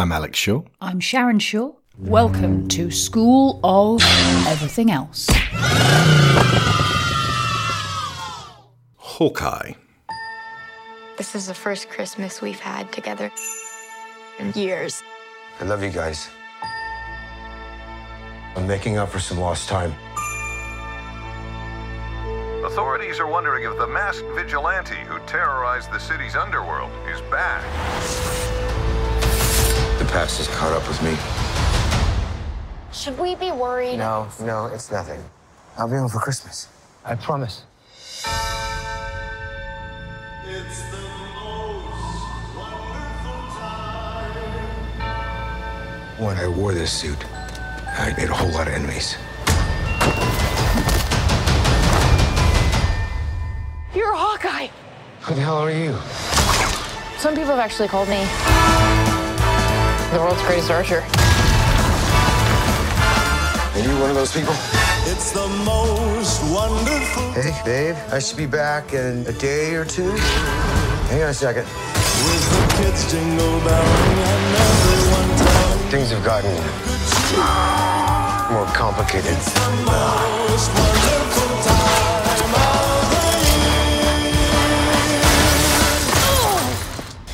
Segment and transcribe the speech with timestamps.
[0.00, 0.62] I'm Alex Shaw.
[0.80, 1.72] I'm Sharon Shaw.
[1.98, 4.00] Welcome to School of
[4.46, 5.28] Everything Else.
[8.96, 9.72] Hawkeye.
[11.18, 13.30] This is the first Christmas we've had together
[14.38, 15.02] in years.
[15.60, 16.30] I love you guys.
[18.56, 19.92] I'm making up for some lost time.
[22.64, 28.89] Authorities are wondering if the masked vigilante who terrorized the city's underworld is back.
[30.10, 31.16] The past has caught up with me.
[32.92, 33.96] Should we be worried?
[33.96, 35.22] No, no, it's nothing.
[35.78, 36.66] I'll be home for Christmas.
[37.04, 37.62] I promise.
[46.18, 47.24] When I wore this suit,
[47.96, 49.16] I made a whole lot of enemies.
[53.94, 54.70] You're a Hawkeye.
[55.20, 55.96] Who the hell are you?
[57.20, 58.26] Some people have actually called me
[60.12, 61.02] the world's greatest archer.
[63.74, 64.54] Are you one of those people?
[65.06, 70.10] It's the most wonderful Hey, babe, I should be back in a day or two.
[71.10, 71.64] Hang on a second.
[71.64, 75.30] with the kids jingle belling and everyone
[75.90, 76.50] Things have gotten
[78.52, 79.36] more complicated.
[79.86, 83.20] most wonderful time of the.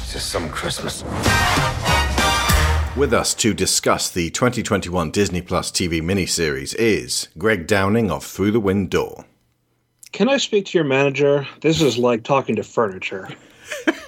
[0.03, 1.03] It's just some Christmas.
[2.97, 8.53] With us to discuss the 2021 Disney Plus TV miniseries is Greg Downing of Through
[8.53, 9.27] the Wind Door.
[10.13, 11.47] Can I speak to your manager?
[11.61, 13.29] This is like talking to furniture.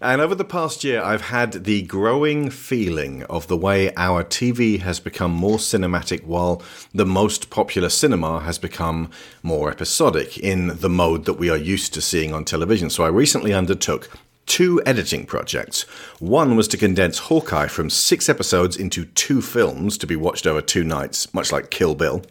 [0.00, 4.78] And over the past year, I've had the growing feeling of the way our TV
[4.80, 6.62] has become more cinematic while
[6.94, 9.10] the most popular cinema has become
[9.42, 12.90] more episodic in the mode that we are used to seeing on television.
[12.90, 14.08] So I recently undertook
[14.48, 15.82] two editing projects.
[16.18, 20.60] One was to condense Hawkeye from six episodes into two films to be watched over
[20.60, 22.24] two nights, much like Kill Bill.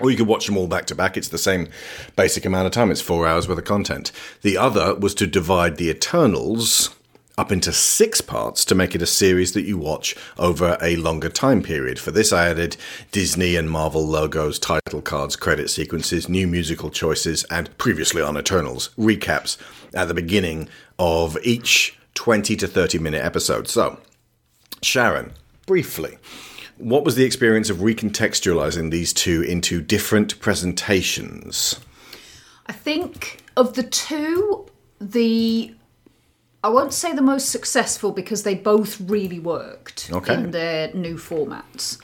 [0.00, 1.16] Or you could watch them all back to back.
[1.16, 1.68] It's the same
[2.16, 2.90] basic amount of time.
[2.90, 4.10] It's four hours worth of content.
[4.42, 6.90] The other was to divide the Eternals
[7.36, 11.28] up into six parts to make it a series that you watch over a longer
[11.28, 11.98] time period.
[11.98, 12.76] For this, I added
[13.12, 18.90] Disney and Marvel logos, title cards, credit sequences, new musical choices, and previously on Eternals
[18.96, 19.58] recaps
[19.94, 20.68] at the beginning
[20.98, 23.68] of each 20 to 30 minute episode.
[23.68, 23.98] So,
[24.82, 25.32] Sharon,
[25.66, 26.18] briefly,
[26.78, 31.80] what was the experience of recontextualizing these two into different presentations?
[32.66, 34.66] I think of the two,
[35.00, 35.74] the
[36.62, 40.32] I won't say the most successful because they both really worked Okay.
[40.32, 41.98] in their new formats.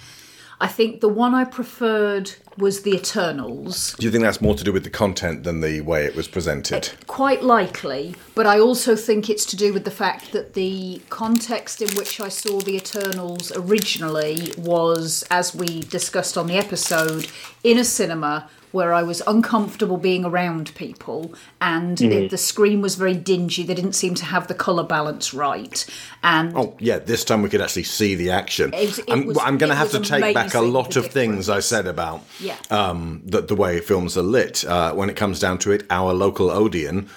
[0.60, 3.94] I think the one I preferred was the Eternals.
[3.98, 6.28] Do you think that's more to do with the content than the way it was
[6.28, 6.88] presented?
[6.88, 11.00] Uh, quite likely, but I also think it's to do with the fact that the
[11.08, 17.28] context in which I saw the Eternals originally was, as we discussed on the episode,
[17.64, 22.94] in a cinema where I was uncomfortable being around people and it, the screen was
[22.94, 23.62] very dingy.
[23.64, 25.84] They didn't seem to have the colour balance right.
[26.22, 28.72] And Oh, yeah, this time we could actually see the action.
[28.74, 31.60] It- it I'm, I'm going to have to take back a lot of things I
[31.60, 32.56] said about Yeah.
[32.70, 34.64] um, the, the way films are lit.
[34.64, 37.08] Uh, when it comes down to it, our local Odeon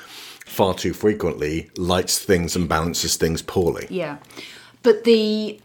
[0.45, 3.87] far too frequently lights things and balances things poorly.
[3.89, 4.17] Yeah,
[4.83, 5.59] but the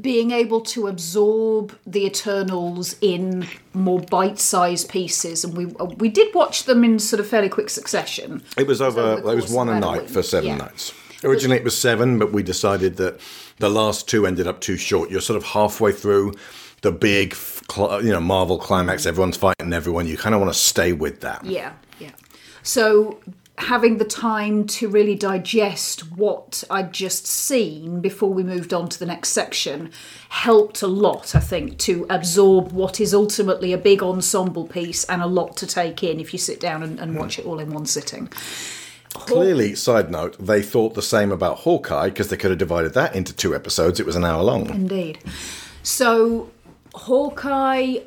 [0.00, 6.64] being able to absorb the Eternals in more bite-sized pieces, and we we did watch
[6.64, 8.42] them in sort of fairly quick succession.
[8.56, 9.18] It was over.
[9.18, 10.10] It was one a night week.
[10.10, 10.56] for seven Yeah.
[10.56, 10.92] nights.
[11.24, 13.18] Originally, it was seven, but we decided that
[13.58, 15.10] the last two ended up too short.
[15.10, 16.34] You're sort of halfway through
[16.82, 17.34] the big,
[17.76, 19.04] you know, Marvel climax.
[19.04, 20.06] Everyone's fighting everyone.
[20.06, 21.44] You kind of want to stay with that.
[21.44, 22.10] Yeah, yeah.
[22.62, 23.18] So
[23.58, 28.98] having the time to really digest what I'd just seen before we moved on to
[28.98, 29.90] the next section
[30.28, 35.20] helped a lot, I think, to absorb what is ultimately a big ensemble piece and
[35.20, 37.70] a lot to take in if you sit down and, and watch it all in
[37.72, 38.28] one sitting.
[39.10, 43.16] Clearly, side note, they thought the same about Hawkeye because they could have divided that
[43.16, 43.98] into two episodes.
[43.98, 44.70] It was an hour long.
[44.70, 45.18] Indeed.
[45.82, 46.50] So,
[46.94, 47.98] Hawkeye,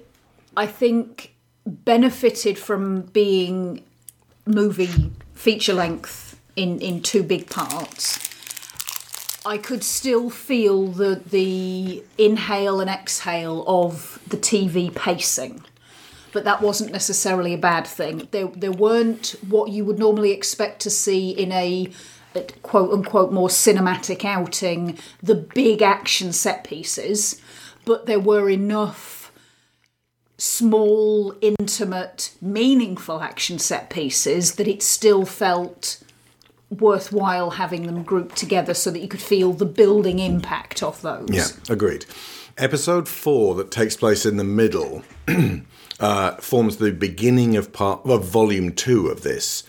[0.56, 1.34] I think,
[1.66, 3.84] benefited from being
[4.46, 5.12] movie
[5.42, 8.20] feature length in, in two big parts.
[9.44, 15.64] I could still feel the the inhale and exhale of the TV pacing.
[16.32, 18.28] But that wasn't necessarily a bad thing.
[18.32, 21.92] There, there weren't what you would normally expect to see in a
[22.62, 27.42] quote unquote more cinematic outing, the big action set pieces,
[27.84, 29.21] but there were enough
[30.42, 36.04] small, intimate, meaningful action set pieces that it still felt
[36.72, 41.30] worthwhile having them grouped together so that you could feel the building impact of those.
[41.30, 42.08] Yeah, agreed.
[42.58, 45.04] Episode four, that takes place in the middle,
[46.00, 49.62] uh, forms the beginning of part of volume two of this.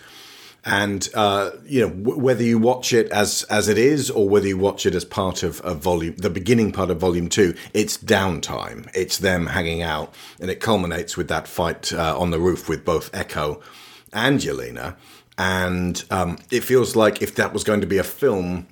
[0.65, 4.47] And uh, you know w- whether you watch it as as it is, or whether
[4.47, 7.97] you watch it as part of, of volume, the beginning part of volume two, it's
[7.97, 8.89] downtime.
[8.95, 12.85] It's them hanging out, and it culminates with that fight uh, on the roof with
[12.85, 13.61] both Echo
[14.13, 14.95] and Yelena.
[15.37, 18.67] And um, it feels like if that was going to be a film,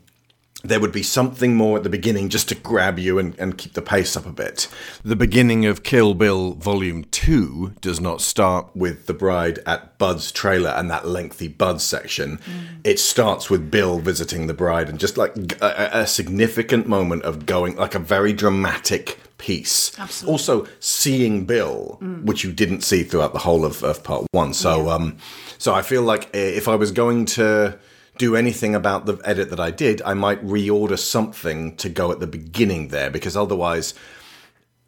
[0.63, 3.73] there would be something more at the beginning just to grab you and, and keep
[3.73, 4.67] the pace up a bit.
[5.03, 10.31] The beginning of Kill Bill Volume 2 does not start with the bride at Bud's
[10.31, 12.39] trailer and that lengthy Bud section.
[12.83, 17.75] It starts with Bill visiting the bride and just like a significant moment of going,
[17.75, 19.97] like a very dramatic piece.
[19.99, 20.31] Absolutely.
[20.31, 24.53] Also, seeing Bill, which you didn't see throughout the whole of, of part one.
[24.53, 25.17] So, um,
[25.57, 27.77] so I feel like eh, if I was going to
[28.17, 32.19] do anything about the edit that I did, I might reorder something to go at
[32.19, 33.93] the beginning there because otherwise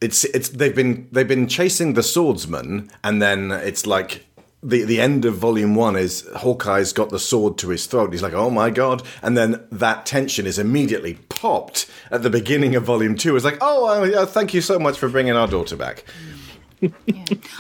[0.02, 4.26] it's it's they've been they've been chasing the swordsman and then it's like
[4.62, 8.14] the the end of volume one is Hawkeye's got the sword to his throat.
[8.14, 12.76] He's like, oh my god, and then that tension is immediately popped at the beginning
[12.76, 13.36] of volume two.
[13.36, 16.06] It's like, oh, thank you so much for bringing our daughter back.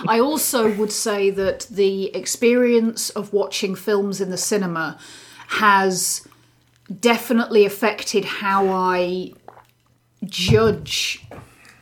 [0.07, 4.97] I also would say that the experience of watching films in the cinema
[5.59, 6.27] has
[6.99, 9.33] definitely affected how I
[10.25, 11.23] judge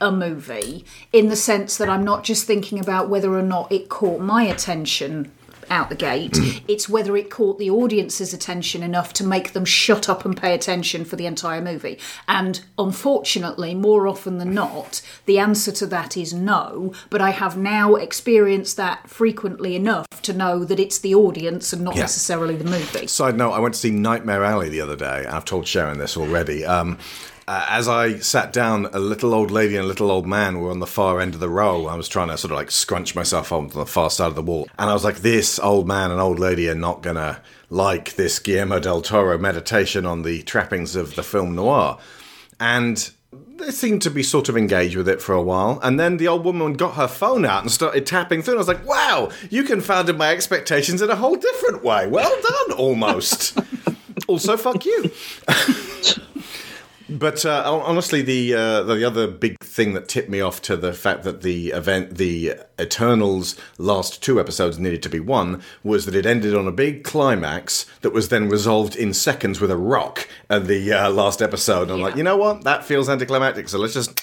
[0.01, 0.83] a movie
[1.13, 4.43] in the sense that I'm not just thinking about whether or not it caught my
[4.43, 5.31] attention
[5.71, 6.37] out the gate,
[6.67, 10.53] it's whether it caught the audience's attention enough to make them shut up and pay
[10.53, 11.97] attention for the entire movie.
[12.27, 17.57] And unfortunately, more often than not, the answer to that is no, but I have
[17.57, 22.01] now experienced that frequently enough to know that it's the audience and not Yeah.
[22.01, 23.07] necessarily the movie.
[23.07, 25.25] Side note: I went to see Nightmare Alley the other day.
[25.27, 26.63] I've told Sharon this already.
[26.65, 26.97] Um,
[27.51, 30.71] uh, as I sat down, a little old lady and a little old man were
[30.71, 31.87] on the far end of the row.
[31.87, 34.41] I was trying to sort of like scrunch myself onto the far side of the
[34.41, 38.15] wall, and I was like, "This old man and old lady are not gonna like
[38.15, 41.97] this Guillermo del Toro meditation on the trappings of the film noir,"
[42.57, 43.11] and
[43.57, 46.29] they seemed to be sort of engaged with it for a while, and then the
[46.29, 48.53] old woman got her phone out and started tapping through.
[48.53, 52.07] And I was like, "Wow, you confounded my expectations in a whole different way.
[52.07, 53.59] Well done, almost."
[54.29, 55.11] also, fuck you.
[57.11, 60.93] But uh, honestly, the uh, the other big thing that tipped me off to the
[60.93, 66.15] fact that the event, the Eternals' last two episodes needed to be one, was that
[66.15, 70.25] it ended on a big climax that was then resolved in seconds with a rock
[70.49, 71.83] at the uh, last episode.
[71.83, 72.63] And I'm like, you know what?
[72.63, 73.67] That feels anticlimactic.
[73.67, 74.21] So let's just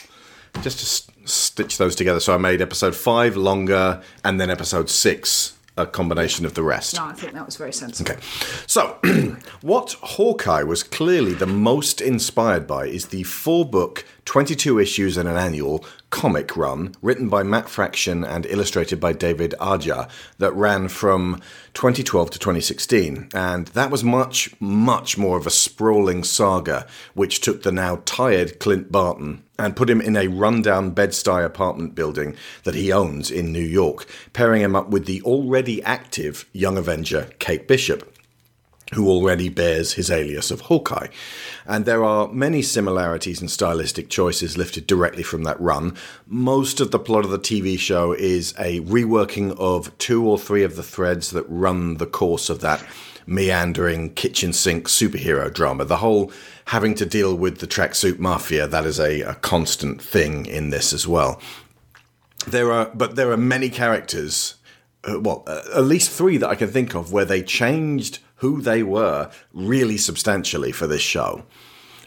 [0.63, 2.21] just just stitch those together.
[2.21, 6.97] So I made episode five longer, and then episode six a combination of the rest.
[6.97, 8.11] No, I think that was very sensible.
[8.11, 8.21] Okay.
[8.67, 8.99] So,
[9.63, 15.29] what Hawkeye was clearly the most inspired by is the four book, 22 issues and
[15.29, 20.09] an annual comic run written by Matt Fraction and illustrated by David Aja
[20.39, 21.41] that ran from
[21.75, 23.29] 2012 to 2016.
[23.35, 28.59] And that was much, much more of a sprawling saga, which took the now tired
[28.59, 33.53] Clint Barton and put him in a rundown Bed-Stuy apartment building that he owns in
[33.53, 38.18] New York, pairing him up with the already active young Avenger Kate Bishop
[38.95, 41.09] who already bears his alias of Hawkeye.
[41.67, 45.97] And there are many similarities and stylistic choices lifted directly from that run.
[46.27, 50.63] Most of the plot of the TV show is a reworking of two or three
[50.65, 52.85] of the threads that run the course of that
[53.27, 55.85] meandering kitchen sink superhero drama.
[55.85, 56.33] The whole
[56.67, 60.95] having to deal with the tracksuit mafia, that is a, a constant thing in this
[60.95, 61.41] as well.
[62.47, 64.55] There are, but there are many characters
[65.05, 68.61] uh, well, uh, at least three that I can think of where they changed who
[68.61, 71.45] they were really substantially for this show.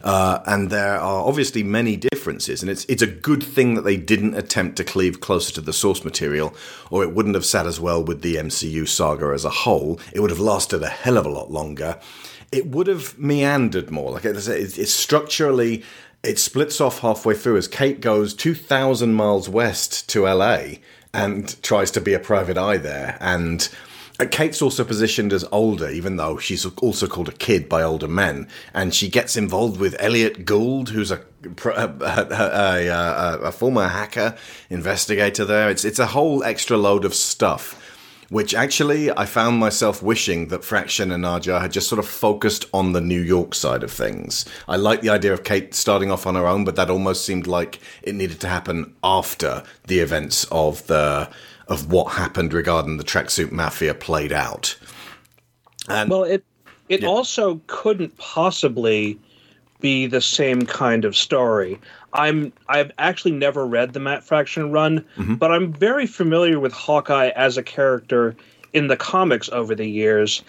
[0.03, 3.97] Uh, and there are obviously many differences, and it's it's a good thing that they
[3.97, 6.55] didn't attempt to cleave closer to the source material,
[6.89, 9.99] or it wouldn't have sat as well with the MCU saga as a whole.
[10.11, 11.99] It would have lasted a hell of a lot longer.
[12.51, 14.11] It would have meandered more.
[14.11, 15.83] Like it's, it's, it's structurally,
[16.23, 20.77] it splits off halfway through as Kate goes two thousand miles west to LA
[21.13, 23.69] and tries to be a private eye there, and
[24.25, 28.47] Kate's also positioned as older, even though she's also called a kid by older men,
[28.73, 31.21] and she gets involved with Elliot Gould, who's a
[31.65, 34.35] a, a, a, a former hacker
[34.69, 35.45] investigator.
[35.45, 37.77] There, it's it's a whole extra load of stuff.
[38.29, 42.63] Which actually, I found myself wishing that Fraction and Aja had just sort of focused
[42.73, 44.45] on the New York side of things.
[44.69, 47.45] I like the idea of Kate starting off on her own, but that almost seemed
[47.45, 51.29] like it needed to happen after the events of the
[51.67, 54.75] of what happened regarding the tracksuit mafia played out.
[55.89, 56.43] Well, it
[56.89, 59.17] It also couldn't possibly
[59.79, 61.79] be the same kind of story.
[62.13, 67.29] I'm I've actually never read the Matt Fraction run, but I'm very familiar with Hawkeye
[67.35, 68.35] as a character
[68.73, 70.43] in the comics over the years,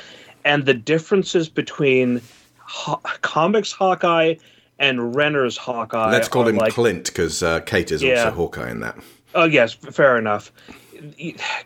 [0.45, 2.21] and the differences between
[2.59, 4.35] Haw- comics Hawkeye
[4.79, 6.11] and Renner's Hawkeye.
[6.11, 8.25] Let's call him like, Clint because uh, Kate is Yeah.
[8.25, 8.97] also Hawkeye in that.
[9.35, 10.53] Oh yes, fair enough.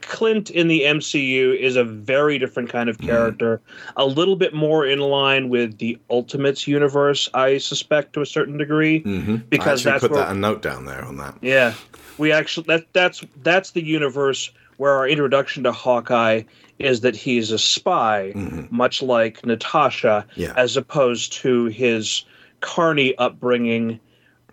[0.03, 3.03] Clint in the MCU is a very different kind Mm-hmm.
[3.03, 3.61] of character,
[3.97, 8.57] a little bit more in line with the Ultimates universe, I suspect to a certain
[8.59, 9.35] degree, Mm-hmm.
[9.35, 11.37] I because that's put where, that a note down there on that.
[11.43, 11.75] yeah,
[12.19, 16.43] we actually that that's that's the universe where our introduction to Hawkeye
[16.79, 18.33] is that he's a spy,
[18.71, 20.41] much like Natasha, Mm-hmm.
[20.43, 20.53] Yeah.
[20.57, 22.25] as opposed to his
[22.61, 23.99] carny upbringing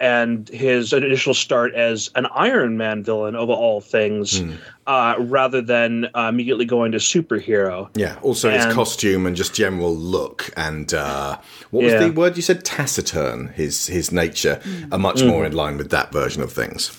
[0.03, 4.51] and his initial start as an Iron Man villain of all things, Hmm.
[4.85, 7.87] uh, rather than uh, immediately going to superhero.
[7.95, 8.17] Yeah.
[8.21, 11.37] Also, his costume and just general look, and uh,
[11.71, 12.03] what was Yeah.
[12.07, 12.65] the word you said?
[12.65, 13.53] Taciturn.
[13.55, 14.59] His his nature
[14.91, 15.27] are much Mm.
[15.27, 16.91] more in line with that version of things.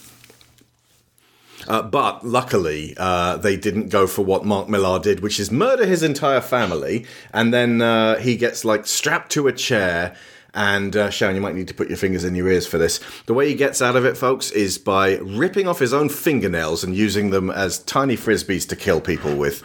[1.67, 5.87] Uh, but luckily, uh, they didn't go for what Mark Millar did, which is murder
[5.87, 10.15] his entire family, and then uh, he gets like strapped to a chair.
[10.55, 13.01] And uh, Sharon, you might need to put your fingers in your ears for this.
[13.27, 16.85] The way he gets out of it, folks, is by ripping off his own fingernails
[16.85, 19.65] and using them as tiny frisbees to kill people with.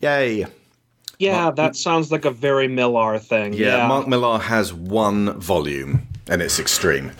[0.00, 0.46] Yay!
[1.18, 3.52] Yeah, that sounds like a very Millar thing.
[3.52, 7.12] Yeah, Yeah, Mark Millar has one volume, and it's extreme.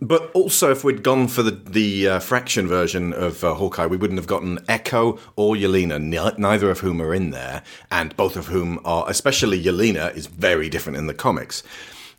[0.00, 3.96] But also, if we'd gone for the the uh, Fraction version of uh, Hawkeye, we
[3.96, 5.98] wouldn't have gotten Echo or Yelena,
[6.38, 10.68] neither of whom are in there, and both of whom are, especially Yelena, is very
[10.68, 11.62] different in the comics.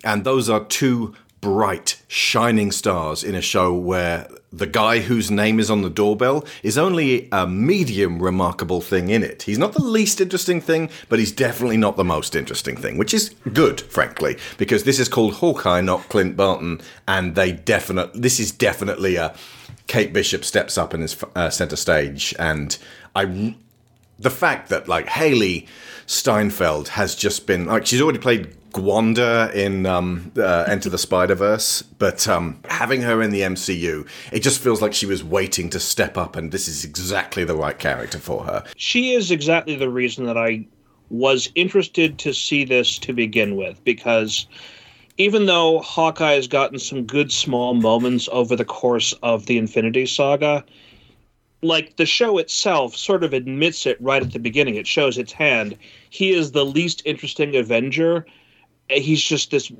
[0.03, 5.59] And those are two bright, shining stars in a show where the guy whose name
[5.59, 9.43] is on the doorbell is only a medium remarkable thing in it.
[9.43, 13.13] He's not the least interesting thing, but he's definitely not the most interesting thing, which
[13.13, 18.39] is good, frankly, because this is called Hawkeye, not Clint Barton, and they definitely this
[18.39, 19.35] is definitely a
[19.87, 22.77] Kate Bishop steps up and is uh, center stage, and
[23.15, 23.55] I
[24.17, 25.67] the fact that like Hailee
[26.05, 31.35] Steinfeld has just been like she's already played Gwanda in um, uh, Enter the Spider
[31.35, 35.69] Verse, but um, having her in the MCU, it just feels like she was waiting
[35.71, 38.63] to step up, and this is exactly the right character for her.
[38.75, 40.67] she is exactly the reason that I
[41.09, 44.47] was interested to see this to begin with, because
[45.17, 50.05] even though Hawkeye has gotten some good small moments over the course of the Infinity
[50.05, 50.63] Saga,
[51.61, 54.75] like the show itself sort of admits it right at the beginning.
[54.75, 55.77] It shows its hand.
[56.09, 58.25] He is the least interesting Avenger.
[58.89, 59.71] He's just this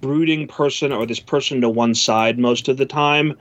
[0.00, 3.36] brooding person or this person to one side most of the time.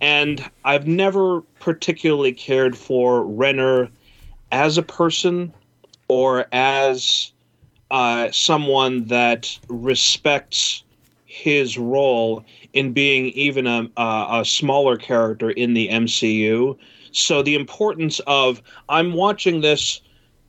[0.00, 3.90] And I've never particularly cared for Renner
[4.50, 5.52] as a person
[6.08, 7.32] or as
[7.90, 10.82] uh, someone that respects
[11.26, 16.76] his role in being even a, a, a smaller character in the MCU.
[17.12, 20.00] So the importance of I'm watching this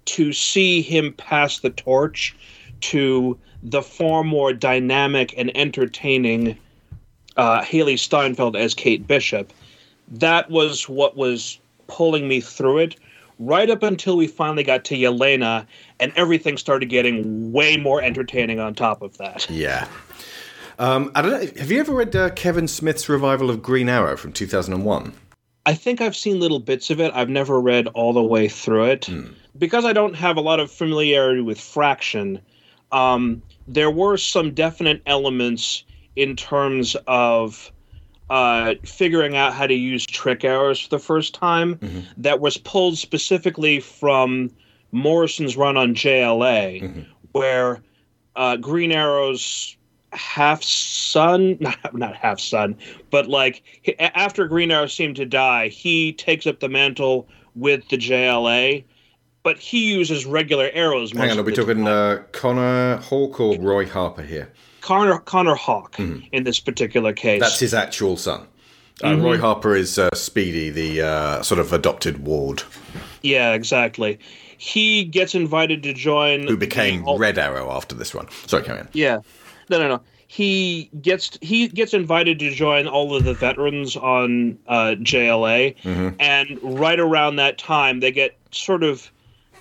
[0.05, 2.35] to see him pass the torch
[2.81, 6.58] to the far more dynamic and entertaining
[7.38, 9.53] uh, Hailee Steinfeld as Kate Bishop.
[10.08, 12.96] That was what was pulling me through it
[13.39, 15.65] right up until we finally got to Yelena
[16.00, 19.50] and everything started getting way more entertaining on top of that.
[19.50, 19.88] Yeah.
[20.80, 21.60] Um, I don't know.
[21.60, 25.13] Have you ever read uh, Kevin Smith's revival of Green Arrow from 2001?
[25.65, 27.12] I think I've seen little bits of it.
[27.13, 29.10] I've never read all the way through it.
[29.58, 32.39] Because I don't have a lot of familiarity with Fraction,
[32.91, 33.41] um,
[33.73, 35.83] there were some definite elements
[36.15, 37.71] in terms of
[38.29, 41.77] uh, figuring out how to use trick arrows for the first time
[42.17, 44.49] that was pulled specifically from
[44.91, 47.81] Morrison's run on JLA, where
[48.35, 49.75] uh, Green Arrow's
[50.13, 52.77] half son, not, not half son,
[53.09, 53.63] but like
[53.99, 58.83] after Green Arrow seemed to die, he takes up the mantle with the JLA,
[59.43, 61.12] but he uses regular arrows.
[61.12, 64.51] Hang on, are we talking uh, Connor Hawk or Roy Harper here?
[64.81, 67.41] Connor Connor Hawk in this particular case.
[67.41, 68.48] That's his actual son.
[69.03, 72.62] Uh, Roy Harper is uh, Speedy, the uh, sort of adopted ward
[73.21, 74.19] yeah, exactly.
[74.57, 76.48] He gets invited to join.
[76.48, 78.27] who became the Red Arrow after this one?
[78.48, 78.89] Sorry, carry on.
[78.93, 79.19] Yeah.
[79.69, 80.01] No, no, no.
[80.27, 85.75] He gets he gets invited to join all of the veterans on uh, JLA,
[86.19, 89.12] and right around that time, they get sort of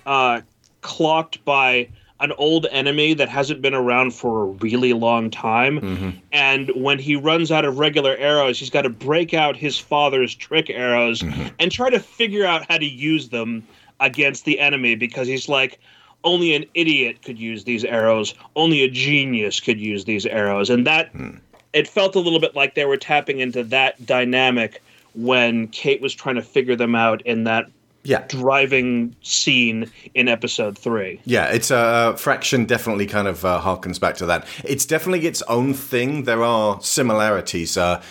[0.05, 0.41] uh,
[0.81, 1.89] clocked by
[2.19, 5.81] an old enemy that hasn't been around for a really long time.
[5.81, 6.09] Mm-hmm.
[6.31, 10.35] And when he runs out of regular arrows, he's got to break out his father's
[10.35, 11.47] trick arrows mm-hmm.
[11.59, 13.63] and try to figure out how to use them
[13.99, 15.79] against the enemy because he's like,
[16.23, 18.35] only an idiot could use these arrows.
[18.55, 21.37] Only a genius could use these arrows, and that hmm.
[21.73, 26.13] it felt a little bit like they were tapping into that dynamic when Kate was
[26.13, 27.69] trying to figure them out in that
[28.03, 28.25] Yeah.
[28.27, 31.21] driving scene in episode three.
[31.25, 32.65] Yeah, it's a uh, fraction.
[32.65, 34.45] Definitely, kind of uh, harkens back to that.
[34.63, 36.23] It's definitely its own thing.
[36.23, 37.77] There are similarities.
[37.77, 38.01] Uh,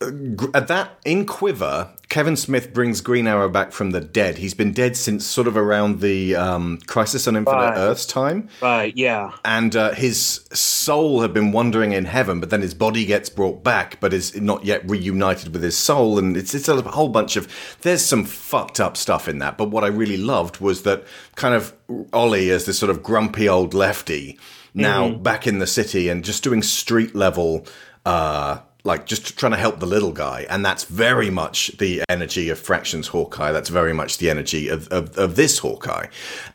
[0.00, 4.38] at that in Quiver, Kevin Smith brings Green Arrow back from the dead.
[4.38, 7.76] He's been dead since sort of around the um, Crisis on Infinite Right.
[7.78, 8.96] Earths time, Right?
[8.96, 9.32] Yeah.
[9.44, 13.64] and uh, his soul had been wandering in heaven, but then his body gets brought
[13.64, 17.36] back, but is not yet reunited with his soul, and it's it's a whole bunch
[17.36, 17.48] of.
[17.80, 21.54] There's some fucked up stuff in that, but what I really loved was that kind
[21.54, 21.74] of
[22.12, 24.38] Ollie as this sort of grumpy old lefty
[24.74, 27.66] now back in the city and just doing street level.
[28.04, 32.48] Uh, like just trying to help the little guy, and that's very much the energy
[32.48, 33.52] of Fractions Hawkeye.
[33.52, 36.06] That's very much the energy of of, of this Hawkeye,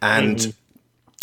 [0.01, 0.53] and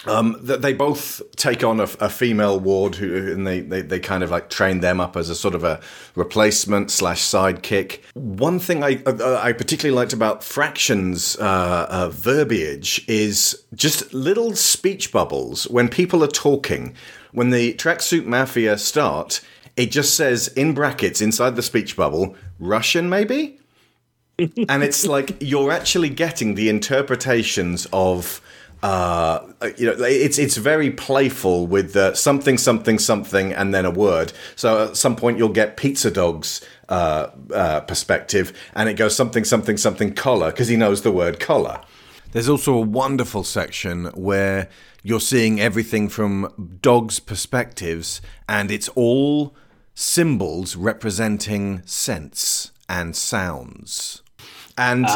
[0.06, 3.98] um, that they both take on a, a female ward who and they, they, they
[3.98, 5.80] kind of like train them up as a sort of a
[6.14, 8.00] replacement slash sidekick.
[8.14, 14.54] One thing I uh, I particularly liked about Fractions uh, uh, verbiage is just little
[14.54, 16.94] speech bubbles when people are talking.
[17.32, 19.42] When the tracksuit mafia start,
[19.78, 23.60] it just says in brackets inside the speech bubble, Russian maybe?
[24.68, 28.40] and it's like you're actually getting the interpretations of
[28.84, 29.40] uh
[29.76, 34.32] you know it's it's very playful with uh, something something something and then a word
[34.54, 39.42] so at some point you'll get pizza dog's uh, uh perspective and it goes something
[39.42, 41.80] something something collar because he knows the word collar
[42.30, 44.68] there's also a wonderful section where
[45.02, 49.56] you're seeing everything from dogs' perspectives, and it's all
[49.98, 54.22] symbols representing sense and sounds.
[54.76, 55.06] And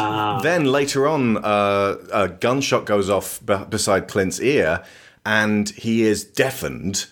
[0.43, 4.83] then later on, uh, a gunshot goes off b- beside Clint's ear,
[5.25, 7.05] and he is deafened.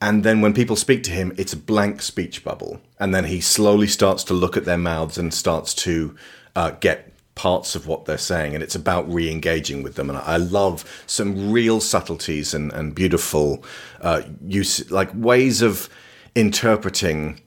[0.00, 2.80] And then when people speak to him, it's a blank speech bubble.
[2.98, 6.16] And then he slowly starts to look at their mouths and starts to
[6.56, 8.54] uh, get parts of what they're saying.
[8.54, 10.08] And it's about re engaging with them.
[10.08, 13.62] And I love some real subtleties and, and beautiful
[14.00, 15.90] uh, use, like ways of
[16.34, 17.40] interpreting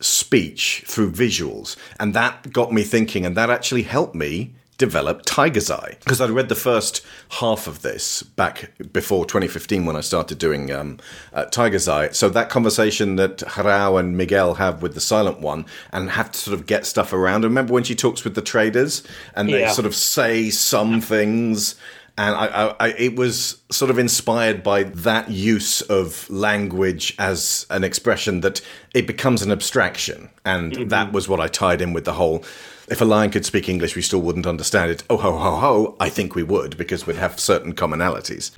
[0.00, 1.76] speech through visuals.
[1.98, 5.96] And that got me thinking, and that actually helped me develop Tiger's Eye.
[5.98, 10.70] Because I'd read the first half of this back before 2015 when I started doing
[10.70, 10.98] um,
[11.32, 12.10] uh, Tiger's Eye.
[12.10, 16.38] So that conversation that Harao and Miguel have with the Silent One and have to
[16.38, 17.44] sort of get stuff around.
[17.44, 19.02] I Remember when she talks with the traders
[19.34, 19.72] and they Yeah.
[19.72, 21.74] sort of say some things
[22.18, 27.64] and I, I, I, it was sort of inspired by that use of language as
[27.70, 28.60] an expression that
[28.92, 30.88] it becomes an abstraction, and mm-hmm.
[30.88, 32.44] that was what I tied in with the whole.
[32.88, 35.04] If a lion could speak English, we still wouldn't understand it.
[35.08, 35.96] Oh ho ho ho!
[36.00, 38.50] I think we would because we'd have certain commonalities.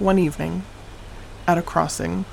[0.00, 0.64] One evening,
[1.46, 2.24] at a crossing,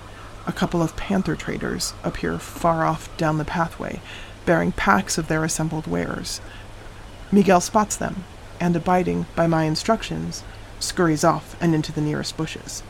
[0.48, 4.02] a couple of panther traders appear far off down the pathway,
[4.46, 6.42] bearing packs of their assembled wares.
[7.32, 8.24] Miguel spots them,
[8.62, 10.43] and abiding by my instructions,
[10.80, 12.84] scurries off and into the nearest bushes.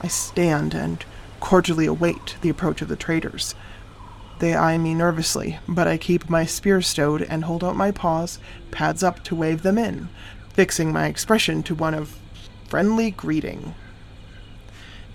[0.00, 1.04] I stand and
[1.40, 3.56] cordially await the approach of the traders.
[4.38, 8.38] They eye me nervously, but I keep my spear stowed and hold out my paws,
[8.70, 10.10] pads up to wave them in,
[10.52, 12.18] fixing my expression to one of
[12.68, 13.74] friendly greeting.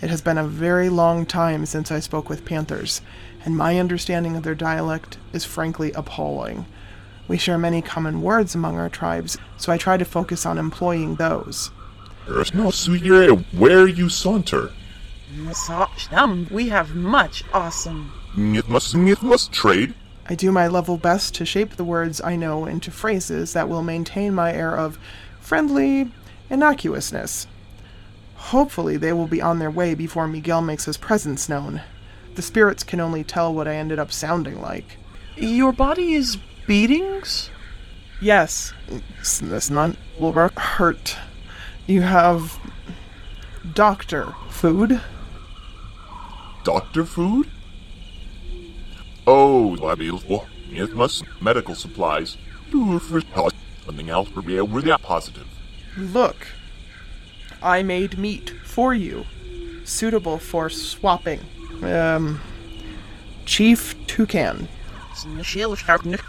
[0.02, 3.02] It has been a very long time since I spoke with panthers,
[3.46, 6.66] and my understanding of their dialect is frankly appalling.
[7.28, 11.16] We share many common words among our tribes, so I try to focus on employing
[11.16, 11.72] those.
[12.28, 14.72] There's no sweeter where you saunter.
[16.52, 18.12] We have much awesome.
[18.38, 19.94] It must, it must trade.
[20.28, 23.84] I do my level best to shape the words I know into phrases that will
[23.84, 24.98] maintain my air of
[25.42, 26.12] friendly
[26.50, 27.48] innocuousness.
[28.36, 31.82] Hopefully, they will be on their way before Miguel makes his presence known.
[32.36, 34.98] The spirits can only tell what I ended up sounding like.
[35.36, 37.50] Your body is beatings?
[38.22, 41.18] Yes, it's, it's not will hurt.
[41.88, 42.60] You have
[43.74, 45.02] doctor food.
[46.64, 47.50] Doctor food?
[49.28, 52.38] Oh, Labil, it must medical supplies.
[52.72, 53.22] Do for
[53.86, 55.48] something else for me over that positive.
[55.98, 56.48] Look,
[57.62, 59.26] I made meat for you,
[59.86, 61.42] suitable for swapping.
[61.82, 62.42] Um,
[63.46, 64.68] Chief Toucan.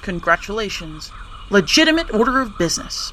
[0.03, 1.11] Congratulations.
[1.51, 3.13] Legitimate order of business.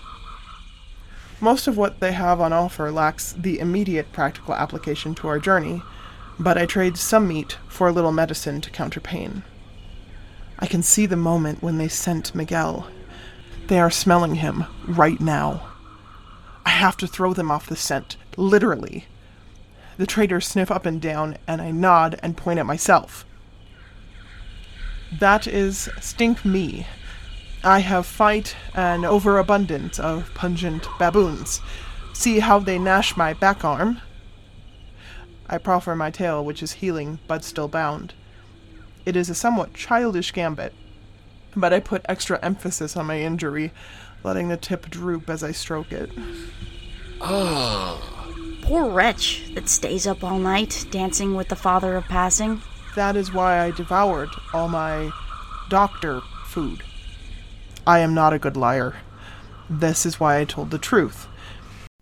[1.40, 5.82] Most of what they have on offer lacks the immediate practical application to our journey,
[6.40, 9.44] but I trade some meat for a little medicine to counter pain.
[10.60, 12.88] I can see the moment when they sent Miguel.
[13.68, 15.68] They are smelling him right now.
[16.66, 19.06] I have to throw them off the scent, literally.
[19.98, 23.26] The traders sniff up and down, and I nod and point at myself.
[25.12, 26.88] That is Stink Me.
[27.64, 31.62] I have fight an overabundance of pungent baboons.
[32.14, 34.02] See how they gnash my back arm?
[35.48, 38.14] I proffer my tail, which is healing but still bound.
[39.06, 40.74] It is a somewhat childish gambit,
[41.56, 43.74] but I put extra emphasis on my injury,
[44.24, 46.10] letting the tip droop as I stroke it.
[47.20, 48.00] Ah,
[48.62, 52.62] Poor wretch that stays up all night dancing with the father of passing.
[52.96, 55.12] That is why I devoured all my
[55.70, 56.84] doctor food.
[57.88, 58.96] I am not a good liar.
[59.70, 61.28] This is why I told the truth.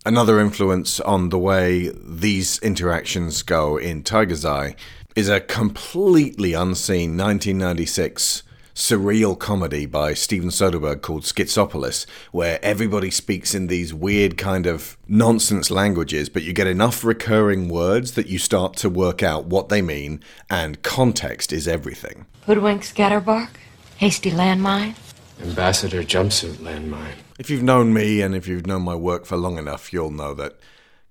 [0.05, 4.75] Another influence on the way these interactions go in Tiger's Eye
[5.15, 8.43] is a completely unseen 1996
[8.79, 14.97] surreal comedy by Steven Soderbergh called Schizopolis, where everybody speaks in these weird kind of
[15.05, 19.67] nonsense languages, but you get enough recurring words that you start to work out what
[19.67, 22.25] they mean, and context is everything.
[22.45, 23.49] Hoodwink scatterbark?
[23.97, 24.95] Hasty landmine?
[25.41, 27.15] Ambassador jumpsuit landmine.
[27.37, 30.33] If you've known me and if you've known my work for long enough, you'll know
[30.35, 30.57] that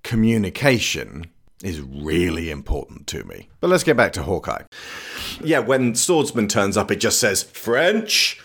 [0.02, 1.26] communication
[1.62, 3.49] is really important to me.
[3.61, 4.62] But let's get back to Hawkeye.
[5.42, 8.40] Yeah, when Swordsman turns up, it just says French.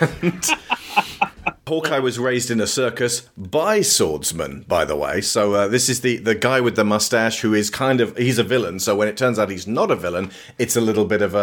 [0.00, 0.44] And
[1.66, 5.20] Hawkeye was raised in a circus by swordsmen, by the way.
[5.22, 8.38] So uh, this is the the guy with the mustache who is kind of he's
[8.38, 8.80] a villain.
[8.80, 11.38] So when it turns out he's not a villain, it's a little bit of a,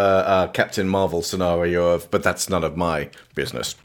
[0.46, 3.76] a Captain Marvel scenario of, but that's none of my business.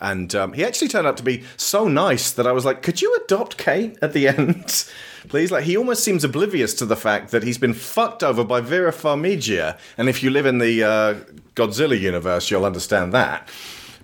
[0.00, 3.00] And um, he actually turned out to be so nice that I was like, could
[3.00, 4.84] you adopt Kate at the end?
[5.28, 8.60] Please, like he almost seems oblivious to the fact that he's been fucked over by
[8.60, 11.14] Vera Farmiga, and if you live in the uh,
[11.56, 13.48] Godzilla universe, you'll understand that.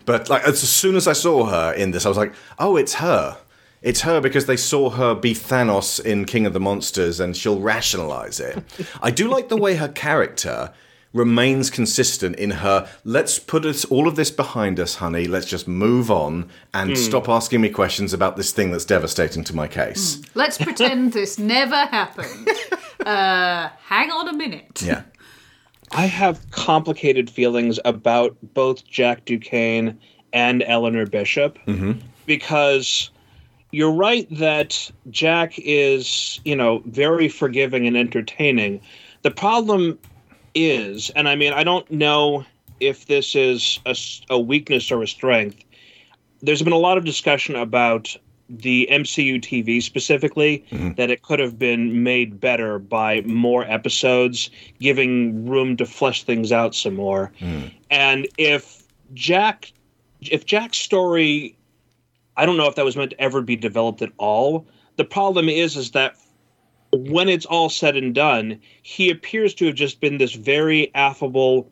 [0.04, 2.94] But like as soon as I saw her in this, I was like, oh, it's
[2.94, 3.38] her.
[3.82, 7.60] It's her because they saw her be Thanos in King of the Monsters and she'll
[7.60, 8.62] rationalize it.
[9.02, 10.72] I do like the way her character
[11.12, 15.68] remains consistent in her let's put us all of this behind us honey let's just
[15.68, 16.96] move on and Mm.
[16.96, 21.38] stop asking me questions about this thing that's devastating to my case Let's pretend this
[21.38, 22.48] never happened.
[23.04, 24.80] Uh, hang on a minute.
[24.82, 25.02] yeah
[25.94, 29.98] I have complicated feelings about both Jack Duquesne
[30.32, 31.92] and Eleanor Bishop mm-hmm.
[32.24, 33.10] because
[33.72, 38.80] you're right that Jack is, you know, very forgiving and entertaining.
[39.20, 39.98] The problem
[40.54, 42.44] is, and I mean, I don't know
[42.80, 43.80] if this is
[44.28, 45.64] a weakness or a strength.
[46.42, 48.16] There's been a lot of discussion about
[48.48, 50.92] the MCU TV specifically mm-hmm.
[50.94, 56.52] that it could have been made better by more episodes, giving room to flesh things
[56.52, 57.32] out some more.
[57.40, 57.72] Mm.
[57.90, 58.82] And if
[59.14, 59.72] Jack,
[60.20, 61.56] if Jack's story,
[62.36, 64.66] I don't know if that was meant to ever be developed at all.
[64.96, 66.16] The problem is, is that
[66.92, 71.70] when it's all said and done, he appears to have just been this very affable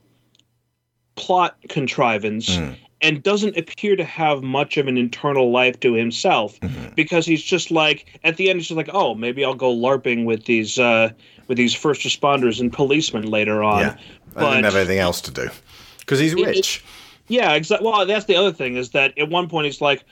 [1.14, 2.58] plot contrivance
[3.02, 6.58] and doesn't appear to have much of an internal life to himself
[6.94, 10.24] because he's just like at the end he's just like oh maybe I'll go larping
[10.24, 11.10] with these uh
[11.46, 13.80] with these first responders and policemen later on.
[13.80, 13.96] Yeah.
[14.36, 15.50] I didn't have anything else to do.
[15.98, 16.84] Because he's It- rich.
[17.28, 17.88] Yeah, exactly.
[17.88, 20.04] Well, that's the other thing is that at one point he's like,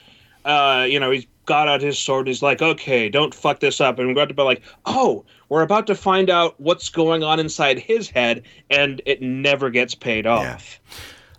[0.45, 3.81] uh, you know, he's got out his sword and he's like, okay, don't fuck this
[3.81, 3.99] up.
[3.99, 7.41] And we're about to be like, oh, we're about to find out what's going on
[7.41, 10.79] inside his head, and it never gets paid off.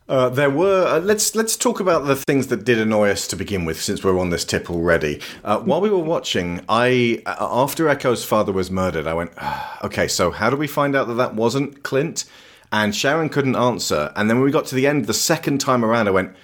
[0.10, 0.88] Uh, there were.
[0.88, 4.04] Uh, let's let's talk about the things that did annoy us to begin with, since
[4.04, 5.22] we're on this tip already.
[5.44, 9.86] Uh, while we were watching, I uh, after Echo's father was murdered, I went, "Ah,
[9.86, 12.26] okay, so how do we find out that that wasn't Clint?
[12.72, 14.12] And Sharon couldn't answer.
[14.16, 16.36] And then when we got to the end, the second time around, I went,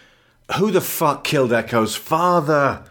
[0.57, 2.83] who the fuck killed Echo's father?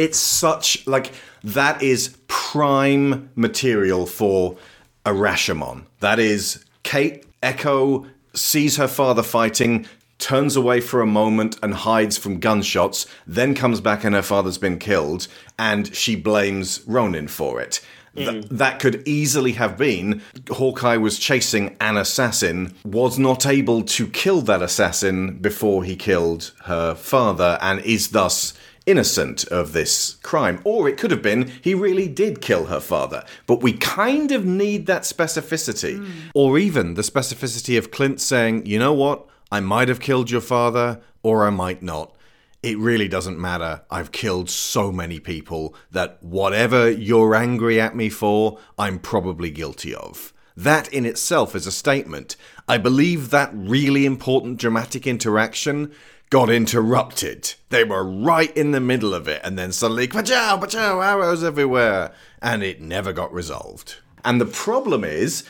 [0.00, 1.12] It's such like
[1.44, 4.56] that is prime material for
[5.04, 5.84] a Rashomon.
[6.00, 9.86] That is Kate Echo sees her father fighting,
[10.18, 14.56] turns away for a moment and hides from gunshots, then comes back and her father's
[14.56, 17.80] been killed, and she blames Ronin for it.
[18.16, 18.48] Th- mm.
[18.48, 24.40] that could easily have been Hawkeye was chasing an assassin, was not able to kill
[24.42, 28.54] that assassin before he killed her father, and is thus
[28.90, 30.60] innocent of this crime.
[30.64, 33.24] Or it could have been he really did kill her father.
[33.46, 35.98] But we kind of need that specificity.
[35.98, 36.28] Hmm.
[36.34, 40.40] Or even the specificity of Clint saying, you know what, I might have killed your
[40.40, 42.14] father, or I might not.
[42.62, 43.82] It really doesn't matter.
[43.90, 49.94] I've killed so many people that whatever you're angry at me for, I'm probably guilty
[49.94, 50.34] of.
[50.56, 52.36] That in itself is a statement.
[52.68, 55.92] I believe that really important dramatic interaction
[56.30, 57.54] got interrupted.
[57.68, 62.12] They were right in the middle of it, and then suddenly, pachow, pachow, arrows everywhere,
[62.40, 63.96] and it never got resolved.
[64.24, 65.44] And the problem is,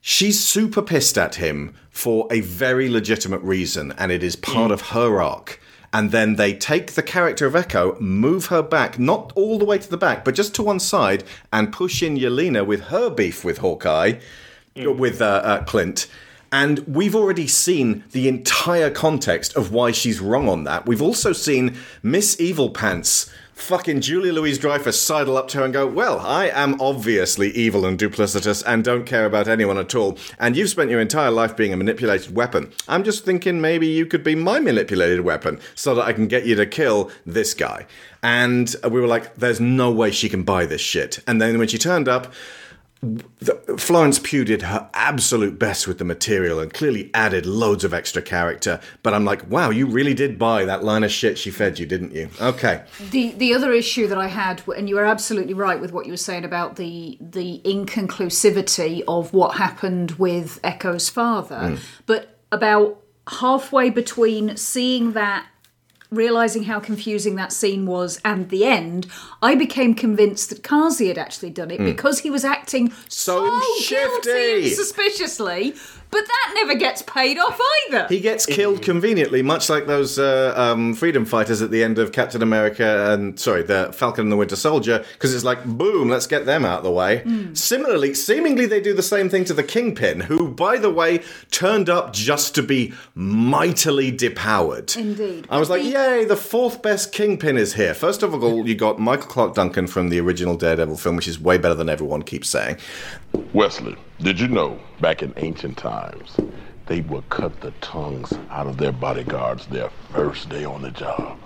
[0.00, 4.88] she's super pissed at him for a very legitimate reason, and it is part of
[4.88, 5.60] her arc.
[5.92, 9.78] And then they take the character of Echo, move her back, not all the way
[9.78, 13.44] to the back, but just to one side, and push in Yelena with her beef
[13.44, 14.14] with Hawkeye,
[14.74, 16.08] with uh, uh, Clint.
[16.54, 20.86] And we've already seen the entire context of why she's wrong on that.
[20.86, 25.72] We've also seen Miss Evil Pants, fucking Julia Louise Dreyfus, sidle up to her and
[25.72, 30.16] go, Well, I am obviously evil and duplicitous and don't care about anyone at all.
[30.38, 32.70] And you've spent your entire life being a manipulated weapon.
[32.86, 36.46] I'm just thinking maybe you could be my manipulated weapon so that I can get
[36.46, 37.84] you to kill this guy.
[38.22, 41.18] And we were like, There's no way she can buy this shit.
[41.26, 42.32] And then when she turned up,
[43.78, 48.22] Florence Pugh did her absolute best with the material and clearly added loads of extra
[48.22, 48.80] character.
[49.02, 51.86] But I'm like, wow, you really did buy that line of shit she fed you,
[51.86, 52.28] didn't you?
[52.40, 52.82] Okay.
[53.10, 56.12] The the other issue that I had, and you were absolutely right with what you
[56.12, 61.78] were saying about the the inconclusivity of what happened with Echo's father, Mm.
[62.06, 63.00] but about
[63.40, 65.46] halfway between seeing that
[66.14, 69.06] realizing how confusing that scene was and the end
[69.42, 71.86] i became convinced that Kazi had actually done it Mm.
[71.86, 74.70] because he was acting so, guilty shifty.
[74.70, 75.74] suspiciously
[76.10, 80.54] but that never gets paid off either He gets killed conveniently, much like those uh,
[80.56, 84.36] um, freedom fighters at the end of Captain America and, sorry, the Falcon and the
[84.36, 87.22] Winter Soldier, because it's like, boom, let's get them out of the way.
[87.24, 87.56] Mm.
[87.56, 91.88] Similarly, seemingly they do the same thing to the Kingpin, who, by the way, turned
[91.88, 94.96] up just to be mightily depowered.
[94.96, 97.94] indeed I was like, yay, the fourth best Kingpin is here.
[97.94, 101.40] First of all, you got Michael Clarke Duncan from the original Daredevil film, which is
[101.40, 102.76] way better than everyone keeps saying.
[103.52, 106.36] Wesley, did you know back in ancient times,
[106.86, 111.38] they would cut the tongues out of their bodyguards their first day on the job?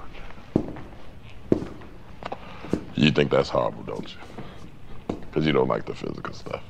[2.95, 5.17] You think that's horrible, don't you?
[5.21, 6.63] Because you don't like the physical stuff.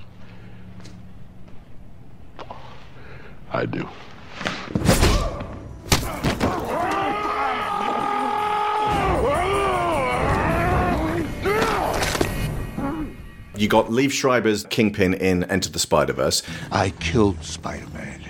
[3.51, 3.89] I do.
[13.59, 16.45] You got Liev Schreiber's Kingpin in Enter the Spider Verse.
[16.71, 18.23] I killed Spider Man.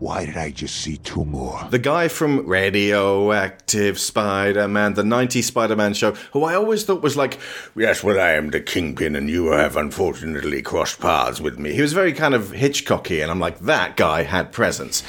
[0.00, 1.66] Why did I just see two more?
[1.70, 7.02] The guy from Radioactive Spider Man, the 90s Spider Man show, who I always thought
[7.02, 7.38] was like,
[7.74, 11.72] Yes, well, I am the Kingpin, and you have unfortunately crossed paths with me.
[11.72, 15.02] He was very kind of Hitchcocky, and I'm like, That guy had presence.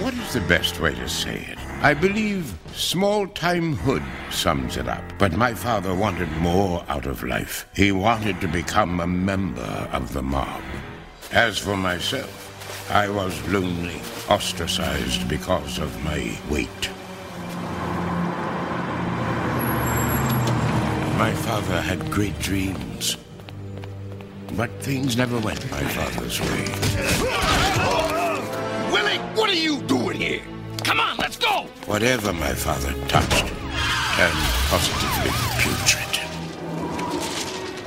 [0.00, 1.67] What is the best way to say it?
[1.80, 5.04] I believe small time hood sums it up.
[5.16, 7.68] But my father wanted more out of life.
[7.72, 10.60] He wanted to become a member of the mob.
[11.30, 16.90] As for myself, I was lonely, ostracized because of my weight.
[21.16, 23.16] My father had great dreams.
[24.56, 26.64] But things never went my father's way.
[28.92, 30.42] Willie, what are you doing here?
[30.84, 31.66] Come on, let's go!
[31.86, 33.46] Whatever my father touched
[34.18, 34.34] turned
[34.68, 36.14] positively putrid.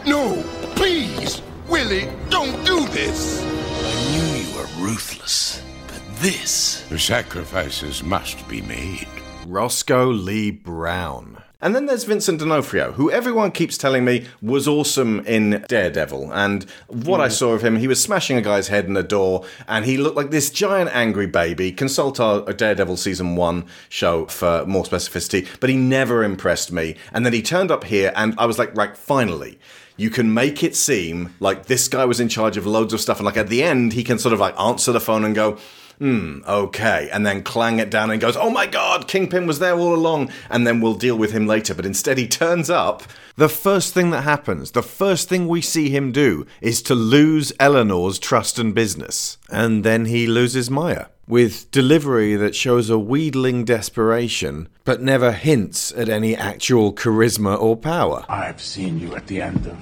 [0.08, 0.44] No,
[0.76, 1.42] please!
[1.68, 3.42] Willie, don't do this!
[3.44, 6.82] I knew you were ruthless, but this.
[6.90, 9.08] The sacrifices must be made.
[9.46, 11.41] Roscoe Lee Browne.
[11.62, 16.32] And then there's Vincent D'Onofrio, who everyone keeps telling me was awesome in Daredevil.
[16.34, 17.32] And what I Mm.
[17.32, 20.18] saw of him, he was smashing a guy's head in a door, and he looked
[20.18, 21.72] like this giant angry baby.
[21.72, 26.96] Consult our Daredevil season one show for more specificity, but he never impressed me.
[27.14, 29.60] And then he turned up here, and I was like, right, finally.
[29.98, 33.18] You can make it seem like this guy was in charge of loads of stuff,
[33.20, 35.58] and like at the end, he can sort of like answer the phone and go,
[36.02, 39.78] hmm, okay, and then clang it down and goes, oh my god, Kingpin was there
[39.78, 41.76] all along, and then we'll deal with him later.
[41.76, 43.04] But instead, he turns up.
[43.36, 47.54] The first thing that happens, the first thing we see him do, is to lose
[47.60, 49.38] Eleanor's trust and business.
[49.52, 51.06] And then he loses Maya.
[51.28, 57.78] With delivery that shows a wheedling desperation, but never hints at any actual charisma or
[57.78, 58.26] power.
[58.28, 59.78] I've seen you at the end of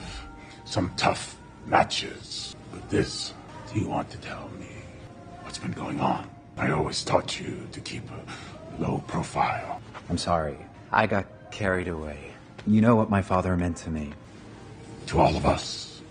[0.65, 2.57] some tough matches.
[2.73, 3.33] But this,
[3.73, 4.48] do you want to tell
[5.59, 6.29] what's been going on?
[6.57, 9.81] I always taught you to keep a low profile.
[10.09, 10.57] I'm sorry.
[10.91, 12.17] I got carried away.
[12.65, 14.13] You know what my father meant to me.
[15.07, 16.01] To all of us.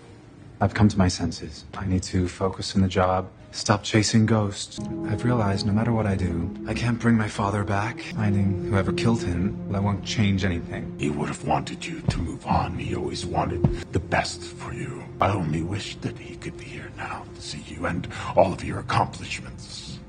[0.61, 1.65] I've come to my senses.
[1.73, 4.79] I need to focus on the job, stop chasing ghosts.
[5.07, 7.99] I've realized no matter what I do, I can't bring my father back.
[8.15, 10.95] Finding whoever killed him, that won't change anything.
[10.99, 12.77] He would have wanted you to move on.
[12.77, 15.03] He always wanted the best for you.
[15.21, 18.63] I only wish that he could be here now to see you and all of
[18.63, 19.99] your accomplishments.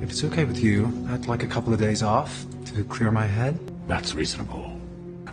[0.00, 3.26] If it's okay with you, I'd like a couple of days off to clear my
[3.26, 3.58] head.
[3.88, 4.78] That's reasonable.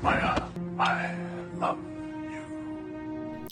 [0.02, 1.16] Maya, uh, I
[1.58, 1.78] love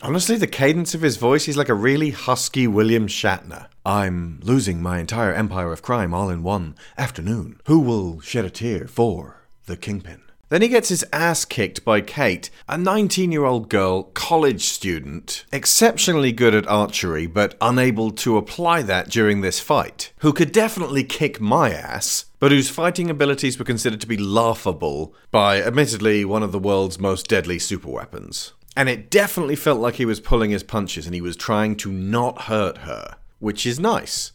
[0.02, 3.68] Honestly, the cadence of his voice, he's like a really husky William Shatner.
[3.86, 7.60] I'm losing my entire empire of crime all in one afternoon.
[7.66, 10.22] Who will shed a tear for the Kingpin?
[10.48, 15.44] Then he gets his ass kicked by Kate, a 19 year old girl, college student,
[15.52, 21.04] exceptionally good at archery, but unable to apply that during this fight, who could definitely
[21.04, 26.42] kick my ass, but whose fighting abilities were considered to be laughable by, admittedly, one
[26.42, 28.54] of the world's most deadly superweapons.
[28.80, 31.92] And it definitely felt like he was pulling his punches and he was trying to
[31.92, 34.32] not hurt her, which is nice.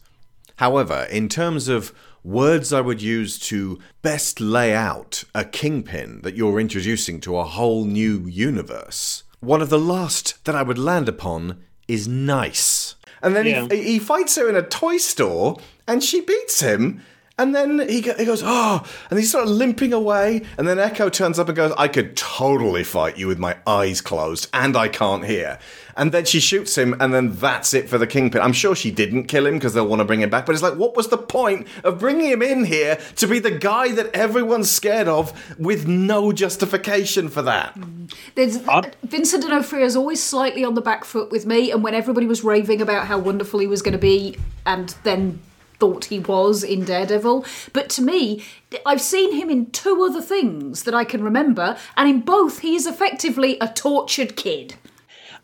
[0.57, 1.91] However, in terms of
[2.23, 7.43] words I would use to best lay out a kingpin that you're introducing to a
[7.43, 12.93] whole new universe, one of the last that I would land upon is nice.
[13.23, 13.67] And then Yeah.
[13.71, 17.01] he, he fights her in a toy store and she beats him.
[17.37, 20.43] And then he, go- he goes, oh, and he's sort of limping away.
[20.57, 23.99] And then Echo turns up and goes, I could totally fight you with my eyes
[23.99, 25.59] closed and I can't hear.
[25.97, 28.41] And then she shoots him, and then that's it for the Kingpin.
[28.41, 30.45] I'm sure she didn't kill him because they'll want to bring him back.
[30.45, 33.51] But it's like, what was the point of bringing him in here to be the
[33.51, 37.75] guy that everyone's scared of with no justification for that?
[37.75, 38.13] Mm.
[38.35, 38.57] There's
[39.03, 42.43] Vincent D'Onofrio is always slightly on the back foot with me, and when everybody was
[42.43, 45.39] raving about how wonderful he was going to be, and then
[45.79, 48.43] thought he was in Daredevil, but to me,
[48.85, 52.75] I've seen him in two other things that I can remember, and in both he
[52.75, 54.75] is effectively a tortured kid.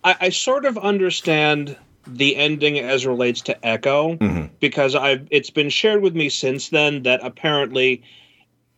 [0.04, 4.54] I, I sort of understand the ending as relates to Echo mm-hmm.
[4.60, 8.02] because I've it's been shared with me since then that apparently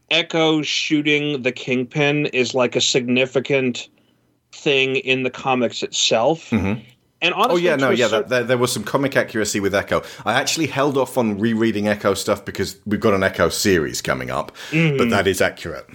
[0.09, 3.87] Echo shooting the Kingpin is like a significant
[4.51, 6.49] thing in the comics itself.
[6.49, 6.81] Mm-hmm.
[7.23, 8.07] And Oh yeah, no, yeah.
[8.09, 10.03] cer- That, there, there was some comic accuracy with Echo.
[10.25, 14.29] I actually held off on rereading Echo stuff because we've got an Echo series coming
[14.29, 15.09] up, but Mhm.
[15.09, 15.87] that is accurate.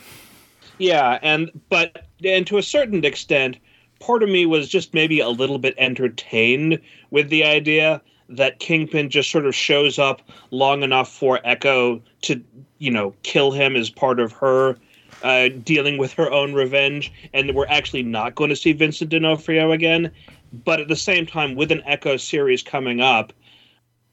[0.79, 3.59] Yeah, and but and to a certain extent,
[4.01, 6.79] part of me was just maybe a little bit entertained
[7.11, 12.43] with the idea that Kingpin just sort of shows up long enough for Echo to,
[12.79, 14.77] you know, kill him as part of her
[15.25, 19.73] uh, dealing with her own revenge, and we're actually not going to see Vincent D'Onofrio
[19.73, 20.11] again.
[20.53, 23.33] But at the same time, with an Echo series coming up,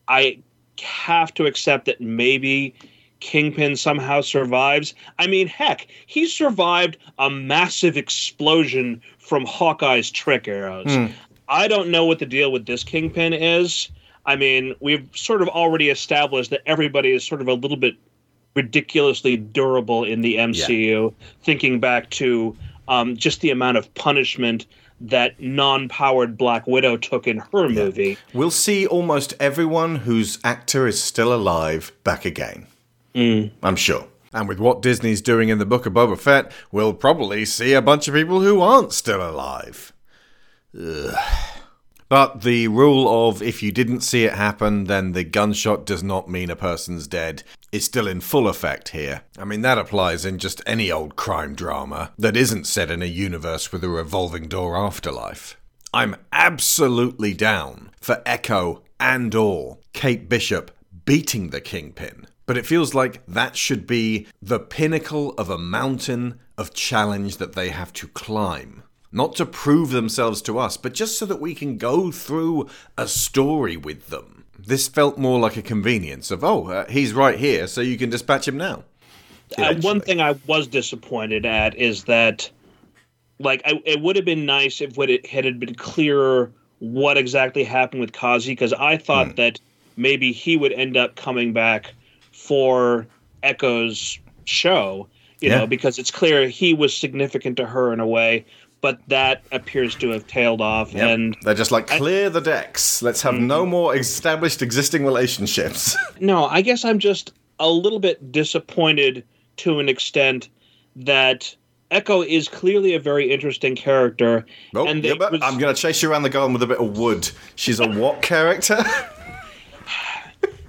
[0.07, 0.39] I
[0.81, 2.75] have to accept that maybe
[3.19, 4.93] Kingpin somehow survives.
[5.19, 10.93] I mean, heck, he survived a massive explosion from Hawkeye's trick arrows.
[10.93, 11.07] Hmm.
[11.47, 13.89] I don't know what the deal with this Kingpin is.
[14.25, 17.95] I mean, we've sort of already established that everybody is sort of a little bit
[18.55, 22.55] ridiculously durable in the MCU, thinking back to
[22.87, 24.65] um, just the amount of punishment
[25.01, 28.17] that non powered Black Widow took in her movie.
[28.33, 32.67] We'll see almost everyone whose actor is still alive back again.
[33.13, 33.51] Mm.
[33.63, 34.07] I'm sure.
[34.33, 37.81] And with what Disney's doing in the Book of Boba Fett, we'll probably see a
[37.81, 39.93] bunch of people who aren't still alive.
[40.77, 41.15] Ugh.
[42.07, 46.29] But the rule of if you didn't see it happen, then the gunshot does not
[46.29, 49.23] mean a person's dead is still in full effect here.
[49.37, 53.05] I mean, that applies in just any old crime drama that isn't set in a
[53.05, 55.57] universe with a revolving door afterlife.
[55.93, 60.71] I'm absolutely down for Echo and or Kate Bishop
[61.05, 62.27] beating the Kingpin.
[62.45, 67.53] But it feels like that should be the pinnacle of a mountain of challenge that
[67.53, 68.83] they have to climb.
[69.15, 73.07] Not to prove themselves to us, but just so that we can go through a
[73.07, 74.43] story with them.
[74.59, 78.09] This felt more like a convenience of, oh, uh, he's right here, so you can
[78.09, 78.83] dispatch him now.
[79.57, 82.49] Uh, one thing I was disappointed at is that,
[83.39, 87.63] like, I, it would have been nice if what it had been clearer what exactly
[87.63, 89.35] happened with Kazi, because I thought Hmm.
[89.35, 89.61] that
[89.95, 91.93] maybe he would end up coming back
[92.33, 93.07] for
[93.43, 95.07] Echo's show,
[95.39, 95.59] you Yeah.
[95.59, 98.45] know, because it's clear he was significant to her in a way,
[98.85, 101.09] but that appears to have tailed off, Yep.
[101.09, 103.01] and They're just like, clear the decks.
[103.01, 103.71] Let's have no mm-hmm.
[103.71, 105.97] more established existing relationships.
[106.19, 109.23] No, I guess I'm just a little bit disappointed
[109.57, 110.49] to an extent
[110.95, 111.55] that
[111.89, 114.45] Echo is clearly a very interesting character.
[114.75, 116.77] Oh, and yeah, was- I'm going to chase you around the garden with a bit
[116.77, 117.27] of wood.
[117.55, 118.77] She's a what character?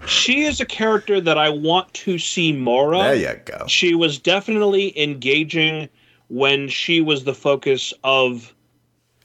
[0.06, 3.02] she is a character that I want to see more of.
[3.02, 3.66] There you go.
[3.66, 5.90] She was definitely engaging
[6.28, 8.52] when she was the focus of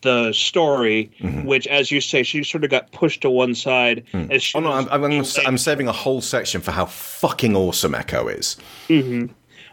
[0.01, 1.45] the story, Mm-hmm.
[1.45, 4.03] which, as you say, she sort of got pushed to one side.
[4.31, 7.55] As she oh, no, was I'm, I'm, I'm saving a whole section for how fucking
[7.55, 8.57] awesome Echo is.
[8.87, 9.25] hmm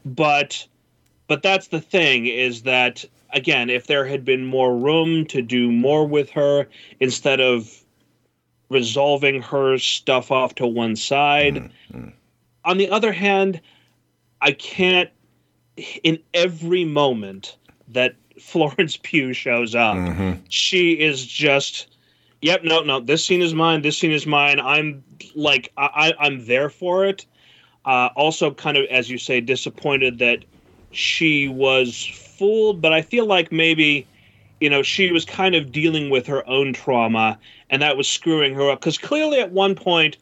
[0.04, 0.66] But
[1.28, 5.70] but that's the thing is that again, if there had been more room to do
[5.72, 6.66] more with her
[7.00, 7.82] instead of
[8.70, 11.54] resolving her stuff off to one side,
[11.92, 12.08] Mm-hmm.
[12.64, 13.60] on the other hand,
[14.42, 15.08] I can't.
[16.02, 17.56] In every moment
[17.88, 20.42] that Florence Pugh shows up, Mhm.
[20.48, 21.88] she is just.
[22.40, 23.00] Yep, no, no.
[23.00, 23.82] This scene is mine.
[23.82, 24.60] This scene is mine.
[24.60, 25.02] I'm
[25.34, 27.26] like, I, I- I'm there for it.
[27.84, 30.44] Uh, also, kind of as you say, disappointed that
[30.92, 34.06] she was fooled, but I feel like maybe,
[34.60, 37.38] you know, she was kind of dealing with her own trauma,
[37.70, 38.78] and that was screwing her up.
[38.80, 40.16] Because clearly, at one point,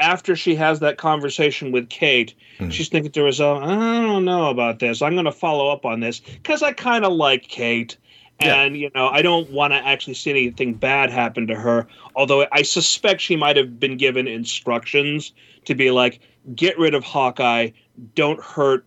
[0.00, 2.34] after she has that conversation with Kate,
[2.70, 3.66] she's thinking to herself, "I
[4.02, 5.02] don't know about this.
[5.02, 7.96] I'm going to follow up on this because I kind of like Kate."
[8.40, 11.86] And you know, I don't want to actually see anything bad happen to her.
[12.16, 15.32] Although I suspect she might have been given instructions
[15.66, 16.20] to be like,
[16.54, 17.70] "Get rid of Hawkeye.
[18.14, 18.86] Don't hurt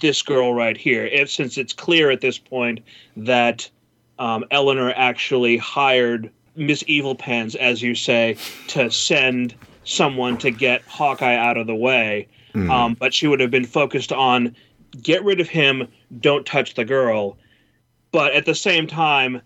[0.00, 2.80] this girl right here." If since it's clear at this point
[3.16, 3.68] that
[4.20, 8.36] um, Eleanor actually hired Miss Evil Pants, as you say,
[8.68, 12.28] to send someone to get Hawkeye out of the way.
[12.54, 12.70] Mhm.
[12.70, 14.54] Um, but she would have been focused on
[15.02, 15.88] get rid of him,
[16.20, 17.36] don't touch the girl.
[18.12, 19.42] But at the same time,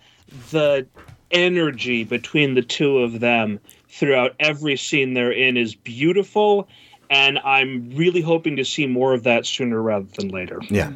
[0.51, 0.87] the
[1.31, 6.69] energy between the two of them throughout every scene they're in is beautiful.
[7.11, 10.61] And I'm really hoping to see more of that sooner rather than later.
[10.69, 10.93] Yeah.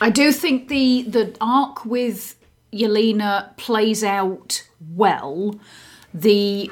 [0.00, 2.36] I do think the the arc with
[2.72, 5.58] Yelena plays out well.
[6.12, 6.70] The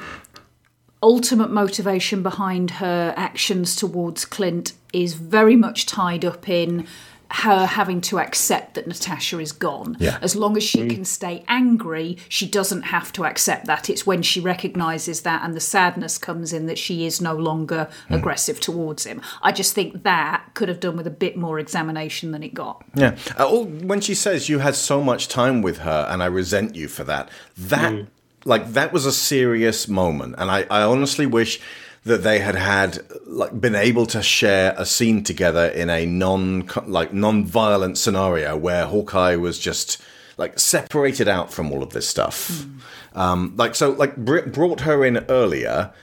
[1.05, 6.87] ultimate motivation behind her actions towards Clint is very much tied up in
[7.29, 9.97] her having to accept that Natasha is gone.
[9.99, 10.17] Yeah.
[10.23, 10.89] As long as she mm.
[10.89, 13.87] can stay angry, she doesn't have to accept that.
[13.87, 17.87] It's when she recognizes that and the sadness comes in that she is no longer
[18.07, 18.15] hmm.
[18.15, 19.21] aggressive towards him.
[19.43, 22.83] I just think that could have done with a bit more examination than it got.
[22.95, 23.15] Yeah.
[23.37, 26.87] Uh, when she says you had so much time with her and I resent you
[26.87, 28.07] for that, that mm.
[28.45, 31.59] Like that was a serious moment, and I, I honestly wish
[32.05, 36.69] that they had had like been able to share a scene together in a non
[36.85, 40.01] like non-violent scenario where Hawkeye was just
[40.37, 42.65] like separated out from all of this stuff.
[43.13, 45.93] Um, like so, like br- brought her in earlier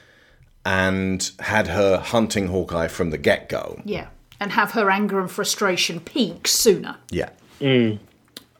[0.64, 3.80] and had her hunting Hawkeye from the get go.
[3.84, 4.08] Yeah.
[4.40, 6.96] And have her anger and frustration peak sooner.
[7.10, 7.30] Yeah.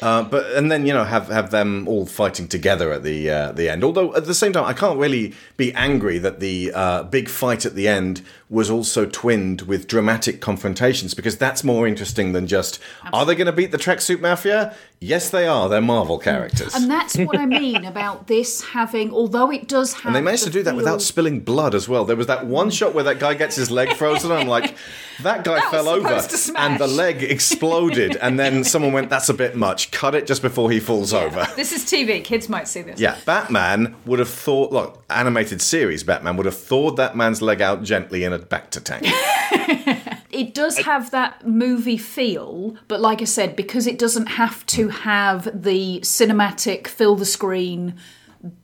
[0.02, 3.52] Uh, but and then you know have have them all fighting together at the uh,
[3.52, 3.84] the end.
[3.84, 7.64] Although at the same time, I can't really be angry that the uh, big fight
[7.64, 8.20] at the end
[8.52, 12.78] was also twinned with dramatic confrontations because that's more interesting than just
[13.10, 14.76] are they going to beat the tracksuit mafia?
[15.00, 15.70] Yes, they are.
[15.70, 16.22] They're Marvel mm.
[16.22, 20.06] characters, And that's what I mean about this having, although it does have.
[20.06, 22.04] and they managed the to do that feel- without spilling blood as well.
[22.04, 22.72] There was that one mm.
[22.72, 24.30] shot where that guy gets his leg frozen.
[24.30, 24.76] I'm like,
[25.22, 26.70] that guy fell over supposed to smash.
[26.70, 29.90] and the leg exploded, and then someone went, "That's a bit much.
[29.90, 32.22] Cut it just before he falls over." This is TV.
[32.22, 33.00] Kids might see this.
[33.00, 37.60] Yeah, Batman would have thought, look, animated series Batman would have thawed that man's leg
[37.60, 39.06] out gently in a Bacta tank.
[40.32, 44.88] It does have that movie feel, but like I said, because it doesn't have to
[44.88, 47.96] have the cinematic, fill the screen,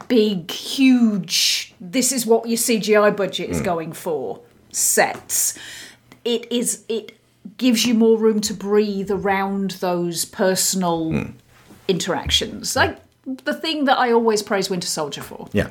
[0.08, 3.64] big, huge, this is what your CGI budget is Mm.
[3.64, 4.40] going for
[4.72, 5.58] sets,
[6.24, 7.18] it is, it
[7.58, 11.26] gives you more room to breathe around those personal
[11.86, 12.74] interactions.
[12.76, 12.98] Like
[13.44, 15.48] the thing that I always praise Winter Soldier for.
[15.52, 15.68] Yeah.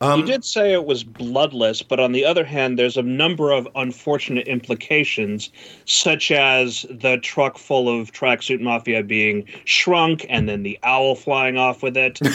[0.00, 3.52] Um, you did say it was bloodless, but on the other hand, there's a number
[3.52, 5.50] of unfortunate implications,
[5.86, 11.56] such as the truck full of tracksuit mafia being shrunk and then the owl flying
[11.56, 12.20] off with it.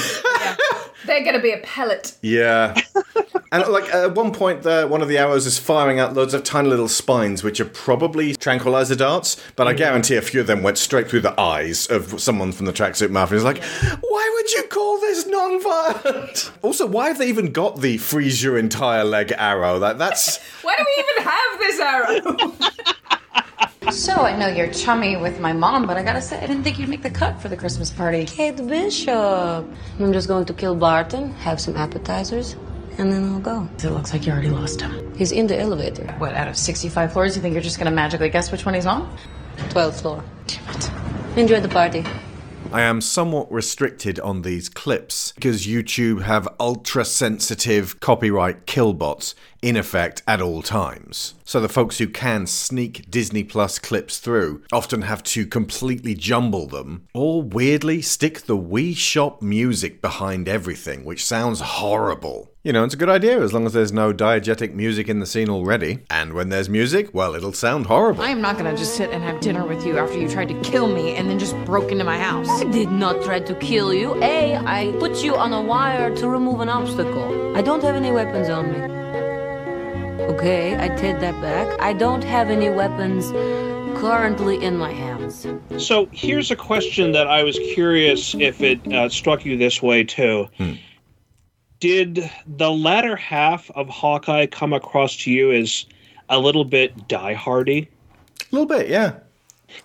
[1.06, 2.18] They're going to be a pellet.
[2.22, 2.76] Yeah.
[3.52, 6.44] and like at one point, the, one of the arrows is firing out loads of
[6.44, 9.78] tiny little spines, which are probably tranquilizer darts, but I mm.
[9.78, 13.12] guarantee a few of them went straight through the eyes of someone from the tracksuit
[13.12, 13.38] mafia.
[13.38, 13.64] It's like,
[14.02, 16.52] why would you call this non-violent?
[16.62, 19.80] Also, why have they even got the freeze your entire leg arrow?
[19.80, 22.54] That that's Why do we even have this arrow?
[23.92, 26.78] So I know you're chummy with my mom, but I gotta say, I didn't think
[26.78, 28.24] you'd make the cut for the Christmas party.
[28.26, 29.66] Kate Bishop.
[30.00, 32.56] I'm just going to kill Barton, have some appetizers,
[33.00, 33.68] and then I'll go.
[33.78, 35.16] It looks like you already lost him.
[35.16, 36.06] He's in the elevator.
[36.20, 38.86] What, out of 65 floors, you think you're just gonna magically guess which one he's
[38.86, 39.12] on?
[39.70, 40.24] 12th floor.
[40.46, 40.92] Damn it.
[41.38, 42.06] Enjoy the party.
[42.72, 49.76] I am somewhat restricted on these clips because YouTube have ultra sensitive copyright killbots in
[49.76, 51.34] effect at all times.
[51.44, 56.68] So the folks who can sneak Disney Plus clips through often have to completely jumble
[56.68, 62.52] them or weirdly stick the Wii Shop music behind everything, which sounds horrible.
[62.70, 65.26] You know, it's a good idea as long as there's no diegetic music in the
[65.26, 66.02] scene already.
[66.12, 68.22] And when there's music, well, it'll sound horrible.
[68.22, 70.62] I am not gonna just sit and have dinner with you after you tried to
[70.62, 72.48] kill me and then just broke into my house.
[72.48, 74.14] I did not try to kill you.
[74.24, 77.58] A, I put you on a wire to remove an obstacle.
[77.58, 78.78] I don't have any weapons on me.
[80.26, 81.76] Okay, I take that back.
[81.82, 83.32] I don't have any weapons
[84.00, 85.48] currently in my hands.
[85.84, 90.04] So here's a question that I was curious if it uh, struck you this way
[90.04, 90.48] too.
[91.80, 95.86] Did the latter half of Hawkeye come across to you as
[96.30, 97.88] a little bit diehardy?
[98.42, 99.14] A little bit, yeah.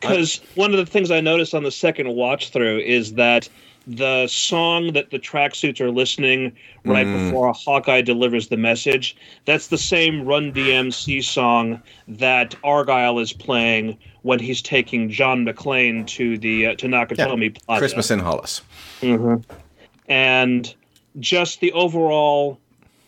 [0.01, 3.49] Because one of the things I noticed on the second watch through is that
[3.87, 6.51] the song that the tracksuits are listening
[6.87, 7.27] right Mm.
[7.27, 9.15] before Hawkeye delivers the message,
[9.45, 16.07] that's the same Run DMC song that Argyle is playing when he's taking John McClane
[16.09, 17.79] to the uh, to Nakatomi Plaza.
[17.79, 18.63] Christmas in Hollis.
[19.03, 19.35] hmm
[20.09, 20.75] And
[21.19, 22.59] just the overall,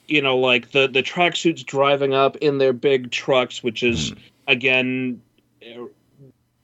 [0.07, 4.13] you know, like the the tracksuits driving up in their big trucks, which is
[4.47, 5.21] again
[5.63, 5.85] uh,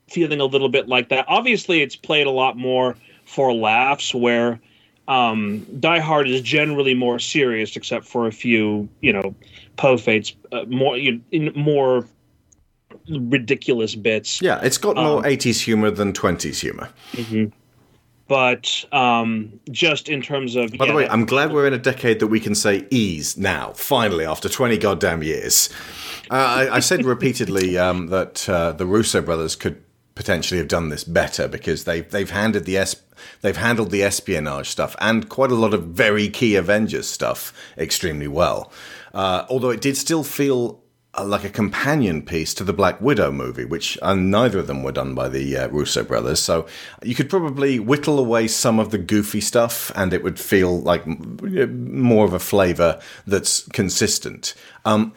[0.09, 1.25] feeling a little bit like that.
[1.29, 4.61] Obviously, it's played a lot more for laughs, where
[5.09, 9.35] um, Die Hard is generally more serious, except for a few, you know,
[9.77, 12.07] po-fates, uh, more you, in more
[13.09, 14.41] ridiculous bits.
[14.41, 16.91] Yeah, it's got more Um, 80s humor than 20s humor.
[17.17, 17.47] hmm
[18.33, 22.19] But um, just in terms of By the way, I'm glad we're in a decade
[22.21, 25.69] that we can say ease now, finally, after 20 goddamn years.
[26.31, 26.37] Uh,
[26.71, 31.05] I, I said repeatedly um, that uh, the Russo brothers could potentially have done this
[31.05, 33.03] better because they've they've handled the es-
[33.43, 38.29] they've handled the espionage stuff and quite a lot of very key Avengers stuff extremely
[38.29, 38.73] well.
[39.13, 40.82] Uh, although it did still feel
[41.21, 44.93] like a companion piece to the Black Widow movie, which uh, neither of them were
[44.93, 46.41] done by the uh, Russo brothers.
[46.41, 46.67] So
[47.03, 51.07] you could probably whittle away some of the goofy stuff, and it would feel like
[51.07, 54.55] more of a flavor that's consistent.
[54.87, 55.13] Um,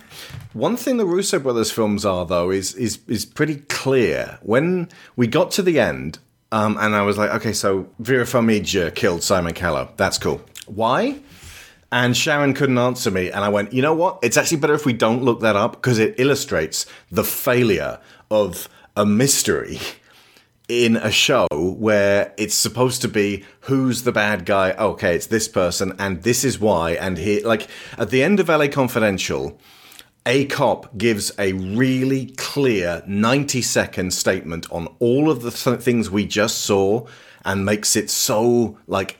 [0.52, 4.38] one thing the Russo brothers films are, though, is is is pretty clear.
[4.42, 6.20] When we got to the end,
[6.52, 9.90] um, and I was like, okay, so Vera Farmiga killed Simon Callow.
[9.96, 10.42] That's cool.
[10.68, 11.20] Why?
[11.96, 13.32] And Sharon couldn't answer me.
[13.32, 14.20] And I went, you know what?
[14.22, 18.68] It's actually better if we don't look that up because it illustrates the failure of
[18.98, 19.80] a mystery
[20.68, 24.72] in a show where it's supposed to be who's the bad guy.
[24.74, 26.96] Okay, it's this person, and this is why.
[26.96, 29.58] And he, like, at the end of LA Confidential,
[30.26, 36.12] a cop gives a really clear 90 second statement on all of the th- things
[36.12, 37.08] we just saw
[37.46, 39.20] and makes it so like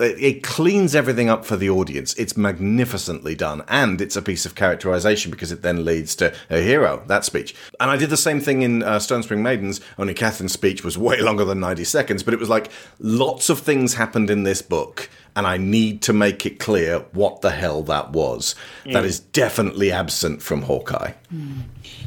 [0.00, 2.14] it it cleans everything up for the audience.
[2.14, 6.60] It's magnificently done, and it's a piece of characterization because it then leads to a
[6.60, 7.02] hero.
[7.06, 9.80] That speech, and I did the same thing in uh, Stone Spring Maidens.
[9.98, 13.60] Only Catherine's speech was way longer than ninety seconds, but it was like lots of
[13.60, 17.82] things happened in this book, and I need to make it clear what the hell
[17.84, 18.54] that was.
[18.84, 19.06] That Mm.
[19.06, 21.12] is definitely absent from Hawkeye.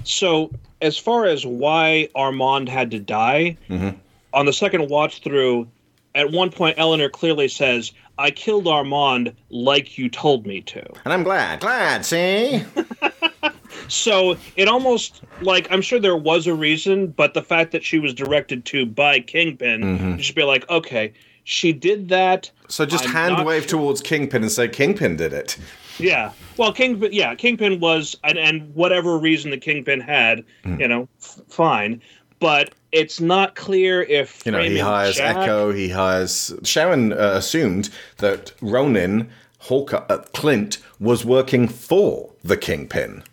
[0.03, 3.89] So, as far as why Armand had to die, hmm
[4.33, 5.67] on the second watch through,
[6.17, 11.13] at one point Eleanor clearly says, "I killed Armand like you told me to." And
[11.13, 12.05] I'm glad, glad.
[12.05, 12.63] See.
[13.89, 17.99] So it almost like I'm sure there was a reason, but the fact that she
[17.99, 20.17] was directed to by Kingpin, Mhm.
[20.17, 21.13] you should be like, okay,
[21.45, 22.51] she did that.
[22.67, 25.57] So just I'm hand wave towards Kingpin and say Kingpin did it.
[25.99, 26.31] Yeah.
[26.57, 27.13] Well, Kingpin.
[27.13, 30.79] Yeah, Kingpin was, and, and whatever reason the Kingpin had, Mm.
[30.81, 32.01] you know, f- fine.
[32.39, 35.71] But it's not clear if You know, he hires Jack- Echo.
[35.73, 37.13] He hires Sharon.
[37.13, 39.29] Uh, assumed that Ronin,
[39.59, 43.23] Hawkeye, uh, Clint was working for the Kingpin.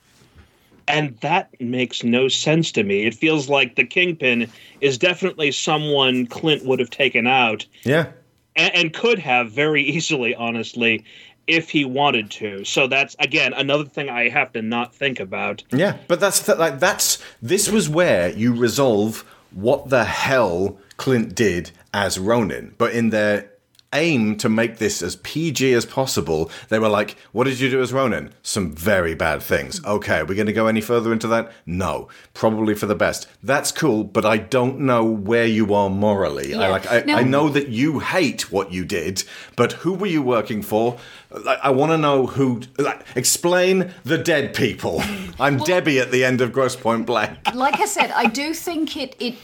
[0.86, 3.06] and that makes no sense to me.
[3.06, 4.50] It feels like the Kingpin
[4.82, 8.08] is definitely someone Clint would have taken out, Yeah.
[8.54, 11.02] and, and could have very easily, honestly,
[11.46, 12.64] if he wanted to.
[12.66, 15.62] So that's again another thing I have to not think about.
[15.72, 19.24] Yeah, but that's th- like that's this was where you resolve
[19.54, 22.74] what the hell Clint did as Ronin.
[22.76, 23.50] But in their
[23.94, 27.80] aim to make this as PG as possible, they were like, "What did you do
[27.80, 28.30] as Ronin?
[28.42, 31.50] Some very bad things." Okay, are we going to go any further into that?
[31.64, 33.26] No, probably for the best.
[33.42, 36.54] That's cool, but I don't know where you are morally.
[36.54, 39.24] I like I, Now- I know that you hate what you did,
[39.56, 40.98] but who were you working for?
[41.30, 42.62] Like, I want to know who.
[42.78, 45.02] Like, explain the dead people.
[45.40, 47.54] I'm Debbie at the end of Grosse Pointe Blank.
[47.54, 49.34] like I said, I do think it it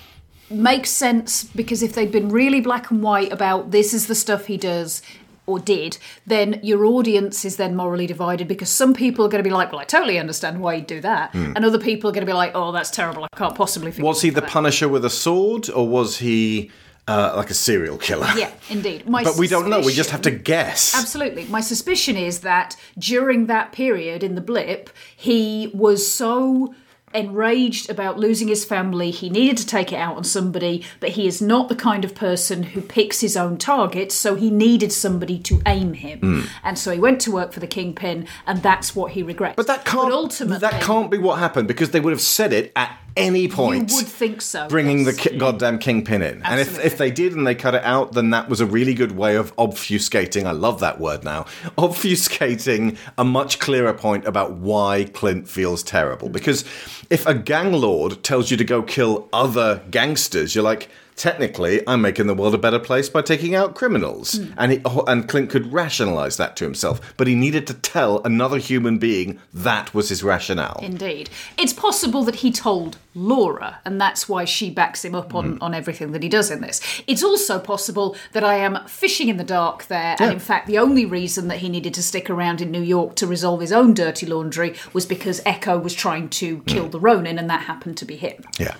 [0.51, 4.47] makes sense because if they'd been really black and white about this is the stuff
[4.47, 5.01] he does
[5.47, 9.49] or did, then your audience is then morally divided because some people are going to
[9.49, 11.53] be like, "Well, I totally understand why you'd do that," Hmm.
[11.57, 13.25] and other people are going to be like, "Oh, that's terrible.
[13.25, 16.71] I can't possibly." Think Was he the that." Punisher with a sword, or was he
[17.09, 18.29] uh, like a serial killer?
[18.37, 19.09] Yeah, indeed.
[19.09, 19.81] My but we don't know.
[19.81, 20.95] We just have to guess.
[20.97, 21.45] Absolutely.
[21.47, 26.75] My suspicion is that during that period in the blip, he was so
[27.13, 29.11] enraged about losing his family.
[29.11, 32.15] He needed to take it out on somebody, but he is not the kind of
[32.15, 36.21] person who picks his own targets, so he needed somebody to aim him.
[36.21, 36.49] Mm.
[36.63, 39.57] And so he went to work for the Kingpin, and that's what he regrets.
[39.57, 42.73] But that can't ultimately, That can't be what happened because they would have said it
[42.77, 43.91] at any point.
[43.91, 44.69] You would think so.
[44.69, 45.17] bringing yes.
[45.17, 46.43] the ki- goddamn kingpin in.
[46.43, 48.95] And if, if they did and they cut it out, then that was a really
[48.95, 50.45] good way of obfuscating.
[50.47, 51.43] I love that word now.
[51.79, 56.29] Obfuscating a much clearer point about why Clint feels terrible.
[56.29, 56.65] Because
[57.11, 60.89] if a gang lord tells you to go kill other gangsters, you're like,
[61.21, 64.33] technically, I'm making the world a better place by taking out criminals.
[64.39, 64.53] Hmm.
[64.57, 66.99] And, he, and Clint could rationalize that to himself.
[67.19, 70.81] But he needed to tell another human being that was his rationale.
[70.83, 71.29] Indeed.
[71.59, 75.75] It's possible that he told Laura, and that's why she backs him up on, on
[75.75, 76.81] everything that he does in this.
[77.07, 80.25] It's also possible that I am fishing in the dark there, Yeah.
[80.25, 83.15] and in fact, the only reason that he needed to stick around in New York
[83.17, 87.39] to resolve his own dirty laundry was because Echo was trying to kill the Ronin,
[87.39, 88.43] and that happened to be him.
[88.59, 88.77] Yeah.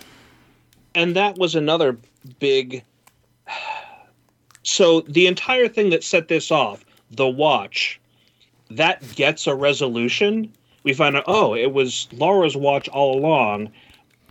[0.95, 1.99] and that was another
[2.39, 2.85] big
[4.63, 8.01] so the entire thing that set this off the watch
[8.71, 10.53] that gets a resolution.
[10.85, 13.71] We find out oh it was laura's watch all along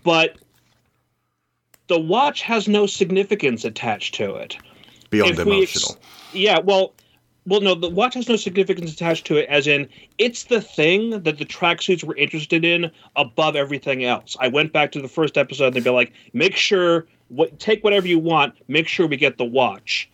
[0.04, 0.38] but
[1.88, 4.56] the watch has no significance attached to it.
[5.10, 6.02] Beyond If we ex- emotional.
[6.34, 6.94] yeah well
[7.46, 9.88] well no the watch has no significance attached to it as in
[10.18, 14.38] it's the thing that the tracksuits were interested in above everything else.
[14.40, 17.84] I went back to the first episode and they'd be like make sure what take
[17.84, 20.10] whatever you want make sure we get the watch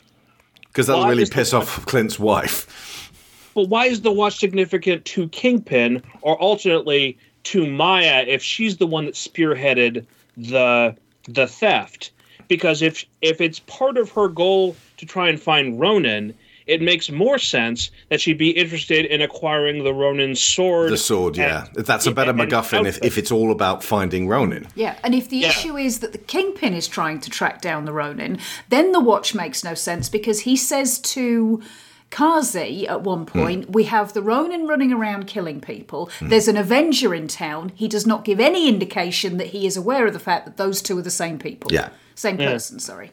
[0.68, 3.12] Because that'll Why really is the piss off Clint's wife.
[3.56, 8.88] but why is the watch significant to kingpin or alternately to maya if she's the
[8.88, 10.06] one that spearheaded
[10.38, 10.96] the
[11.28, 12.12] the theft
[12.48, 16.34] because if if it's part of her goal to try and find Ronin
[16.68, 20.92] it makes more sense that she'd be interested in acquiring the Ronin sword.
[20.92, 21.68] The sword, yeah.
[21.74, 24.68] That's a better and MacGuffin if, if it's all about finding Ronin.
[24.76, 25.50] Yeah, and if the Yeah.
[25.50, 28.40] issue is that the Kingpin is trying to track down the Ronin,
[28.70, 31.62] then the watch makes no sense because he says to
[32.10, 33.40] Kazi at one hmm.
[33.42, 36.10] point, We have the Ronin running around killing people.
[36.20, 36.30] Hmm.
[36.30, 37.72] There's an Avenger in town.
[37.76, 40.82] He does not give any indication that he is aware of the fact that those
[40.82, 41.72] two are the same people.
[41.72, 41.90] Yeah.
[42.16, 42.52] Same Yeah.
[42.52, 43.12] person, sorry.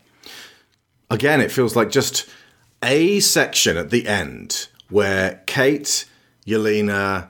[1.10, 2.26] Again, it feels like just
[2.82, 6.04] a section at the end where Kate,
[6.46, 7.28] Yelena,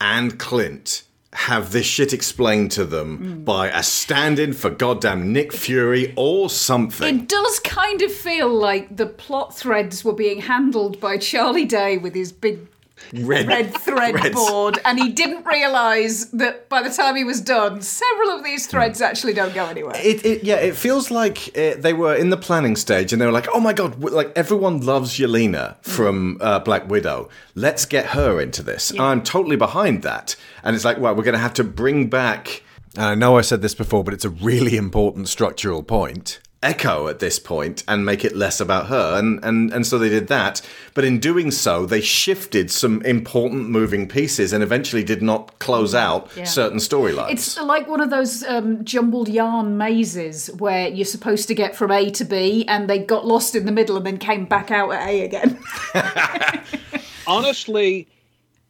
[0.00, 5.52] and Clint have this shit explained to them by a stand in for goddamn Nick
[5.52, 7.20] Fury or something.
[7.20, 11.98] It does kind of feel like the plot threads were being handled by Charlie Day
[11.98, 12.66] with his big
[13.12, 14.34] Red, red thread threads.
[14.34, 18.66] board, and he didn't realise that by the time he was done, several of these
[18.66, 19.96] threads actually don't go anywhere.
[19.96, 23.26] It, it yeah, it feels like uh they were in the planning stage and they
[23.26, 27.28] were like, "Oh my god, like everyone loves Yelena from uh, Black Widow.
[27.54, 30.36] Let's get her into this." And I'm totally behind that.
[30.62, 32.62] And it's like, well, we're going to have to bring back.
[32.96, 36.40] And I know I said this before, but it's a really important structural point.
[36.62, 40.08] Echo at this point and make it less about her, and, and and so they
[40.08, 40.62] did that.
[40.94, 45.94] But in doing so, they shifted some important moving pieces and eventually did not close
[45.94, 46.44] out Yeah.
[46.44, 47.30] certain storylines.
[47.32, 51.90] It's like one of those um, jumbled yarn mazes where you're supposed to get from
[51.92, 54.90] A to B, and they got lost in the middle and then came back out
[54.92, 55.58] at A again.
[57.26, 58.08] honestly,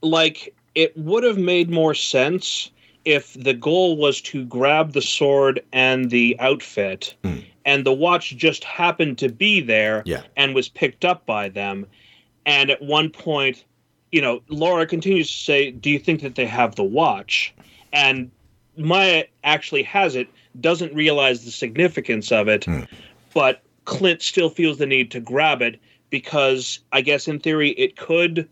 [0.03, 2.71] like it would have made more sense
[3.07, 7.39] if the goal was to grab the sword and the outfit, hmm.
[7.65, 10.23] and the watch just happened to be there Yeah.
[10.37, 11.87] and was picked up by them.
[12.45, 13.65] And at one point,
[14.13, 17.55] you know, Laura continues to say, "Do you think that they have the watch?"
[17.93, 18.31] And
[18.77, 20.29] Maya actually has it,
[20.61, 22.83] doesn't realize the significance of it, hmm.
[23.33, 25.81] but Clint still feels the need to grab it
[26.11, 28.49] because I guess in theory it could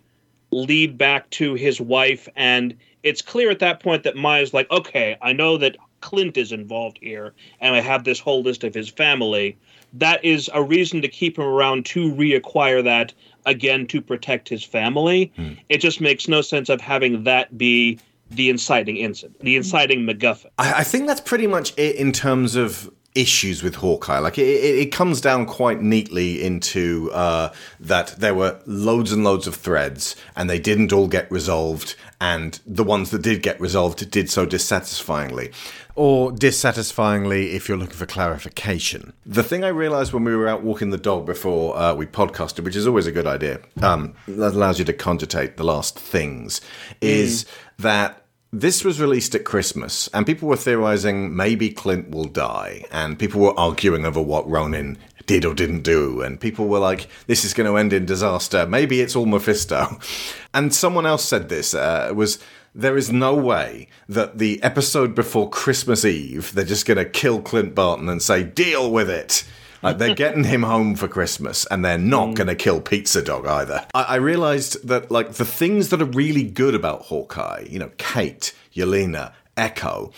[0.53, 5.17] lead back to his wife and it's clear at that point that Maya's like, okay,
[5.23, 8.89] I know that Clint is involved here and I have this whole list of his
[8.89, 9.57] family.
[9.93, 13.13] That is a reason to keep him around to reacquire that
[13.47, 15.33] again to protect his family.
[15.69, 18.01] It just makes no sense of having that be
[18.31, 20.47] the inciting incident, the inciting MacGuffin.
[20.59, 24.19] I, I think that's pretty much it in terms of issues with Hawkeye.
[24.19, 29.25] Like it, it, it comes down quite neatly into uh, that there were loads and
[29.25, 31.95] loads of threads, and they didn't all get resolved,
[32.25, 35.51] and the ones that did get resolved did so dissatisfyingly.
[35.95, 39.13] Or dissatisfyingly if you're looking for clarification.
[39.27, 42.65] The thing I realized when we were out walking the dog before uh, we podcasted,
[42.65, 46.63] which is always a good idea, um, that allows you to cogitate the last things,
[47.03, 47.45] is
[47.79, 53.19] that this was released at Christmas, and people were theorizing maybe Clint will die, and
[53.19, 54.97] people were arguing over what Ronin
[55.27, 58.67] did or didn't do, and people were like, "This is going to end in disaster.
[58.67, 59.99] Maybe it's all Mephisto."
[60.57, 62.39] And someone else said this uh, was
[62.75, 67.41] there is no way that the episode before Christmas Eve, they're just going to kill
[67.41, 69.45] Clint Barton and say, deal with it.
[69.83, 73.47] Like they're getting him home for Christmas and they're not going to kill Pizza Dog
[73.47, 73.87] either.
[73.95, 77.91] I, I realized that, like, the things that are really good about Hawkeye, you know,
[77.99, 80.11] Kate, Yelena, Echo,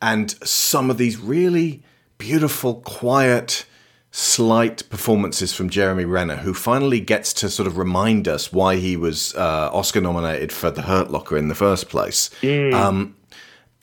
[0.00, 1.82] and some of these really
[2.16, 3.66] beautiful, quiet,
[4.18, 8.96] slight performances from Jeremy Renner, who finally gets to sort of remind us why he
[8.96, 12.28] was uh, Oscar nominated for The Hurt Locker in the first place.
[12.42, 13.14] Um,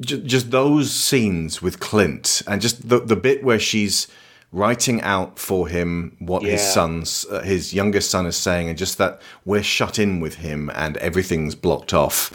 [0.01, 4.07] j- just those scenes with Clint, and just the the bit where she's
[4.51, 6.69] writing out for him what his Yeah.
[6.71, 10.69] son's uh, his youngest son is saying, and just that we're shut in with him
[10.75, 12.33] and everything's blocked off.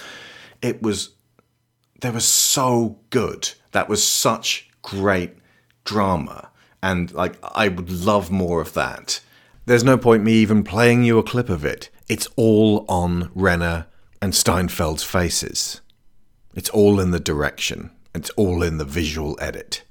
[0.63, 1.11] It was
[2.01, 3.51] they were so good.
[3.73, 5.33] That was such great
[5.85, 6.50] drama.
[6.83, 9.21] And like I would love more of that.
[9.67, 11.91] There's no point me even playing you a clip of it.
[12.09, 13.87] It's all on Renner
[14.21, 15.81] and Steinfeld's faces.
[16.55, 17.91] It's all in the direction.
[18.15, 19.85] It's all in the visual edit.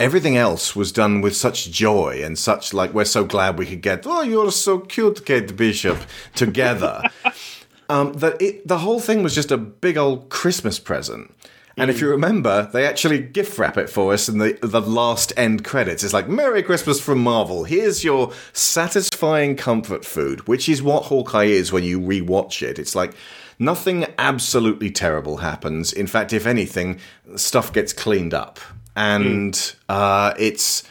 [0.00, 3.82] Everything else was done with such joy and such like we're so glad we could
[3.82, 5.98] get oh you're so cute Kate Bishop
[6.34, 7.02] together
[7.88, 11.32] um, that it, the whole thing was just a big old Christmas present.
[11.76, 15.32] And if you remember, they actually gift wrap it for us in the the last
[15.36, 16.04] end credits.
[16.04, 17.64] It's like Merry Christmas from Marvel.
[17.64, 22.78] Here's your satisfying comfort food, which is what Hawkeye is when you rewatch it.
[22.78, 23.14] It's like
[23.58, 25.92] nothing absolutely terrible happens.
[25.92, 27.00] In fact, if anything,
[27.36, 28.60] stuff gets cleaned up,
[28.94, 30.82] and uh, it's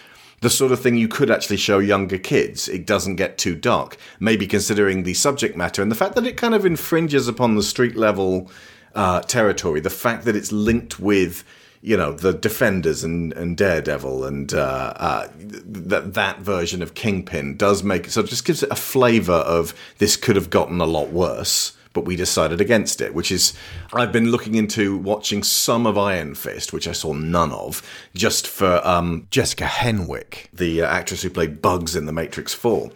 [0.42, 2.68] the sort of thing you could actually show younger kids.
[2.68, 6.36] It doesn't get too dark, maybe considering the subject matter and the fact that it
[6.36, 8.50] kind of infringes upon the street level
[8.96, 9.80] uh, territory.
[9.80, 11.44] The fact that it's linked with,
[11.82, 17.58] you know, the Defenders and, and Daredevil and uh, uh, that that version of Kingpin
[17.58, 20.86] does make so it just gives it a flavour of this could have gotten a
[20.86, 21.78] lot worse.
[21.94, 23.54] But we decided against it, which is
[23.92, 27.86] I've been looking into watching some of Iron Fist, which I saw none of,
[28.16, 32.92] just for um, Jessica Henwick, the uh, actress who played Bugs in The Matrix Four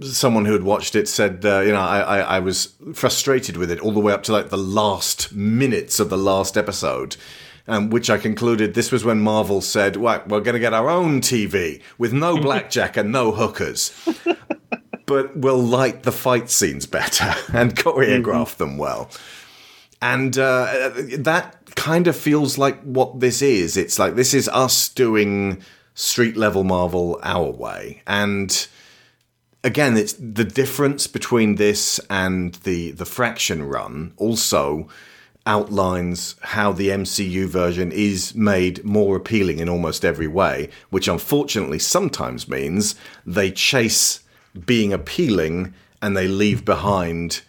[0.00, 3.70] someone who had watched it said, uh, you know, I, I, I was frustrated with
[3.70, 7.16] it all the way up to like the last minutes of the last episode.
[7.70, 10.88] Um, which I concluded this was when Marvel said, "Right, we're going to get our
[10.88, 13.92] own TV with no blackjack and no hookers,
[15.04, 19.10] but we'll light the fight scenes better and choreograph them well."
[20.00, 23.76] And uh, that kind of feels like what this is.
[23.76, 25.60] It's like this is us doing
[25.92, 28.66] street level Marvel our way, and
[29.64, 34.88] again, it's the difference between this and the the Fraction run also
[35.46, 41.78] outlines how the MCU version is made more appealing in almost every way, which unfortunately
[41.78, 42.94] sometimes means
[43.24, 44.20] they chase
[44.66, 47.40] being appealing and they leave behind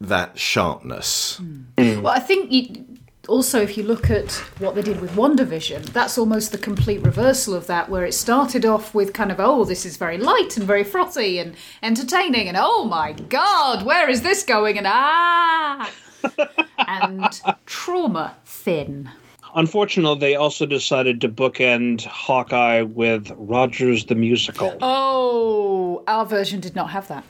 [0.00, 1.40] that sharpness.
[1.76, 2.93] Well, I think you,
[3.28, 7.54] also if you look at what they did with WandaVision, that's almost the complete reversal
[7.54, 10.66] of that, where it started off with kind of, oh, this is very light and
[10.66, 14.78] very frothy and entertaining, and oh my god, where is this going?
[14.78, 15.90] And ah!
[16.88, 19.10] and trauma thin.
[19.54, 24.76] Unfortunately, they also decided to bookend Hawkeye with Rogers the Musical.
[24.80, 27.24] Oh, our version did not have that.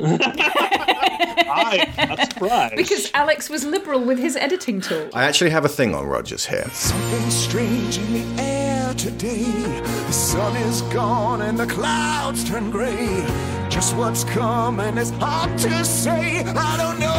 [0.00, 2.76] I, not surprised.
[2.76, 5.08] Because Alex was liberal with his editing tool.
[5.14, 6.68] I actually have a thing on Rogers here.
[6.72, 9.50] Something strange in the air today.
[9.82, 13.26] The sun is gone and the clouds turn gray.
[13.68, 16.42] Just what's coming is hard to say.
[16.44, 17.14] I don't know.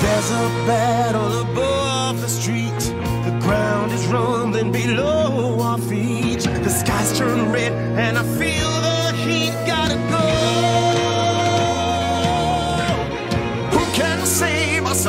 [0.00, 2.78] There's a battle above the street.
[3.24, 6.42] The ground is rumbling below our feet.
[6.42, 8.71] The skies turn red and I feel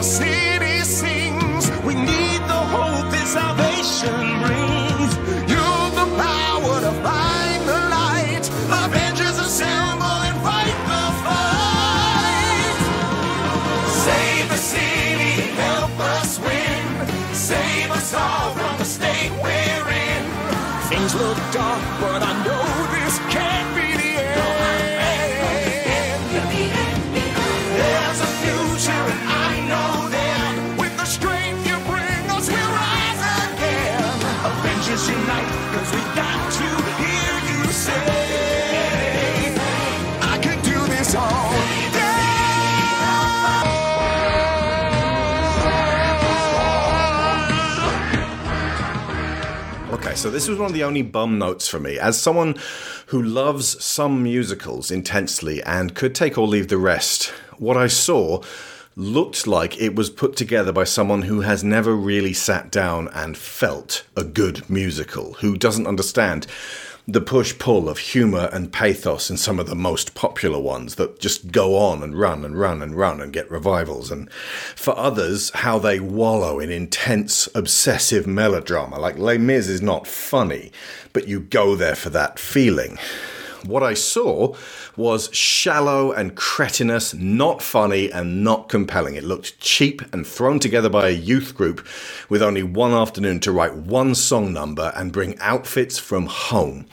[0.01, 0.52] save us?
[50.23, 51.99] So this was one of the only bum notes for me.
[51.99, 52.55] As someone
[53.07, 57.25] who loves some musicals intensely and could take or leave the rest,
[57.57, 58.41] what I saw
[58.95, 63.35] looked like it was put together by someone who has never really sat down and
[63.35, 66.47] felt a good musical, who doesn't understand
[67.07, 71.19] the push pull of humour and pathos in some of the most popular ones that
[71.19, 75.49] just go on and run and run and run and get revivals, and for others,
[75.51, 78.97] how they wallow in intense, obsessive melodrama.
[78.97, 80.71] Like Les Mis is not funny,
[81.11, 82.97] but you go there for that feeling.
[83.65, 84.55] What I saw
[84.97, 89.15] was shallow and cretinous, not funny and not compelling.
[89.15, 91.87] It looked cheap and thrown together by a youth group
[92.27, 96.87] with only one afternoon to write one song number and bring outfits from home.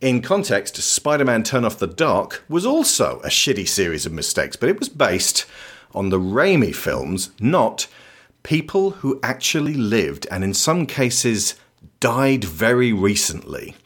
[0.00, 4.56] In context, Spider Man Turn Off the Dark was also a shitty series of mistakes,
[4.56, 5.46] but it was based
[5.94, 7.86] on the Raimi films, not
[8.42, 11.54] people who actually lived and in some cases
[12.00, 13.76] died very recently.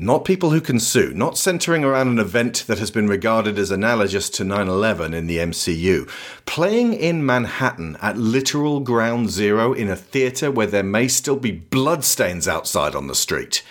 [0.00, 3.72] Not people who can sue, not centering around an event that has been regarded as
[3.72, 6.08] analogous to 9 11 in the MCU.
[6.46, 11.50] Playing in Manhattan at literal ground zero in a theatre where there may still be
[11.50, 13.64] bloodstains outside on the street.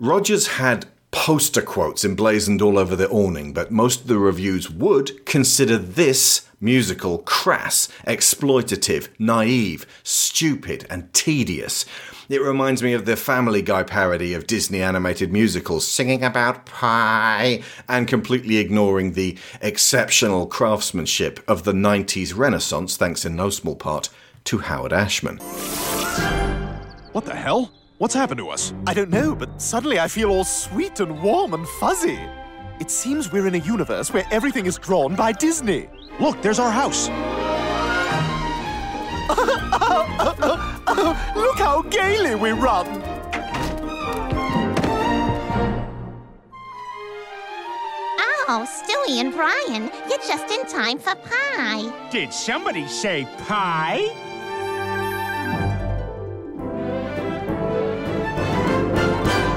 [0.00, 0.86] Rogers had
[1.16, 6.46] poster quotes emblazoned all over the awning, but most of the reviews would consider this
[6.60, 11.86] musical crass, exploitative, naive, stupid, and tedious.
[12.28, 17.62] It reminds me of the Family Guy parody of Disney animated musicals singing about pie
[17.88, 24.10] and completely ignoring the exceptional craftsmanship of the 90s Renaissance, thanks in no small part
[24.44, 25.38] to Howard Ashman.
[27.12, 27.72] What the hell?
[27.98, 28.74] What's happened to us?
[28.86, 32.20] I don't know, but suddenly I feel all sweet and warm and fuzzy.
[32.78, 35.88] It seems we're in a universe where everything is drawn by Disney.
[36.20, 37.08] Look, there's our house.
[41.36, 42.86] Look how gaily we run.
[48.48, 52.10] Oh, Stewie and Brian, you're just in time for pie.
[52.10, 54.25] Did somebody say pie?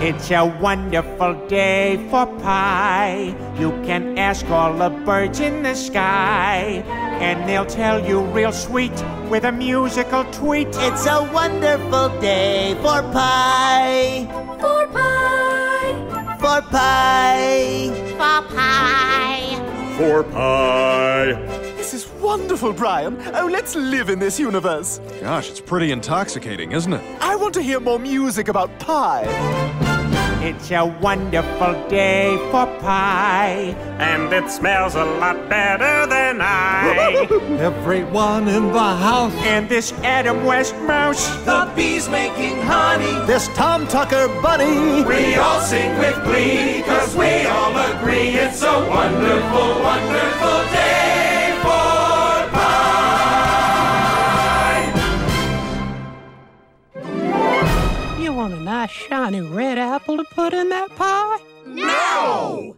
[0.01, 3.35] It's a wonderful day for pie.
[3.59, 6.83] You can ask all the birds in the sky,
[7.19, 8.95] and they'll tell you real sweet
[9.29, 10.69] with a musical tweet.
[10.71, 14.23] It's a wonderful day for pie.
[14.61, 16.37] For pie.
[16.39, 17.91] For pie.
[18.15, 19.97] For pie.
[19.97, 21.68] For pie.
[21.89, 23.17] This is wonderful, Brian.
[23.33, 24.99] Oh, let's live in this universe.
[25.21, 27.01] Gosh, it's pretty intoxicating, isn't it?
[27.19, 29.23] I want to hear more music about pie.
[30.43, 37.25] It's a wonderful day for pie, and it smells a lot better than I.
[37.59, 39.33] Everyone in the house.
[39.37, 41.27] And this Adam West mouse.
[41.43, 43.25] The bees making honey.
[43.25, 45.03] This Tom Tucker bunny.
[45.05, 50.98] We all sing with glee, cause we all agree it's a wonderful, wonderful day
[58.39, 61.39] want a nice shiny red apple to put in that pie?
[61.65, 62.77] No!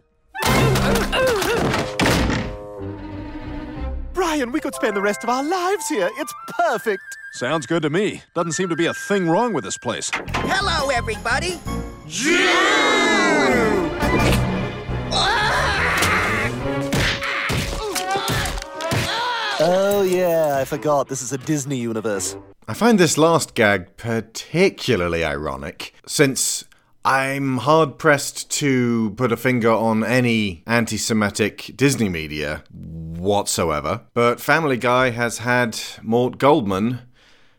[4.12, 6.10] Brian, we could spend the rest of our lives here.
[6.14, 7.04] It's perfect.
[7.34, 8.22] Sounds good to me.
[8.34, 10.10] Doesn't seem to be a thing wrong with this place.
[10.34, 11.60] Hello, everybody.
[19.64, 21.06] Oh, yeah, I forgot.
[21.06, 22.34] This is a Disney universe.
[22.68, 26.64] I find this last gag particularly ironic, since
[27.04, 34.40] I'm hard pressed to put a finger on any anti Semitic Disney media whatsoever, but
[34.40, 37.00] Family Guy has had Mort Goldman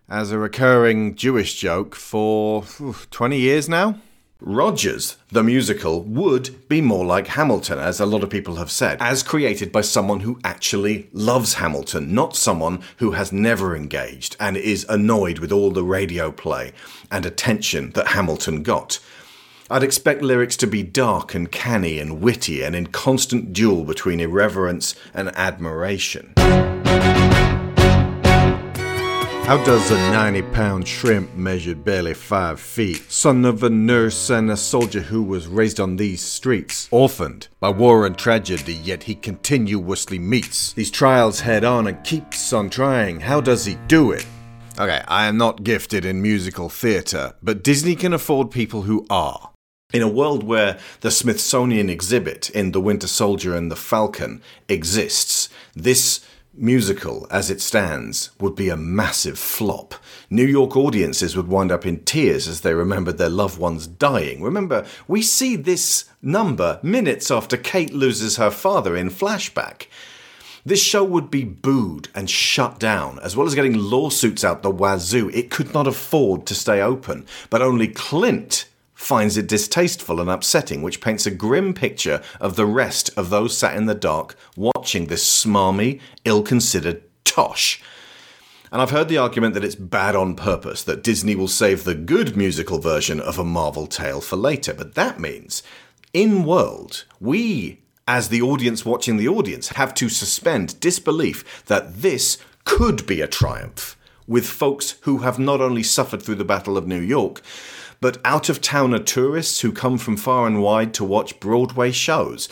[0.08, 4.00] as a recurring Jewish joke for phew, 20 years now.
[4.46, 8.98] Rogers, the musical, would be more like Hamilton, as a lot of people have said,
[9.00, 14.58] as created by someone who actually loves Hamilton, not someone who has never engaged and
[14.58, 16.74] is annoyed with all the radio play
[17.10, 19.00] and attention that Hamilton got.
[19.70, 24.20] I'd expect lyrics to be dark and canny and witty and in constant duel between
[24.20, 26.34] irreverence and admiration.
[29.46, 34.50] How does a 90 pound shrimp measured barely 5 feet, son of a nurse and
[34.50, 39.16] a soldier who was raised on these streets, orphaned by war and tragedy, yet he
[39.16, 43.20] continuously meets these trials head on and keeps on trying?
[43.20, 44.26] How does he do it?
[44.80, 49.50] Okay, I am not gifted in musical theatre, but Disney can afford people who are.
[49.94, 55.50] In a world where the Smithsonian exhibit in The Winter Soldier and the Falcon exists,
[55.76, 56.22] this
[56.54, 59.96] musical as it stands would be a massive flop.
[60.30, 64.42] New York audiences would wind up in tears as they remembered their loved ones dying.
[64.42, 69.88] Remember, we see this number minutes after Kate loses her father in flashback.
[70.66, 74.72] This show would be booed and shut down, as well as getting lawsuits out the
[74.72, 75.30] wazoo.
[75.34, 78.66] It could not afford to stay open, but only Clint
[79.04, 83.58] finds it distasteful and upsetting, which paints a grim picture of the rest of those
[83.58, 87.82] sat in the dark watching this smarmy, ill considered tosh.
[88.72, 91.94] And I've heard the argument that it's bad on purpose, that Disney will save the
[91.94, 94.74] good musical version of a Marvel tale for later.
[94.74, 95.62] But that means,
[96.14, 102.38] in world, we, as the audience watching the audience, have to suspend disbelief that this
[102.66, 103.96] could be a triumph
[104.26, 107.42] with folks who have not only suffered through the Battle of New York,
[108.04, 112.50] but out of towner tourists who come from far and wide to watch Broadway shows.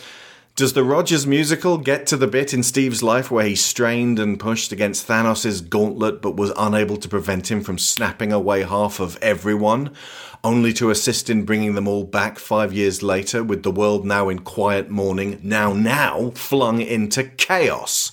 [0.56, 4.40] Does the Rogers musical get to the bit in Steve's life where he strained and
[4.40, 9.18] pushed against Thanos' gauntlet but was unable to prevent him from snapping away half of
[9.20, 9.94] everyone,
[10.42, 14.30] only to assist in bringing them all back five years later with the world now
[14.30, 18.10] in quiet mourning, now, now flung into chaos?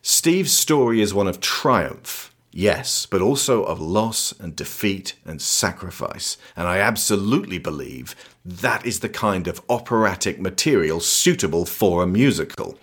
[0.00, 6.38] Steve's story is one of triumph, yes, but also of loss and defeat and sacrifice.
[6.56, 12.78] And I absolutely believe that is the kind of operatic material suitable for a musical.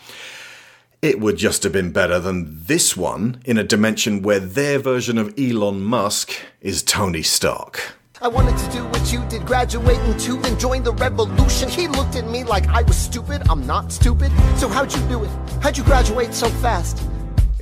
[1.02, 5.18] It would just have been better than this one in a dimension where their version
[5.18, 7.96] of Elon Musk is Tony Stark.
[8.22, 11.68] I wanted to do what you did, graduating to then join the revolution.
[11.68, 13.42] He looked at me like I was stupid.
[13.50, 14.32] I'm not stupid.
[14.56, 15.32] So how'd you do it?
[15.62, 17.04] How'd you graduate so fast?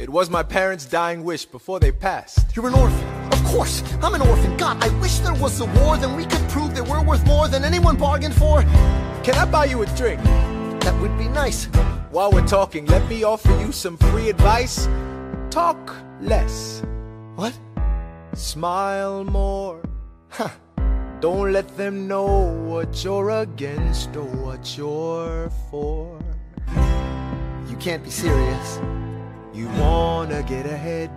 [0.02, 2.56] It was my parents' dying wish before they passed.
[2.56, 3.08] You're an orphan.
[3.32, 4.58] Of course, I'm an orphan.
[4.58, 7.48] God, I wish there was a war, then we could prove that we're worth more
[7.48, 8.64] than anyone bargained for.
[9.22, 10.20] Can I buy you a drink?
[10.82, 11.66] That would be nice.
[12.10, 14.90] While we're talking, let me offer you some free advice.
[15.52, 16.82] Talk less.
[17.36, 17.54] What?
[18.34, 19.84] Smile more.
[20.30, 20.50] Huh.
[21.20, 26.20] Don't let them know what you're against or what you're for.
[27.70, 28.80] You can't be serious.
[29.54, 31.10] You wanna get ahead.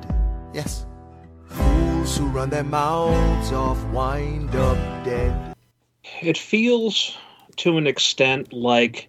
[0.53, 0.87] Yes.
[1.47, 5.55] Fools who run their mouths off wind up dead.
[6.21, 7.17] It feels
[7.57, 9.09] to an extent like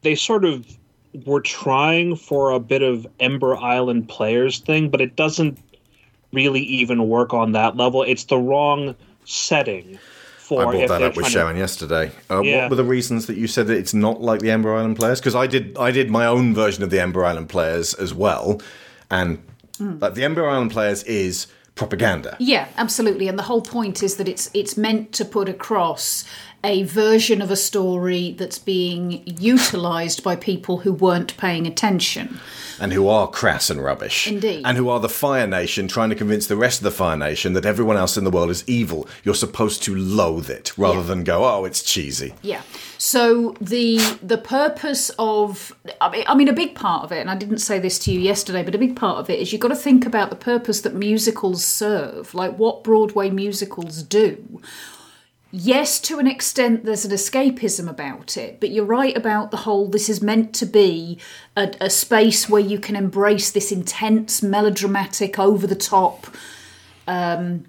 [0.00, 0.66] they sort of
[1.26, 5.58] were trying for a bit of Ember Island players thing, but it doesn't
[6.32, 8.02] really even work on that level.
[8.02, 9.98] It's the wrong setting
[10.48, 12.10] for I brought if that up with trying to- Sharon yesterday.
[12.30, 12.62] Uh, Yeah.
[12.62, 15.20] What were the reasons that you said that it's not like the Ember Island players?
[15.20, 18.60] Because I did, I did my own version of the Ember Island players as well,
[19.10, 19.38] and
[19.80, 20.00] Mm.
[20.02, 22.36] like the Ember Island players is propaganda.
[22.38, 23.26] Yeah, absolutely.
[23.28, 26.24] And the whole point is that it's it's meant to put across
[26.64, 32.38] a version of a story that's being utilized by people who weren't paying attention.
[32.80, 34.26] and who are crass and rubbish.
[34.26, 34.62] Indeed.
[34.64, 37.52] And who are the Fire Nation trying to convince the rest of the Fire Nation
[37.52, 39.06] that everyone else in the world is evil.
[39.22, 41.02] You're supposed to loathe it rather Yeah.
[41.06, 42.34] than go, oh, it's cheesy.
[42.42, 42.62] Yeah.
[42.98, 47.30] So the the purpose of I mean, I mean a big part of it, and
[47.30, 49.60] I didn't say this to you yesterday, but a big part of it is you've
[49.60, 54.60] got to think about the purpose that musicals serve, like what Broadway musicals do.
[55.54, 59.86] Yes, to an extent, there's an escapism about it, but you're right about the whole
[59.86, 61.18] this is meant to be
[61.56, 66.26] a, a space where you can embrace this intense, melodramatic, over the top.
[67.06, 67.66] Um,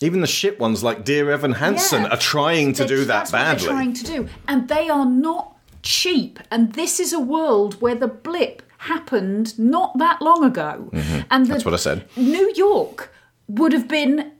[0.00, 2.08] Even the shit ones like Dear Evan Hansen Yeah.
[2.08, 3.66] are trying to do that badly.
[3.66, 6.40] They're trying to do, and they are not cheap.
[6.50, 11.26] And this is a world where the blip happened not that long ago, Mhm.
[11.30, 12.06] and the, That's what I said.
[12.16, 13.12] New York
[13.48, 14.32] would have been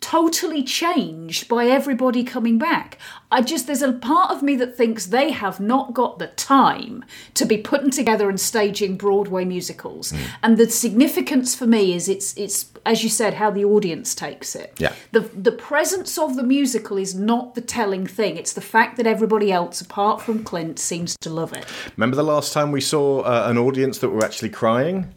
[0.00, 2.98] totally changed by everybody coming back.
[3.30, 7.04] I just there's a part of me that thinks they have not got the time
[7.34, 10.12] to be putting together and staging Broadway musicals.
[10.42, 14.56] And the significance for me is it's it's as you said how the audience takes
[14.56, 14.74] it.
[14.78, 14.94] Yeah.
[15.12, 18.36] The the presence of the musical is not the telling thing.
[18.36, 21.66] It's the fact that everybody else apart from Clint seems to love it.
[21.96, 25.14] Remember the last time we saw uh, an audience that were actually crying?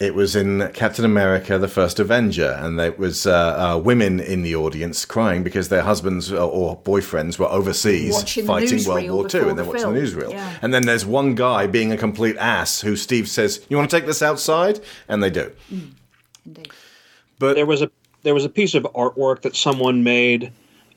[0.00, 4.42] It was in Captain America: The First Avenger, and there was uh, uh, women in
[4.42, 9.22] the audience crying because their husbands or- or boyfriends were overseas Watching fighting World War
[9.24, 9.94] II, and they're the watching film.
[9.94, 10.30] the newsreel.
[10.30, 10.56] Yeah.
[10.62, 13.96] And then there's one guy being a complete ass who Steve says, "You want to
[13.96, 14.78] take this outside?"
[15.08, 15.50] And they do.
[17.40, 17.90] But there was a
[18.22, 20.52] there was a piece of artwork that someone made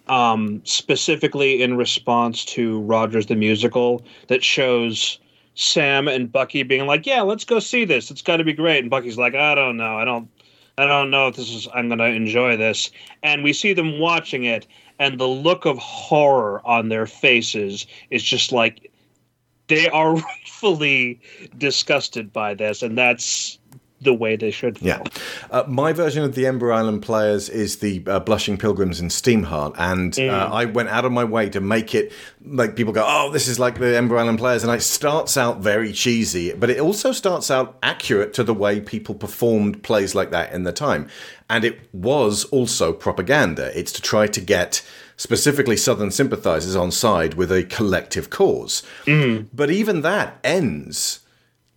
[0.08, 5.18] um, specifically in response to Rogers the musical that shows
[5.62, 8.10] Sam and Bucky being like, "Yeah, let's go see this.
[8.10, 9.98] It's got to be great." And Bucky's like, "I don't know.
[9.98, 10.28] I don't
[10.78, 12.90] I don't know if this is I'm going to enjoy this."
[13.22, 14.66] And we see them watching it
[14.98, 18.92] and the look of horror on their faces is just like
[19.68, 21.20] they are rightfully
[21.58, 23.60] disgusted by this and that's
[24.02, 24.88] the way they should feel.
[24.88, 25.04] Yeah.
[25.52, 29.76] Uh, my version of the Ember Island players is the uh, Blushing Pilgrims in Steamheart,
[29.78, 30.52] and uh, Mm.
[30.52, 32.12] I went out of my way to make it
[32.44, 35.60] like people go, oh, this is like the Ember Island players, and it starts out
[35.60, 40.32] very cheesy, but it also starts out accurate to the way people performed plays like
[40.32, 41.08] that in the time,
[41.50, 43.78] and it was also propaganda.
[43.78, 44.82] It's to try to get
[45.18, 48.82] specifically Southern sympathizers on side with a collective cause.
[49.54, 51.20] But even that ends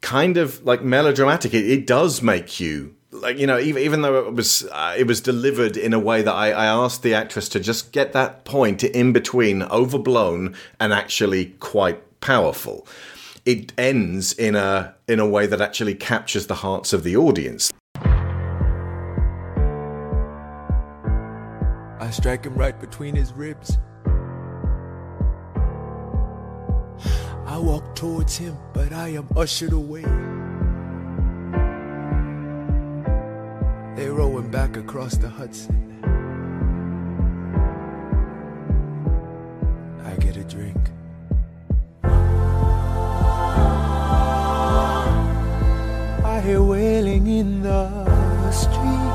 [0.04, 1.54] kind of like melodramatic.
[1.54, 5.06] It, it does make you like you know even even though it was uh, it
[5.06, 8.44] was delivered in a way that I, I asked the actress to just get that
[8.44, 12.86] point in between overblown and actually quite powerful.
[13.46, 17.72] It ends in a in a way that actually captures the hearts of the audience.
[21.98, 23.78] I strike him right between his ribs.
[27.46, 30.02] I walk towards him, but I am ushered away.
[33.96, 36.00] They row him back across the Hudson.
[40.04, 40.76] I get a drink.
[46.24, 49.14] I hear wailing in the street.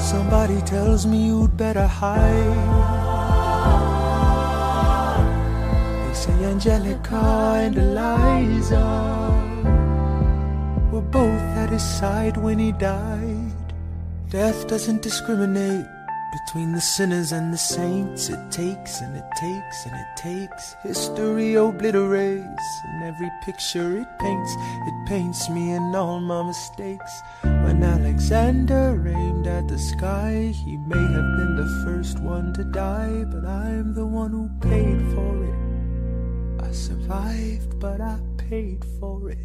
[0.00, 2.93] Somebody tells me you'd better hide.
[6.24, 8.86] Say Angelica and Eliza
[10.90, 13.52] were both at his side when he died.
[14.30, 15.84] Death doesn't discriminate
[16.32, 18.30] between the sinners and the saints.
[18.30, 20.74] It takes and it takes and it takes.
[20.82, 24.52] History obliterates, and every picture it paints,
[24.88, 27.12] it paints me and all my mistakes.
[27.42, 33.24] When Alexander aimed at the sky, he may have been the first one to die,
[33.24, 35.63] but I'm the one who paid for it.
[36.74, 39.38] Survived, but I paid for it.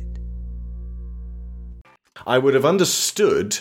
[2.26, 3.60] I would have understood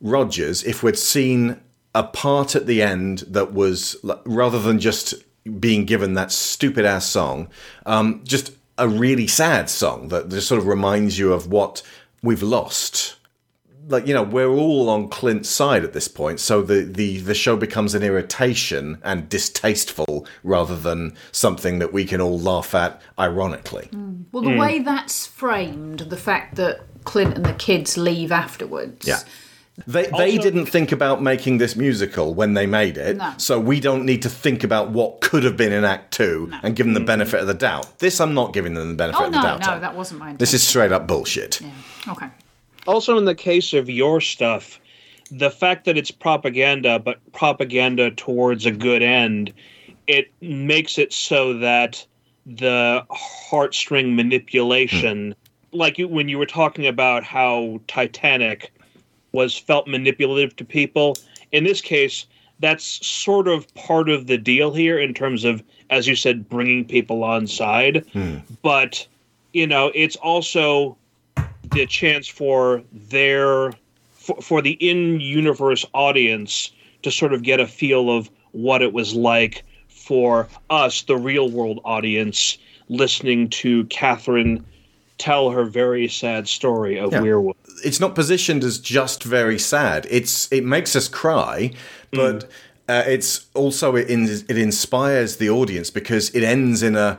[0.00, 1.60] Rogers if we'd seen
[1.94, 5.14] a part at the end that was rather than just
[5.58, 7.48] being given that stupid ass song,
[7.86, 11.82] um, just a really sad song that just sort of reminds you of what
[12.22, 13.16] we've lost.
[13.88, 17.34] Like you know, we're all on Clint's side at this point, so the the the
[17.34, 23.00] show becomes an irritation and distasteful rather than something that we can all laugh at
[23.18, 23.88] ironically.
[23.92, 24.24] Mm.
[24.32, 24.60] Well, the mm.
[24.60, 29.06] way that's framed, the fact that Clint and the kids leave afterwards.
[29.06, 29.18] Yeah.
[29.86, 33.32] They, they didn't think about making this musical when they made it, No.
[33.38, 36.76] so we don't need to think about what could have been in Act Two and
[36.76, 37.06] give them the mm.
[37.06, 37.98] benefit of the doubt.
[37.98, 39.60] This I'm not giving them the benefit Oh of the no, doubt.
[39.60, 39.80] no, on.
[39.80, 40.38] that wasn't my intention.
[40.38, 41.62] This is straight up bullshit.
[42.06, 42.28] okay.
[42.86, 44.80] Also, in the case of your stuff,
[45.30, 49.52] the fact that it's propaganda, but propaganda towards a good end,
[50.06, 52.04] it makes it so that
[52.44, 55.34] the heartstring manipulation,
[55.72, 55.78] hmm.
[55.78, 58.72] like you, when you were talking about how Titanic
[59.32, 61.16] was felt manipulative to people,
[61.52, 62.26] in this case,
[62.58, 66.84] that's sort of part of the deal here in terms of, as you said, bringing
[66.84, 68.04] people on side.
[68.12, 68.38] Hmm.
[68.62, 69.06] But,
[69.52, 70.96] you know, it's also
[71.72, 73.72] the chance for their
[74.12, 76.70] for, for the in-universe audience
[77.02, 81.50] to sort of get a feel of what it was like for us the real
[81.50, 82.58] world audience
[82.88, 84.64] listening to Catherine
[85.18, 87.20] tell her very sad story of Yeah.
[87.20, 90.06] werewolf It's not positioned as just very sad.
[90.10, 91.72] It's it makes us cry,
[92.12, 92.44] but
[92.88, 97.18] uh, it's also it, in, it inspires the audience because it ends in a.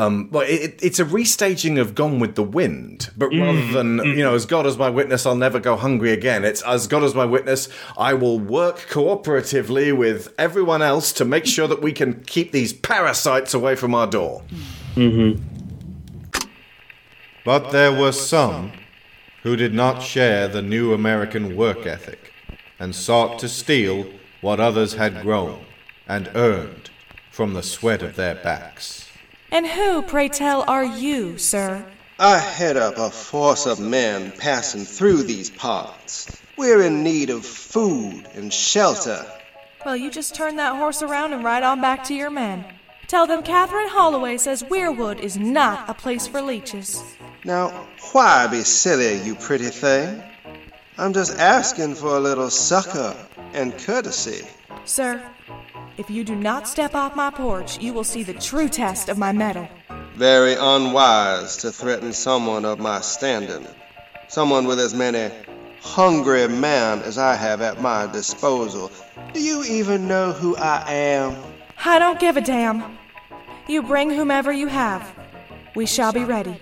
[0.00, 4.22] Um, well, it, it's a restaging of Gone with the Wind, but rather than you
[4.22, 6.42] know, as God as my witness, I'll never go hungry again.
[6.42, 11.44] It's as God as my witness, I will work cooperatively with everyone else to make
[11.44, 14.42] sure that we can keep these parasites away from our door.
[14.94, 15.42] Mm-hmm.
[17.44, 18.72] But there were some
[19.42, 22.32] who did not share the new American work ethic
[22.78, 24.06] and sought to steal
[24.40, 25.66] what others had grown
[26.08, 26.88] and earned
[27.30, 29.09] from the sweat of their backs.
[29.52, 31.84] And who, pray tell, are you, sir?
[32.18, 36.40] I head up a force of men passing through these parts.
[36.56, 39.26] We're in need of food and shelter.
[39.84, 42.64] Well, you just turn that horse around and ride on back to your men.
[43.08, 47.02] Tell them Catherine Holloway says Weirwood is not a place for leeches.
[47.44, 50.22] Now, why be silly, you pretty thing?
[50.96, 53.16] I'm just asking for a little succor
[53.52, 54.46] and courtesy.
[54.84, 55.22] Sir,
[56.00, 59.18] if you do not step off my porch, you will see the true test of
[59.18, 59.68] my metal.
[60.14, 63.66] Very unwise to threaten someone of my standing.
[64.28, 65.30] Someone with as many
[65.82, 68.90] hungry men as I have at my disposal.
[69.34, 71.36] Do you even know who I am?
[71.84, 72.96] I don't give a damn.
[73.68, 75.06] You bring whomever you have.
[75.74, 76.56] We shall be ready.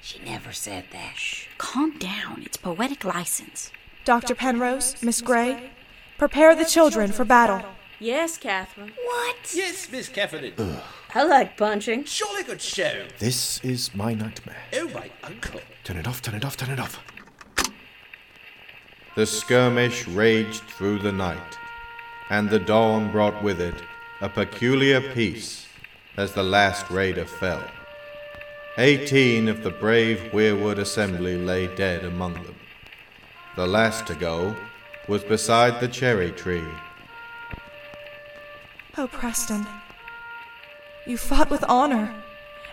[0.00, 1.16] She never said that.
[1.58, 2.44] calm down.
[2.46, 3.72] It's poetic license.
[4.04, 4.36] Dr.
[4.36, 5.70] Penrose, Miss Gray,
[6.18, 7.62] prepare the children for battle.
[7.98, 8.92] Yes, Catherine.
[9.04, 9.36] What?
[9.54, 10.52] Yes, Miss Catherine.
[11.14, 12.04] I like punching.
[12.04, 13.06] Surely good show.
[13.18, 14.64] This is my nightmare.
[14.74, 15.60] Oh, my uncle.
[15.82, 17.02] Turn it off, turn it off, turn it off.
[19.14, 21.58] The skirmish raged through the night,
[22.28, 23.82] and the dawn brought with it
[24.20, 25.66] a peculiar peace
[26.18, 27.64] as the last raider fell.
[28.76, 32.56] Eighteen of the brave Weirwood assembly lay dead among them.
[33.56, 34.54] The last to go
[35.08, 36.64] was beside the cherry tree.
[38.98, 39.66] Oh, Preston.
[41.06, 42.14] You fought with honor,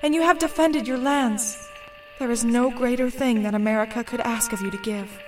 [0.02, 1.70] and you have defended your lands.
[2.18, 5.20] There is no greater thing that America could ask of you to give.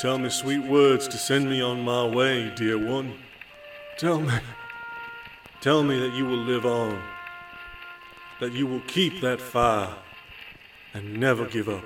[0.00, 3.14] Tell me sweet words to send me on my way, dear one.
[3.96, 4.34] Tell me.
[5.60, 7.00] Tell me that you will live on.
[8.40, 9.94] That you will keep that fire
[10.92, 11.84] and never give up.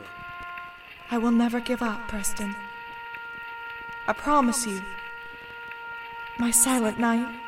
[1.11, 2.55] I will never give up, Preston.
[4.09, 4.83] I promise you.
[6.39, 7.40] My silent night.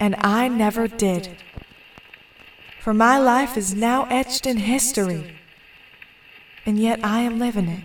[0.00, 1.36] And I never did.
[2.80, 5.36] For my life is now etched in history.
[6.64, 7.84] And yet I am living it.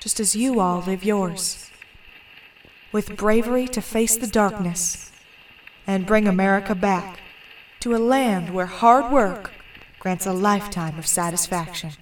[0.00, 1.70] Just as you all live yours.
[2.90, 5.12] With bravery to face the darkness
[5.86, 7.20] and bring America back
[7.80, 9.52] to a land where hard work
[10.00, 11.92] grants a lifetime of satisfaction.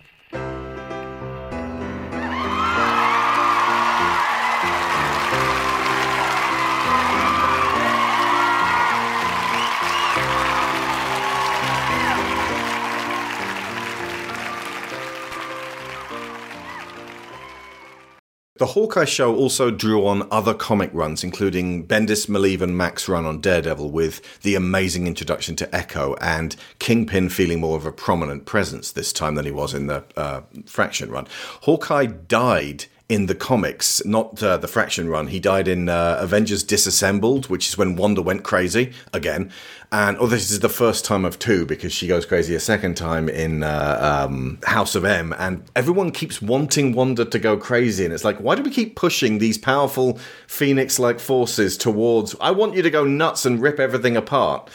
[18.56, 23.26] The Hawkeye show also drew on other comic runs, including Bendis, Maleev, and Mack run
[23.26, 28.46] on Daredevil, with the amazing introduction to Echo and Kingpin feeling more of a prominent
[28.46, 31.26] presence this time than he was in the uh, Fraction run.
[31.62, 35.26] Hawkeye died in the comics, not uh, the Fraction run.
[35.26, 39.50] He died in uh, Avengers Disassembled, which is when Wanda went crazy again.
[39.92, 42.96] And oh, this is the first time of two because she goes crazy a second
[42.96, 45.34] time in uh, um, House of M.
[45.38, 48.96] And everyone keeps wanting Wanda to go crazy, and it's like, why do we keep
[48.96, 52.34] pushing these powerful Phoenix-like forces towards?
[52.40, 54.70] I want you to go nuts and rip everything apart.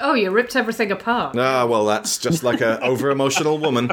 [0.00, 1.36] Oh, you ripped everything apart.
[1.36, 3.90] Ah, well, that's just like a over emotional woman.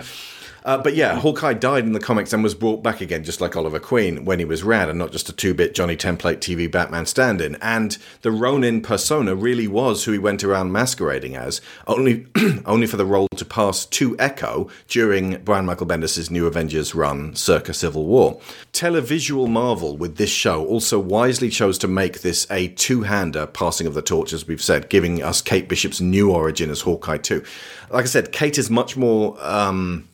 [0.65, 3.55] Uh, but yeah, Hawkeye died in the comics and was brought back again, just like
[3.55, 6.69] Oliver Queen, when he was rad and not just a two bit Johnny Template TV
[6.69, 7.55] Batman stand in.
[7.55, 12.27] And the Ronin persona really was who he went around masquerading as, only,
[12.65, 17.35] only for the role to pass to Echo during Brian Michael Bendis' New Avengers run
[17.35, 18.39] circa Civil War.
[18.73, 23.87] Televisual Marvel with this show also wisely chose to make this a two hander passing
[23.87, 27.43] of the torch, as we've said, giving us Kate Bishop's new origin as Hawkeye 2.
[27.91, 29.37] Like I said, Kate is much more.
[29.39, 30.08] Um,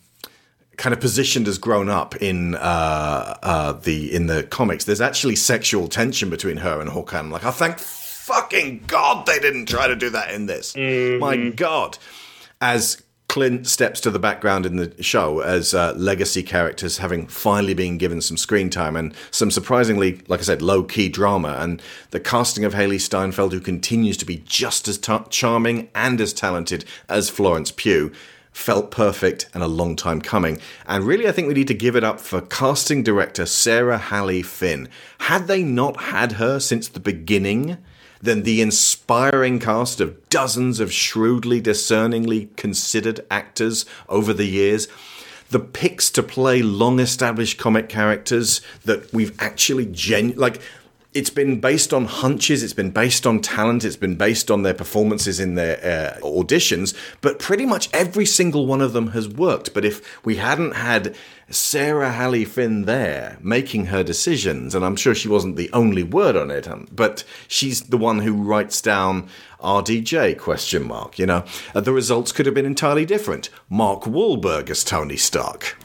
[0.77, 4.85] kind of positioned as grown up in uh, uh, the in the comics.
[4.85, 7.19] There's actually sexual tension between her and Hawkeye.
[7.19, 10.75] I'm like, I thank fucking god they didn't try to do that in this.
[10.75, 11.97] My god,
[12.59, 17.73] as Clint steps to the background in the show as uh, legacy characters, having finally
[17.73, 21.57] been given some screen time and some surprisingly, like I said, low key drama.
[21.59, 21.81] And
[22.11, 26.33] the casting of Hailee Steinfeld, who continues to be just as t- charming and as
[26.33, 28.13] talented as Florence Pugh
[28.55, 30.57] felt perfect and a long time coming.
[30.87, 34.41] And really, I think we need to give it up for casting director Sarah Halley
[34.41, 34.87] Finn.
[35.19, 37.77] Had they not had her since the beginning,
[38.21, 44.87] then the inspiring cast of dozens of shrewdly, discerningly considered actors over the years,
[45.49, 50.61] the picks to play long established comic characters that we've actually genu- like
[51.15, 54.73] it's been based on hunches, it's been based on talent, it's been based on their
[54.73, 59.73] performances in their uh, auditions, but pretty much every single one of them has worked.
[59.73, 61.15] But if we hadn't had
[61.49, 66.35] Sarah Halley Finn there making her decisions, and I'm sure she wasn't the only word
[66.35, 69.29] on it, um, but she's the one who writes down
[69.61, 73.49] RDJ question mark, you know, uh, the results could have been entirely different.
[73.69, 75.77] Mark Wahlberg as Tony Stark.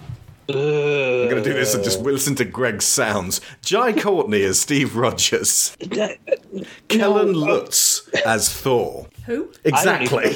[0.54, 3.40] I'm going to do this and just listen to Greg's sounds.
[3.62, 5.76] Jai Courtney as Steve Rogers.
[6.88, 9.06] Kellen Lutz as Thor.
[9.26, 9.52] Who?
[9.64, 10.32] Exactly.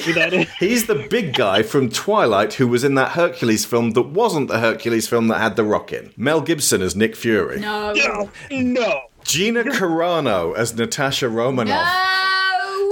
[0.59, 4.59] He's the big guy from Twilight who was in that Hercules film that wasn't the
[4.59, 6.13] Hercules film that had The Rock in.
[6.15, 7.59] Mel Gibson as Nick Fury.
[7.59, 7.93] No.
[7.93, 8.29] No.
[8.51, 9.01] No.
[9.23, 11.67] Gina Carano as Natasha Romanoff.
[11.69, 12.34] No.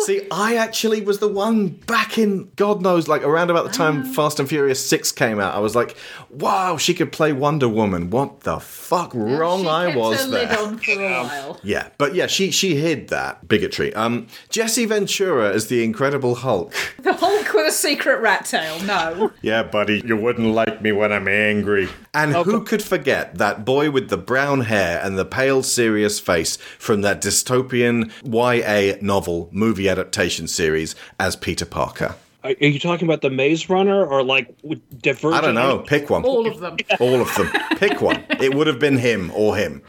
[0.08, 4.04] See, I actually was the one back in God knows, like around about the time
[4.06, 4.14] Ah.
[4.14, 5.56] Fast and Furious Six came out.
[5.56, 5.96] I was like,
[6.30, 10.50] "Wow, she could play Wonder Woman." What the fuck wrong I Kept was her lid
[10.50, 10.60] there.
[10.60, 11.60] on for a while.
[11.64, 13.94] Yeah, but yeah, she she hid that bigotry.
[13.94, 16.74] Um, Jesse Ventura as the Incredible Hulk.
[17.00, 18.80] The Hulk with a secret rat tail.
[18.84, 19.32] No.
[19.42, 21.90] Yeah, buddy, you wouldn't like me when I'm angry.
[22.14, 26.58] And who could forget that boy with the brown hair and the pale, serious face
[26.78, 32.16] from that dystopian YA novel movie adaptation series as Peter Parker?
[32.44, 35.36] Are are you talking about the Maze Runner or like with Divergent?
[35.36, 35.80] I don't know.
[35.80, 36.24] Pick one.
[36.26, 36.76] All of them.
[37.00, 37.50] All of them.
[37.78, 38.22] Pick one.
[38.42, 39.82] It would have been him or him.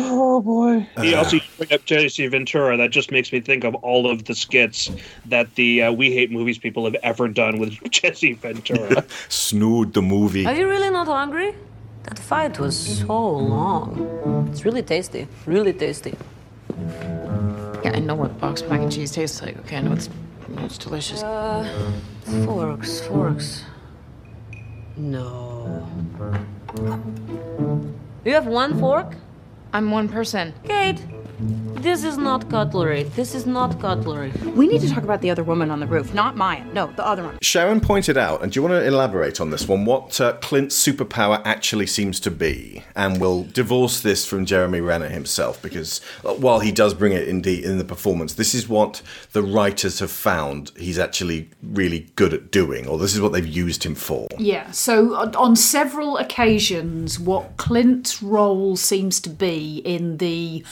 [0.00, 0.86] Oh boy.
[1.02, 1.18] He Uh.
[1.18, 2.76] also bring up Jesse Ventura.
[2.76, 4.90] That just makes me think of all of the skits
[5.26, 9.04] that the uh, We Hate Movies people have ever done with Jesse Ventura.
[9.28, 10.46] Snood the movie.
[10.46, 11.52] Are you really not hungry?
[12.04, 13.20] That fight was so
[13.54, 14.48] long.
[14.52, 15.26] It's really tasty.
[15.46, 16.14] Really tasty.
[17.84, 19.56] Yeah, I know what boxed mac and cheese tastes like.
[19.60, 20.08] Okay, I know it's,
[20.48, 21.22] I know it's delicious.
[21.22, 21.92] Uh,
[22.44, 23.64] forks, forks.
[24.96, 25.86] No.
[28.24, 29.14] You have one fork?
[29.72, 30.54] I'm one person.
[30.64, 31.00] Kate,
[31.78, 33.04] this is not cutlery.
[33.04, 34.32] This is not cutlery.
[34.54, 36.64] We need to talk about the other woman on the roof, not Maya.
[36.72, 37.38] No, the other one.
[37.40, 40.76] Sharon pointed out, and do you want to elaborate on this one, what uh, Clint's
[40.76, 42.82] superpower actually seems to be?
[42.96, 47.28] And we'll divorce this from Jeremy Renner himself, because uh, while he does bring it
[47.28, 49.02] indeed in the performance, this is what
[49.32, 53.46] the writers have found he's actually really good at doing, or this is what they've
[53.46, 54.26] used him for.
[54.38, 60.64] Yeah, so on- on several occasions, what Clint's role seems to be in the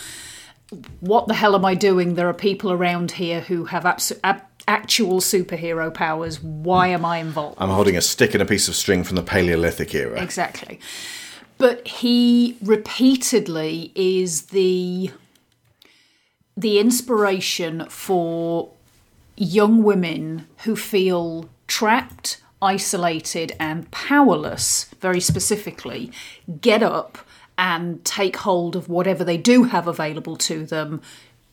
[1.00, 2.14] what the hell am I doing?
[2.14, 6.42] There are people around here who have abs- ab- actual superhero powers.
[6.42, 7.56] Why am I involved?
[7.60, 10.20] I'm holding a stick and a piece of string from the Paleolithic era.
[10.20, 10.80] Exactly.
[11.58, 15.10] But he repeatedly is the
[16.58, 18.70] the inspiration for
[19.36, 26.10] young women who feel trapped, isolated and powerless, very specifically,
[26.60, 27.18] get up
[27.58, 31.00] and take hold of whatever they do have available to them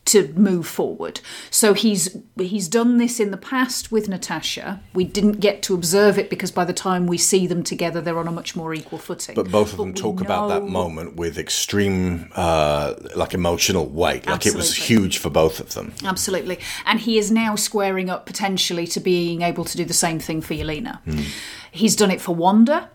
[0.06, 1.20] to move forward.
[1.50, 4.82] So he's he's done this in the past with Natasha.
[4.92, 8.18] We didn't get to observe it because by the time we see them together, they're
[8.18, 9.34] on a much more equal footing.
[9.34, 14.26] But both of them we talk about that moment with extreme, uh, like emotional weight.
[14.26, 15.94] Like it was huge for both of them.
[16.04, 16.58] Absolutely.
[16.84, 20.42] And he is now squaring up potentially to being able to do the same thing
[20.42, 21.00] for Yelena.
[21.70, 22.90] He's done it for Wanda,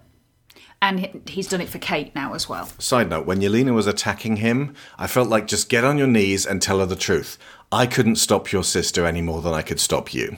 [0.82, 2.70] and he's done it for Kate now as well.
[2.78, 6.46] Side note, when Yelena was attacking him, I felt like just get on your knees
[6.46, 7.38] and tell her the truth.
[7.72, 10.38] I couldn't stop your sister any more than I could stop you.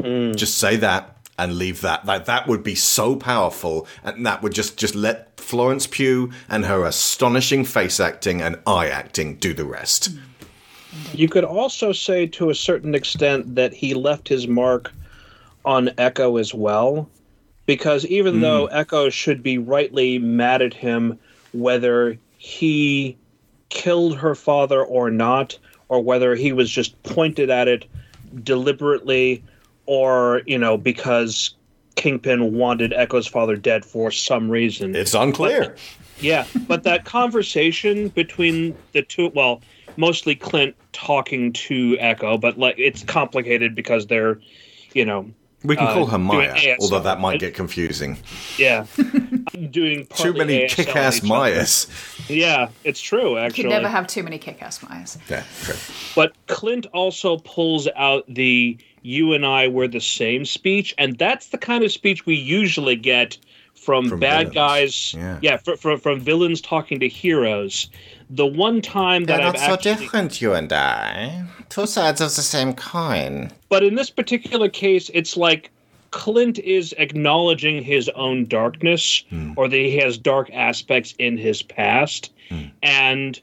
[0.00, 0.36] Mm.
[0.36, 2.04] Just say that and leave that.
[2.04, 6.64] Like that would be so powerful and that would just just let Florence Pugh and
[6.66, 10.12] her astonishing face acting and eye acting do the rest.
[10.12, 10.20] Mm.
[11.12, 14.92] You could also say to a certain extent that he left his mark
[15.64, 17.08] on Echo as well,
[17.66, 18.40] because even hmm.
[18.40, 21.18] though Echo should be rightly mad at him,
[21.52, 23.16] whether he
[23.68, 27.86] killed her father or not, or whether he was just pointed at it
[28.42, 29.42] deliberately,
[29.86, 31.54] or, you know, because
[31.96, 34.94] Kingpin wanted Echo's father dead for some reason.
[34.94, 35.76] It's unclear.
[36.20, 39.60] Yeah, but that conversation between the two, well,
[39.96, 44.40] mostly Clint talking to Echo, but like it's complicated because they're,
[44.94, 45.30] you know,
[45.64, 48.18] We can uh, call her Maya, although that might get confusing.
[48.58, 48.86] yeah,
[49.70, 51.28] doing Too many ASL kick ass on.
[51.28, 51.86] Mayas.
[52.28, 53.32] Yeah, it's true.
[53.32, 55.18] You Actually, could never have too many kick-ass Mayas.
[55.28, 55.74] Yeah, true.
[56.14, 61.48] But Clint also pulls out the "you and I were the same" speech, and that's
[61.48, 63.38] the kind of speech we usually get
[63.74, 65.14] from, From bad villains.
[65.14, 65.14] guys.
[65.42, 65.56] Yeah.
[65.58, 67.88] fr- fr- from villains talking to heroes.
[68.28, 71.44] The one time that I've actually, different, you and I.
[71.68, 73.50] Two sides of the same coin.
[73.68, 75.70] but in this particular case, it's like
[76.10, 79.52] Clint is acknowledging his own darkness, hmm.
[79.56, 82.64] or that he has dark aspects in his past, hmm.
[82.82, 83.40] and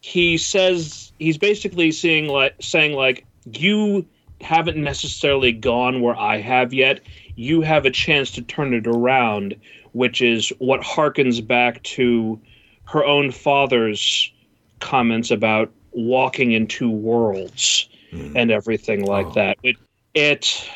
[0.00, 4.06] he says he's basically saying like saying like you
[4.40, 7.00] haven't necessarily gone where I have yet.
[7.36, 9.54] You have a chance to turn it around,
[9.92, 12.40] which is what harkens back to
[12.88, 14.32] her own father's
[14.80, 18.36] comments about walking in two worlds hmm.
[18.36, 19.58] and everything like that.
[19.62, 19.76] It,
[20.14, 20.70] it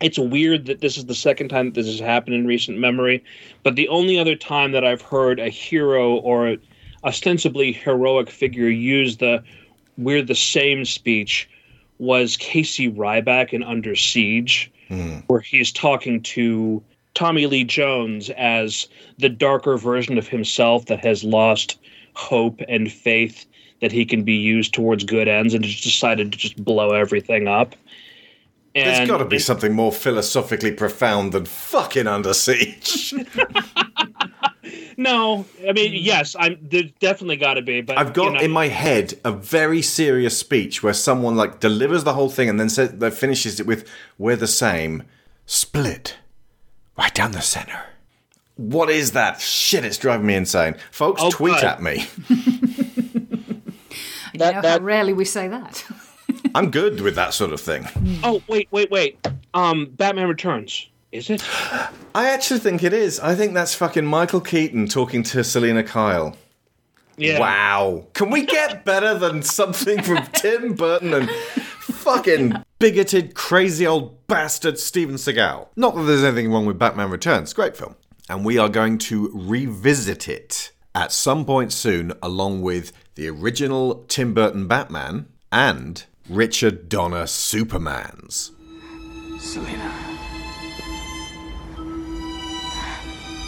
[0.00, 3.24] it's weird that this is the second time that this has happened in recent memory,
[3.64, 6.58] but the only other time that I've heard a hero or a
[7.02, 9.42] ostensibly heroic figure use the
[9.96, 11.48] "we're the same" speech
[11.98, 15.18] was Casey Ryback in Under Siege, hmm.
[15.26, 16.82] where he's talking to
[17.18, 18.86] Tommy Lee Jones as
[19.18, 21.76] the darker version of himself that has lost
[22.14, 23.44] hope and faith
[23.80, 27.48] that he can be used towards good ends, and just decided to just blow everything
[27.48, 27.74] up.
[28.72, 33.12] There's And got to be something more philosophically profound than fucking Under Siege.
[34.96, 36.58] No, I mean yes, I'm.
[36.60, 39.80] There's definitely got to be, but I've got you know, in my head a very
[39.80, 43.66] serious speech where someone like delivers the whole thing and then says, that finishes it
[43.66, 43.88] with,
[44.18, 45.04] "We're the same,
[45.46, 46.16] split,
[46.98, 47.84] right down the center."
[48.56, 49.84] What is that shit?
[49.84, 51.22] It's driving me insane, folks.
[51.22, 51.64] Oh, tweet God.
[51.64, 52.08] at me.
[52.28, 53.62] you
[54.34, 55.84] know how rarely we say that.
[56.54, 57.86] I'm good with that sort of thing.
[58.24, 59.24] Oh wait, wait, wait.
[59.54, 60.88] Um, Batman Returns.
[61.12, 61.42] Is it?
[62.14, 63.18] I actually think it is.
[63.20, 66.36] I think that's fucking Michael Keaton talking to Selina Kyle.
[67.16, 67.40] Yeah.
[67.40, 68.06] Wow.
[68.12, 74.78] Can we get better than something from Tim Burton and fucking bigoted, crazy old bastard
[74.78, 75.68] Steven Seagal?
[75.76, 77.52] Not that there's anything wrong with Batman Returns.
[77.52, 77.96] Great film.
[78.28, 84.04] And we are going to revisit it at some point soon, along with the original
[84.08, 88.50] Tim Burton Batman and Richard Donner Supermans.
[89.40, 89.94] Selina.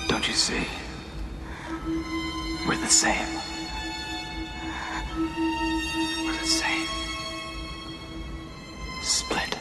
[0.09, 0.67] Don't you see?
[2.67, 3.27] We're the same.
[6.25, 6.90] We're the same.
[9.03, 9.59] Split.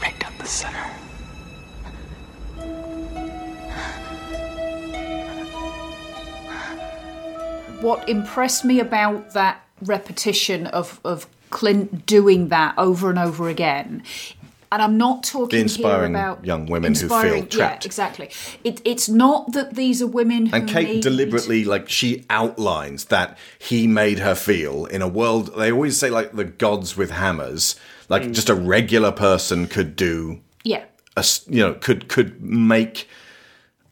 [0.00, 0.84] Right down the center.
[7.80, 14.02] what impressed me about that repetition of, of Clint doing that over and over again,
[14.72, 17.84] and I'm not talking The inspiring here about young women who feel trapped.
[17.84, 18.30] Yeah, exactly.
[18.64, 23.06] It, it's not that these are women who And Kate need- deliberately, like, she outlines
[23.06, 25.56] that he made her feel in a world.
[25.56, 27.76] They always say, like, the gods with hammers.
[28.08, 28.32] Like, Mm.
[28.34, 30.84] just a regular person could do, Yeah,
[31.16, 33.08] a, you know, could could make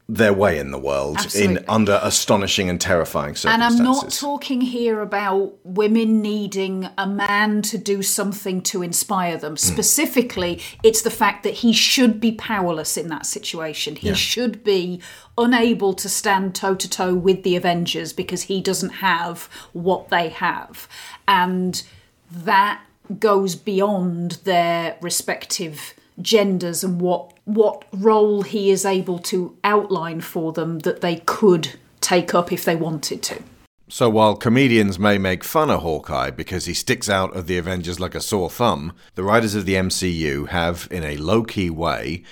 [0.06, 1.56] their way in the world Absolutely.
[1.56, 3.80] in under astonishing and terrifying circumstances.
[3.80, 3.88] and.
[3.88, 9.56] I'm not talking here about women needing a man to do something to inspire them.
[9.56, 13.96] Specifically, it's the fact that he should be powerless in that situation.
[13.96, 14.14] He Yeah.
[14.14, 15.00] should be
[15.38, 20.28] unable to stand toe to toe with the Avengers because he doesn't have what they
[20.28, 20.86] have.
[21.26, 21.82] And
[22.30, 22.82] that
[23.18, 30.52] goes beyond their respective genders and what what role he is able to outline for
[30.52, 33.42] them that they could take up if they wanted to.
[33.88, 38.00] So while comedians may make fun of Hawkeye because he sticks out of the Avengers
[38.00, 42.22] like a sore thumb, the writers of the MCU have, in a low key way,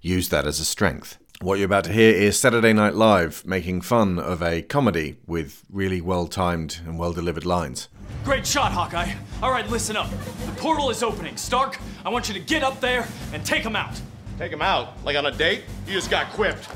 [0.00, 1.18] used that as a strength.
[1.42, 5.64] What you're about to hear is Saturday Night Live making fun of a comedy with
[5.70, 7.88] really well timed and well delivered lines.
[8.24, 9.12] Great shot, Hawkeye.
[9.42, 10.08] All right, listen up.
[10.46, 11.36] The portal is opening.
[11.36, 14.00] Stark, I want you to get up there and take him out.
[14.38, 15.02] Take him out?
[15.04, 15.64] Like on a date?
[15.86, 16.68] You just got quipped.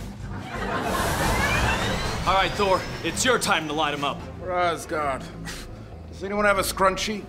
[2.27, 4.21] All right, Thor, it's your time to light him up.
[4.43, 5.25] Rosgard.
[6.11, 7.25] Does anyone have a scrunchie?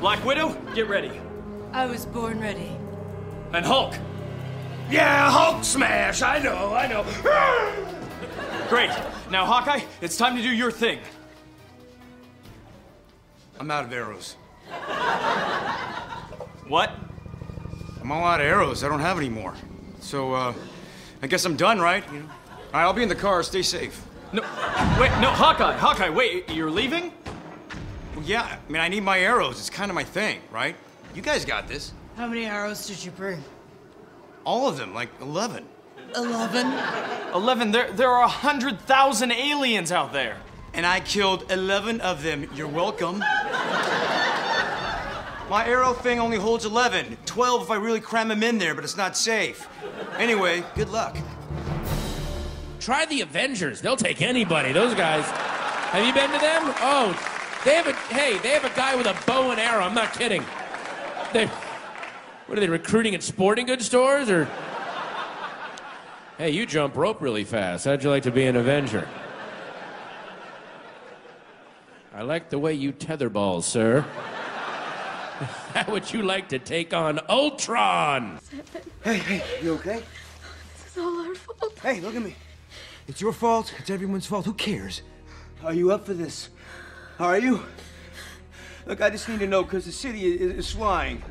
[0.00, 1.18] Black Widow, get ready.
[1.72, 2.76] I was born ready.
[3.54, 3.94] And Hulk.
[4.90, 6.20] Yeah, Hulk smash.
[6.20, 7.04] I know, I know.
[8.68, 8.90] Great.
[9.30, 10.98] Now, Hawkeye, it's time to do your thing.
[13.58, 14.36] I'm out of arrows.
[16.68, 16.92] What?
[18.00, 18.84] I'm all out of arrows.
[18.84, 19.54] I don't have any more.
[20.00, 20.54] So, uh,
[21.22, 22.04] I guess I'm done, right?
[22.12, 22.26] You know?
[22.26, 23.42] All right, I'll be in the car.
[23.42, 24.04] Stay safe.
[24.32, 24.42] No,
[25.00, 27.12] wait, no, Hawkeye, Hawkeye, wait, you're leaving?
[28.14, 29.58] Well, yeah, I mean, I need my arrows.
[29.58, 30.76] It's kind of my thing, right?
[31.14, 31.92] You guys got this.
[32.16, 33.42] How many arrows did you bring?
[34.44, 35.64] All of them, like 11.
[36.14, 36.72] Eleven?
[37.34, 40.36] 11, there, there are 100,000 aliens out there.
[40.74, 42.48] And I killed 11 of them.
[42.54, 43.18] You're welcome.
[45.48, 47.16] My arrow thing only holds 11.
[47.24, 49.66] 12 if I really cram them in there, but it's not safe.
[50.18, 51.16] Anyway, good luck.
[52.80, 53.80] Try the Avengers.
[53.80, 54.72] They'll take anybody.
[54.72, 55.24] Those guys.
[55.24, 56.74] Have you been to them?
[56.80, 57.12] Oh,
[57.64, 59.82] they have a hey, they have a guy with a bow and arrow.
[59.82, 60.44] I'm not kidding.
[61.32, 61.46] They
[62.46, 64.48] what are they recruiting at sporting goods stores or
[66.38, 67.84] Hey, you jump rope really fast.
[67.84, 69.08] How'd you like to be an Avenger?
[72.18, 74.00] I like the way you tetherball, sir.
[75.72, 78.40] How would you like to take on Ultron?
[79.04, 80.02] Hey, hey, you okay?
[80.72, 81.78] This is all our fault.
[81.80, 82.34] Hey, look at me.
[83.06, 83.72] It's your fault.
[83.78, 84.46] It's everyone's fault.
[84.46, 85.02] Who cares?
[85.62, 86.48] Are you up for this?
[87.20, 87.62] Are you?
[88.84, 91.22] Look, I just need to know because the city is, is flying.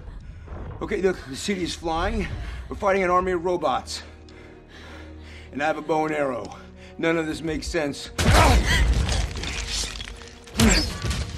[0.81, 2.29] Okay, look, the city is flying.
[2.69, 4.03] We're fighting an army of robots.
[5.51, 6.55] And I have a bow and arrow.
[6.97, 8.09] None of this makes sense.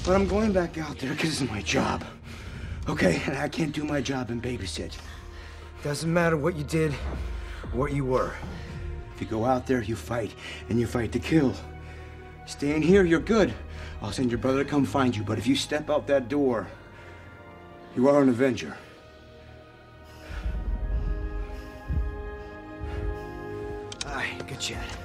[0.10, 2.04] But I'm going back out there because it's my job.
[2.88, 4.98] Okay, and I can't do my job and babysit.
[5.84, 6.94] Doesn't matter what you did,
[7.74, 8.34] what you were.
[9.14, 10.34] If you go out there, you fight,
[10.68, 11.54] and you fight to kill.
[12.48, 13.54] Stay in here, you're good.
[14.02, 16.66] I'll send your brother to come find you, but if you step out that door,
[17.96, 18.76] you are an Avenger.
[24.08, 24.99] Aye, good chat.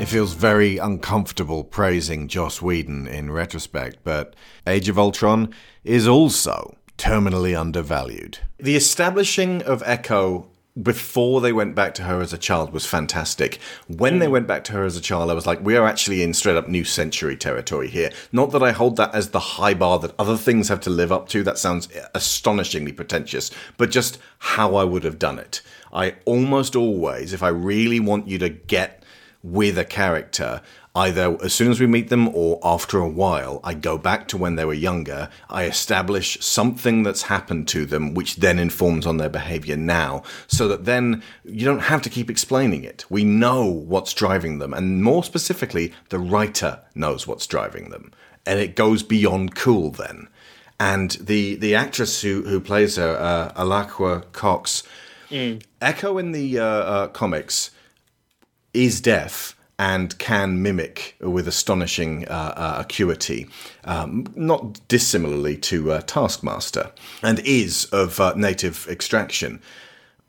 [0.00, 4.34] It feels very uncomfortable praising Joss Whedon in retrospect, but
[4.66, 5.52] Age of Ultron
[5.84, 8.38] is also terminally undervalued.
[8.56, 10.48] The establishing of Echo
[10.80, 13.58] before they went back to her as a child was fantastic.
[13.88, 16.22] When they went back to her as a child, I was like, we are actually
[16.22, 18.10] in straight up new century territory here.
[18.32, 21.12] Not that I hold that as the high bar that other things have to live
[21.12, 21.42] up to.
[21.42, 25.60] That sounds astonishingly pretentious, but just how I would have done it.
[25.92, 28.99] I almost always, if I really want you to get
[29.42, 30.60] with a character,
[30.94, 34.36] either as soon as we meet them or after a while, I go back to
[34.36, 35.30] when they were younger.
[35.48, 40.68] I establish something that's happened to them, which then informs on their behavior now, so
[40.68, 43.04] that then you don't have to keep explaining it.
[43.08, 48.12] We know what's driving them, and more specifically, the writer knows what's driving them.
[48.46, 50.28] And it goes beyond cool then.
[50.78, 54.82] And the, the actress who, who plays her, uh, Alaqua Cox,
[55.80, 57.70] Echo in the uh, uh, comics
[58.72, 63.48] is deaf and can mimic with astonishing uh, uh, acuity,
[63.84, 66.92] um, not dissimilarly to uh, Taskmaster,
[67.22, 69.62] and is of uh, native extraction.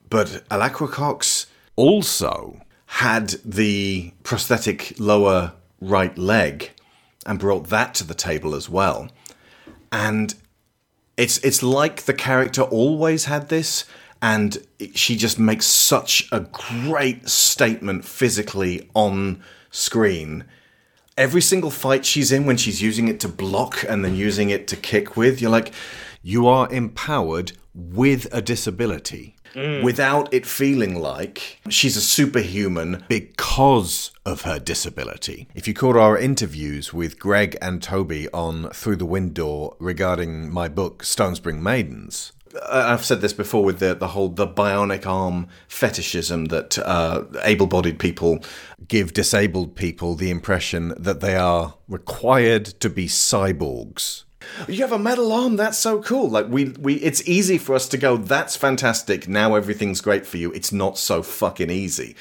[0.09, 6.71] But Cox also had the prosthetic lower right leg
[7.25, 9.09] and brought that to the table as well.
[9.91, 10.33] And
[11.17, 13.85] it's it's like the character always had this
[14.21, 14.57] and
[14.93, 19.41] she just makes such a great statement physically on
[19.71, 20.43] screen
[21.17, 24.67] every single fight she's in when she's using it to block and then using it
[24.67, 25.73] to kick with you're like
[26.21, 29.83] you are empowered with a disability Mm.
[29.83, 35.49] without it feeling like she's a superhuman because of her disability.
[35.53, 40.49] If you caught our interviews with Greg and Toby on Through the Wind Door regarding
[40.49, 42.31] my book Stonespring Maidens,
[42.69, 47.99] I've said this before with the the whole the bionic arm fetishism that uh, able-bodied
[47.99, 48.39] people
[48.87, 54.23] give disabled people the impression that they are required to be cyborgs.
[54.67, 55.55] You have a metal arm.
[55.55, 56.29] That's so cool.
[56.29, 58.17] Like we, we, it's easy for us to go.
[58.17, 59.27] That's fantastic.
[59.27, 60.51] Now everything's great for you.
[60.51, 62.15] It's not so fucking easy.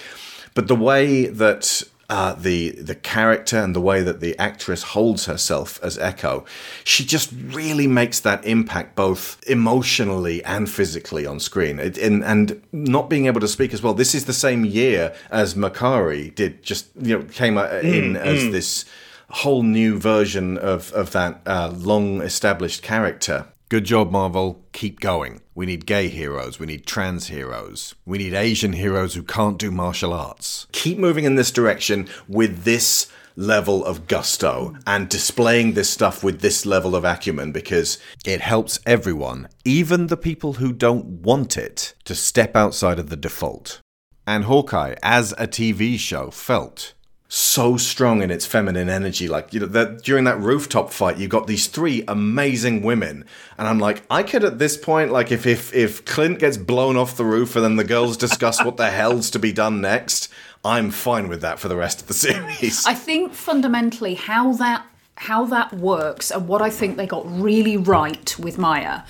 [0.55, 5.25] But the way that uh, the the character and the way that the actress holds
[5.25, 6.45] herself as Echo,
[6.85, 11.79] she just really makes that impact both emotionally and physically on screen.
[11.79, 13.95] It, and and not being able to speak as well.
[13.95, 16.63] This is the same year as Makkari did.
[16.63, 18.53] Just you know came uh, in Mm, as mm.
[18.53, 18.85] this
[19.31, 23.47] whole new version of of that uh, long established character.
[23.71, 24.65] Good job, Marvel.
[24.73, 25.43] Keep going.
[25.55, 26.59] We need gay heroes.
[26.59, 27.95] We need trans heroes.
[28.05, 30.67] We need Asian heroes who can't do martial arts.
[30.73, 33.07] Keep moving in this direction with this
[33.37, 38.81] level of gusto and displaying this stuff with this level of acumen because it helps
[38.87, 43.81] everyone, even the people who don't want it, to step outside of the default.
[44.27, 46.95] And Hawkeye, as a TV show, felt
[47.33, 49.29] so strong in its feminine energy.
[49.29, 53.25] Like, you know, that during that rooftop fight, you got these three amazing women.
[53.57, 56.97] And I'm like, I could at this point, like, if, if, if Clint gets blown
[56.97, 60.29] off the roof and then the girls discuss what the hell's to be done next,
[60.65, 62.85] I'm fine with that for the rest of the series.
[62.85, 64.85] I think fundamentally how that
[65.15, 69.03] how that works and what I think they got really right with Maya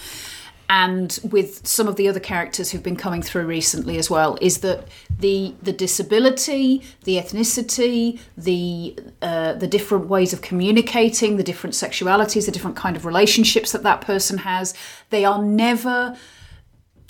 [0.70, 4.58] and with some of the other characters who've been coming through recently as well is
[4.58, 4.86] that
[5.18, 12.46] the the disability, the ethnicity, the uh, the different ways of communicating, the different sexualities,
[12.46, 14.72] the different kind of relationships that that person has,
[15.10, 16.16] they are never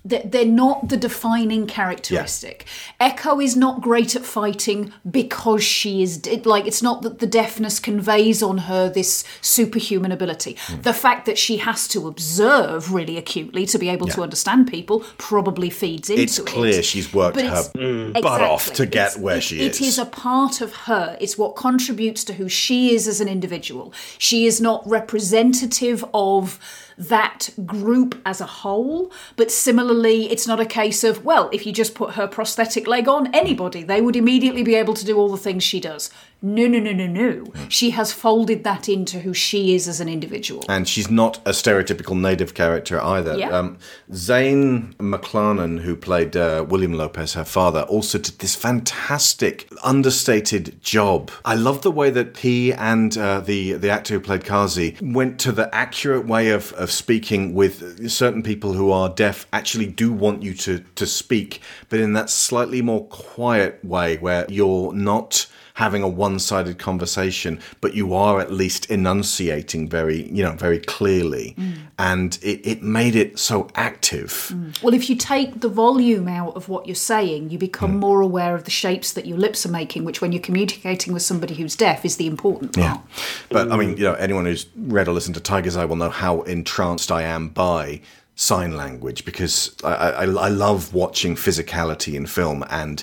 [0.05, 2.66] they're they're not the defining characteristic.
[2.98, 7.27] Echo is not great at fighting because she is it, like it's not that the
[7.27, 10.56] deafness conveys on her this superhuman ability.
[10.66, 10.81] Hmm.
[10.82, 15.05] The fact that she has to observe really acutely to be able to understand people
[15.18, 16.43] probably feeds into it's it.
[16.43, 18.12] It's clear she's worked But her it's- mm.
[18.12, 18.22] Mm.
[18.22, 19.66] butt off to get It's- where it- she is.
[19.78, 19.89] It is.
[19.89, 21.16] is a part of her.
[21.20, 23.93] It's what contributes to who she is as an individual.
[24.18, 26.59] She is not representative of
[27.01, 31.72] that group as a whole, but similarly, it's not a case of, well, if you
[31.72, 35.31] just put her prosthetic leg on anybody, they would immediately be able to do all
[35.31, 36.10] the things she does.
[36.42, 37.44] No, no, no, no, no.
[37.68, 40.64] She has folded that into who she is as an individual.
[40.68, 43.38] And she's not a stereotypical native character either.
[43.38, 43.50] Yeah.
[43.50, 43.78] Um,
[44.12, 51.30] Zahn McClarnon, who played uh, William Lopez, her father, also did this fantastic, understated job.
[51.44, 55.38] I love the way that he and uh, the the actor who played Kazi went
[55.40, 59.86] to the accurate way of, of of speaking with certain people who are deaf actually
[59.86, 64.92] do want you to to speak, but in that slightly more quiet way where you're
[64.92, 65.46] not
[65.81, 71.55] having a one-sided conversation, but you are at least enunciating very, you know, very clearly.
[71.57, 71.73] Mm.
[71.98, 74.31] And it, it made it so active.
[74.52, 74.82] Mm.
[74.82, 78.01] Well, if you take the volume out of what you're saying, you become mm.
[78.01, 81.23] more aware of the shapes that your lips are making, which, when you're communicating with
[81.23, 83.01] somebody who's deaf, is the important part.
[83.01, 83.01] Yeah.
[83.48, 86.11] But I mean, you know, anyone who's read or listened to Tiger's Eye will know
[86.11, 88.02] how entranced I am by
[88.35, 93.02] sign language because I, I, I love watching physicality in film and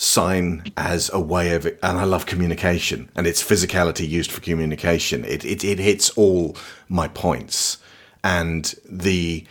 [0.00, 5.24] sign as a way of and I love communication and it's physicality used for communication.
[5.24, 6.56] It it, it hits all
[6.88, 7.78] my points.
[8.22, 9.44] And the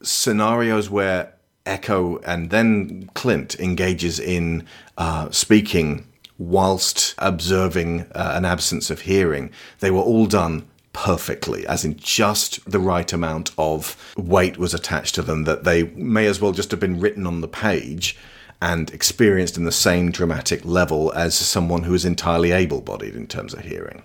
[0.00, 1.34] scenarios where
[1.66, 4.64] Echo and then Clint engages in
[4.96, 6.06] uh, speaking
[6.38, 9.50] whilst observing uh, an absence of hearing,
[9.80, 15.16] they were all done perfectly, as in just the right amount of weight was attached
[15.16, 18.16] to them that they may as well just have been written on the page
[18.60, 23.26] and experienced in the same dramatic level as someone who is entirely able bodied in
[23.26, 24.02] terms of hearing.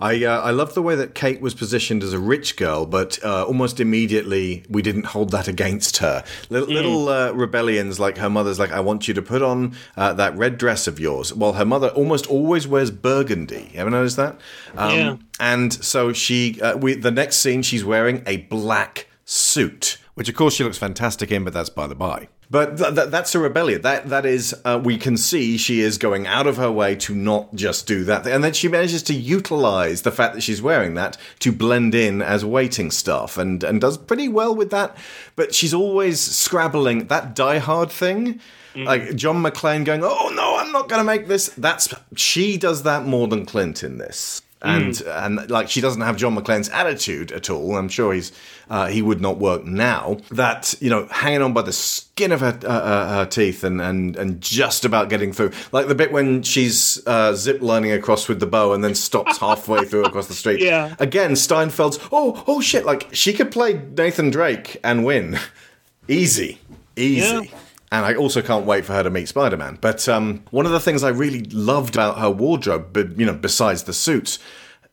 [0.00, 3.22] I uh, I love the way that Kate was positioned as a rich girl, but
[3.24, 6.24] uh, almost immediately we didn't hold that against her.
[6.50, 10.12] Little, little uh, rebellions like her mother's, like I want you to put on uh,
[10.14, 11.32] that red dress of yours.
[11.32, 13.70] Well, her mother almost always wears burgundy.
[13.72, 14.40] You Ever noticed that?
[14.76, 15.16] Um, Yeah.
[15.40, 20.34] And so she, uh, we the next scene, she's wearing a black suit, which of
[20.34, 22.28] course she looks fantastic in, but that's by the by.
[22.54, 23.82] But th- th- that's a rebellion.
[23.82, 27.12] That that is, uh, we can see she is going out of her way to
[27.12, 30.94] not just do that, and then she manages to utilize the fact that she's wearing
[30.94, 34.96] that to blend in as waiting staff, and and does pretty well with that.
[35.34, 38.38] But she's always scrabbling that Die Hard thing.
[38.76, 42.84] Like John McClane going, "Oh no, I'm not going to make this." That's she does
[42.84, 47.32] that more than Clint in this and and like she doesn't have John McClane's attitude
[47.32, 47.76] at all.
[47.76, 48.32] I'm sure he's
[48.70, 50.18] uh, he would not work now.
[50.30, 53.80] That you know, hanging on by the skin of her uh, uh, her teeth and
[53.80, 55.52] and and just about getting through.
[55.72, 59.38] Like the bit when she's uh, zip lining across with the bow and then stops
[59.38, 60.60] halfway through across the street.
[60.60, 60.94] Yeah.
[60.98, 61.98] Again, Steinfeld's.
[62.10, 62.86] Oh oh shit!
[62.86, 65.38] Like she could play Nathan Drake and win,
[66.08, 66.60] easy,
[66.96, 67.50] easy.
[67.50, 67.58] Yeah.
[67.94, 69.78] And I also can't wait for her to meet Spider Man.
[69.80, 73.34] But um, one of the things I really loved about her wardrobe, but you know,
[73.34, 74.40] besides the suits,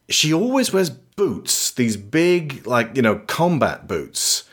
[0.07, 1.71] she always wears boots.
[1.71, 4.43] These big, like you know, combat boots.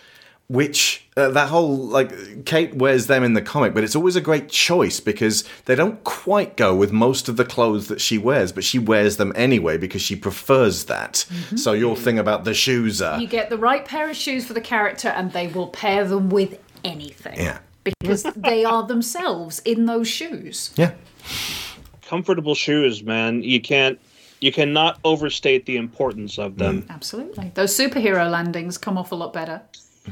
[0.50, 4.20] Which uh, that whole like Kate wears them in the comic, but it's always a
[4.22, 8.50] great choice because they don't quite go with most of the clothes that she wears,
[8.50, 11.26] but she wears them anyway because she prefers that.
[11.54, 14.54] So your thing about the shoes are You get the right pair of shoes for
[14.54, 17.36] the character, and they will pair them with anything.
[17.38, 17.58] yeah,
[18.00, 20.72] Because they are themselves in those shoes.
[20.76, 20.92] yeah.
[22.02, 23.42] Comfortable shoes, man.
[23.42, 23.98] You can't.
[24.40, 26.86] You cannot overstate the importance of them.
[26.88, 27.50] Absolutely.
[27.54, 29.60] Those superhero landings come off a lot better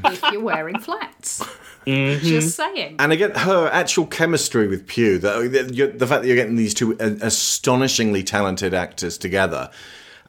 [0.05, 1.43] if you're wearing flats.
[1.85, 2.97] Just saying.
[2.99, 6.73] And again, her actual chemistry with Pugh, the, the, the fact that you're getting these
[6.73, 9.71] two uh, astonishingly talented actors together.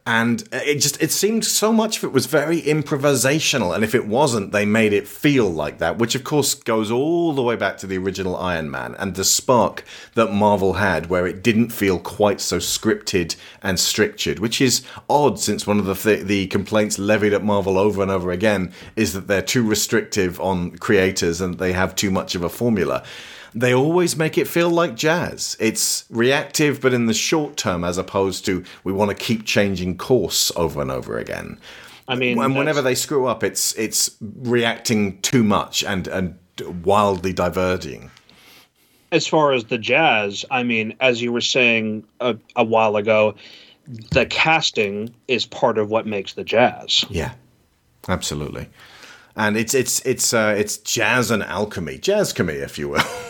[0.08, 3.74] And it just, it seemed so much of it was very improvisational.
[3.74, 7.34] And if it wasn't, they made it feel like that, which of course goes all
[7.34, 11.26] the way back to the original Iron Man and the spark that Marvel had, where
[11.26, 15.94] it didn't feel quite so scripted and strictured, which is odd since one of the,
[15.94, 20.40] th- the complaints levied at Marvel over and over again is that they're too restrictive
[20.40, 23.04] on creators and they have too much of a formula
[23.54, 25.56] they always make it feel like jazz.
[25.58, 29.98] It's reactive, but in the short term, as opposed to we want to keep changing
[29.98, 31.58] course over and over again.
[32.06, 36.38] I mean, and whenever they screw up, it's it's reacting too much and and
[36.84, 38.10] wildly diverging.
[39.12, 43.34] as far as the jazz, I mean, as you were saying a, a while ago,
[44.10, 47.04] the casting is part of what makes the jazz.
[47.08, 47.32] Yeah,
[48.06, 48.68] absolutely.
[49.36, 53.02] And it's it's it's uh, it's jazz and alchemy, jazz chemy, if you will.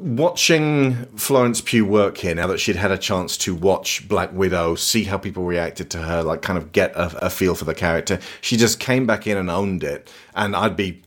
[0.00, 4.74] Watching Florence Pugh work here, now that she'd had a chance to watch Black Widow,
[4.76, 7.74] see how people reacted to her, like kind of get a, a feel for the
[7.74, 10.08] character, she just came back in and owned it.
[10.36, 11.02] And I'd be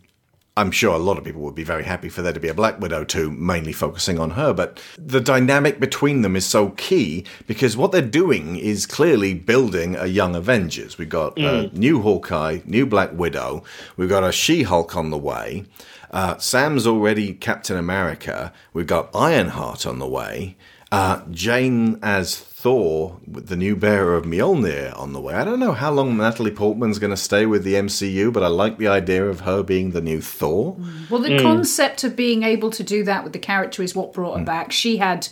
[0.58, 2.54] I'm sure a lot of people would be very happy for there to be a
[2.54, 4.54] Black Widow too, mainly focusing on her.
[4.54, 9.96] But the dynamic between them is so key because what they're doing is clearly building
[9.96, 10.98] a young Avengers.
[10.98, 11.74] We've got a Mm.
[11.74, 13.64] new Hawkeye, new Black Widow.
[13.96, 15.64] We've got a She Hulk on the way.
[16.12, 18.52] Uh, Sam's already Captain America.
[18.74, 20.58] We've got Ironheart on the way.
[20.92, 25.34] Uh, Jane as Thor, with the new bearer of Mjolnir on the way.
[25.36, 28.48] I don't know how long Natalie Portman's going to stay with the MCU, but I
[28.48, 30.76] like the idea of her being the new Thor.
[31.10, 31.42] Well, the Mm.
[31.42, 34.74] concept of being able to do that with the character is what brought her back.
[34.74, 35.30] She had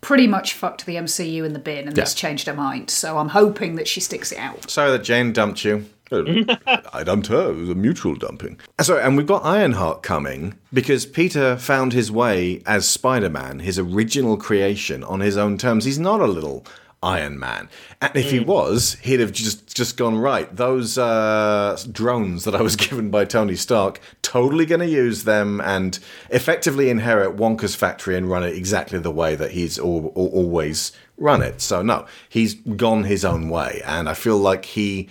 [0.00, 2.02] pretty much fucked the MCU in the bin and Yeah.
[2.02, 2.88] that's changed her mind.
[2.88, 4.70] So I'm hoping that she sticks it out.
[4.70, 5.84] Sorry that Jane dumped you.
[6.12, 7.50] I dumped her.
[7.50, 8.58] It was a mutual dumping.
[8.80, 13.78] Sorry, and we've got Ironheart coming because Peter found his way as Spider Man, his
[13.78, 15.84] original creation, on his own terms.
[15.84, 16.66] He's not a little
[17.04, 17.68] Iron Man.
[18.00, 22.62] And if he was, he'd have just, just gone, right, those uh, drones that I
[22.62, 25.98] was given by Tony Stark, totally going to use them and
[26.30, 30.92] effectively inherit Wonka's factory and run it exactly the way that he's al- al- always
[31.18, 31.60] run it.
[31.60, 33.82] So, no, he's gone his own way.
[33.84, 35.08] And I feel like he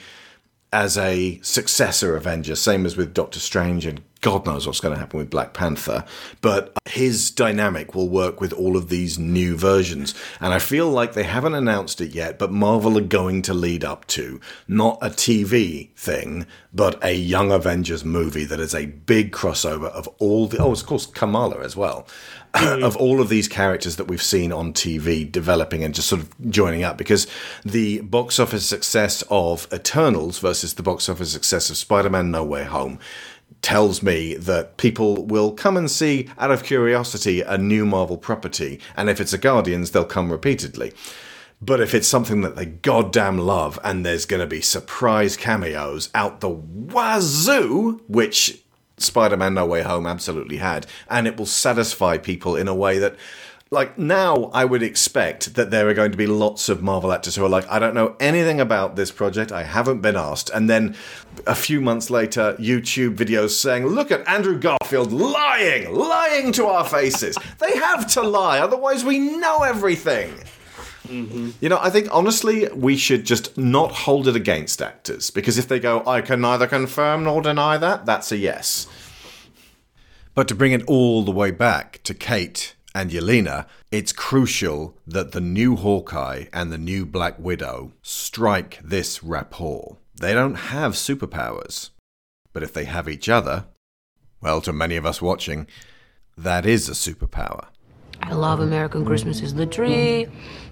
[0.74, 5.00] as a successor Avenger, same as with Doctor Strange, and God knows what's going to
[5.00, 6.04] happen with Black Panther.
[6.42, 10.16] But his dynamic will work with all of these new versions.
[10.40, 13.84] And I feel like they haven't announced it yet, but Marvel are going to lead
[13.84, 19.32] up to not a TV thing, but a Young Avengers movie that is a big
[19.32, 20.58] crossover of all the.
[20.58, 22.08] Oh, of course, Kamala as well.
[22.54, 22.84] Mm-hmm.
[22.84, 26.52] of all of these characters that we've seen on TV developing and just sort of
[26.52, 27.26] joining up because
[27.66, 32.44] the box office success of Eternals versus the box office success of Spider Man No
[32.44, 33.00] Way Home
[33.64, 38.80] tells me that people will come and see, out of curiosity, a new Marvel property.
[38.96, 40.94] And if it's a Guardians, they'll come repeatedly.
[41.62, 46.10] But if it's something that they goddamn love and there's going to be surprise cameos
[46.14, 48.63] out the wazoo, which
[49.04, 53.00] Spider Man No Way Home absolutely had, and it will satisfy people in a way
[53.00, 53.16] that.
[53.72, 57.36] Like now, I would expect that there are going to be lots of Marvel actors
[57.36, 60.52] who are like, I don't know anything about this project, I haven't been asked.
[60.52, 60.96] And then
[61.48, 66.86] a few months later, YouTube videos saying, Look at Andrew Garfield lying, lying to our
[66.88, 67.36] faces.
[67.58, 70.32] they have to lie, otherwise, we know everything.
[71.08, 71.52] Mm-hmm.
[71.60, 75.68] You know, I think honestly, we should just not hold it against actors because if
[75.68, 78.88] they go, I can neither confirm nor deny that, that's a yes.
[80.34, 85.32] But to bring it all the way back to Kate and Yelena, it's crucial that
[85.32, 89.98] the new Hawkeye and the new Black Widow strike this rapport.
[90.20, 91.90] They don't have superpowers,
[92.54, 93.66] but if they have each other,
[94.42, 95.68] well, to many of us watching,
[96.38, 97.68] that is a superpower.
[98.22, 100.28] I love American Christmas is The tree,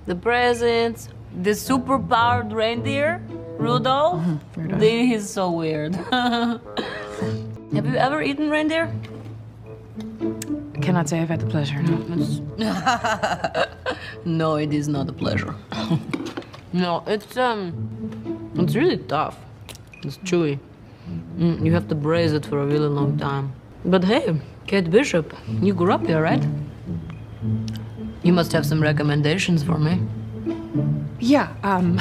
[0.06, 1.10] the presents,
[1.44, 3.22] the super powered reindeer,
[3.58, 4.22] Rudolph.
[4.56, 5.96] They- He's so weird.
[7.74, 8.92] Have you ever eaten reindeer?
[10.76, 11.82] I cannot say I've had the pleasure.
[11.82, 13.66] No.
[14.26, 15.56] no, it is not a pleasure.
[16.74, 17.72] no, it's um,
[18.56, 19.38] it's really tough.
[20.04, 20.58] It's chewy.
[21.38, 23.54] Mm, you have to braise it for a really long time.
[23.86, 24.36] But hey,
[24.68, 26.44] Kate Bishop, you grew up here, right?
[28.24, 30.00] You must have some recommendations for me.
[31.20, 31.54] Yeah.
[31.64, 32.00] Um,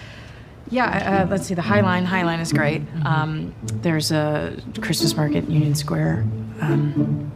[0.70, 1.22] yeah.
[1.24, 1.54] Uh, let's see.
[1.54, 2.04] The High Line.
[2.04, 2.82] High Line is great.
[3.04, 6.26] Um, there's a Christmas market, Union Square.
[6.60, 7.30] Um,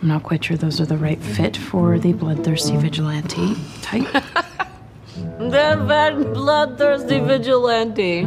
[0.00, 4.24] I'm not quite sure those are the right fit for the bloodthirsty vigilante type.
[5.38, 8.26] The bad bloodthirsty vigilante.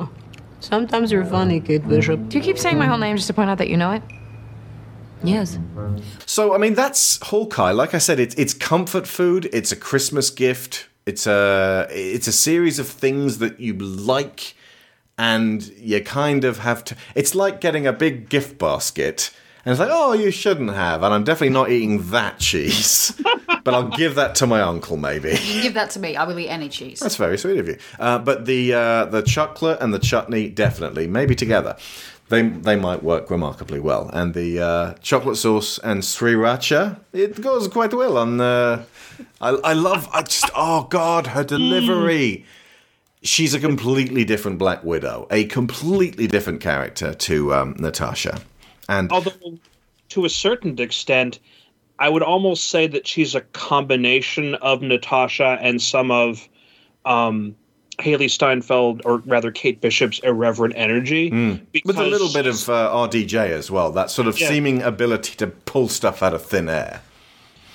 [0.60, 2.28] Sometimes you're funny, Kate Bishop.
[2.28, 4.02] Do you keep saying my whole name just to point out that you know it?
[5.26, 5.58] Yes.
[6.24, 7.72] So I mean, that's Hawkeye.
[7.72, 9.48] Like I said, it's it's comfort food.
[9.52, 10.88] It's a Christmas gift.
[11.04, 14.54] It's a it's a series of things that you like,
[15.18, 16.96] and you kind of have to.
[17.14, 19.32] It's like getting a big gift basket.
[19.64, 21.02] And it's like, oh, you shouldn't have.
[21.02, 23.20] And I'm definitely not eating that cheese.
[23.64, 25.30] but I'll give that to my uncle, maybe.
[25.30, 26.14] You can give that to me.
[26.14, 27.00] I will eat any cheese.
[27.00, 27.76] That's very sweet of you.
[27.98, 31.76] Uh, but the uh, the chocolate and the chutney definitely, maybe together,
[32.28, 34.10] they they might work remarkably well.
[34.12, 38.40] And the uh, chocolate sauce and sriracha, it goes quite well on.
[38.40, 38.84] Uh,
[39.40, 40.08] I I love.
[40.12, 42.44] I just oh god, her delivery.
[43.22, 48.40] She's a completely different Black Widow, a completely different character to um, Natasha.
[48.88, 49.58] And Although,
[50.10, 51.40] to a certain extent,
[51.98, 56.48] I would almost say that she's a combination of Natasha and some of
[57.04, 57.56] um,
[57.98, 61.30] Hailee Steinfeld, or rather Kate Bishop's irreverent energy.
[61.30, 61.60] Mm.
[61.84, 64.48] with a little bit of uh, RDJ as well, that sort of Yeah.
[64.48, 67.00] seeming ability to pull stuff out of thin air.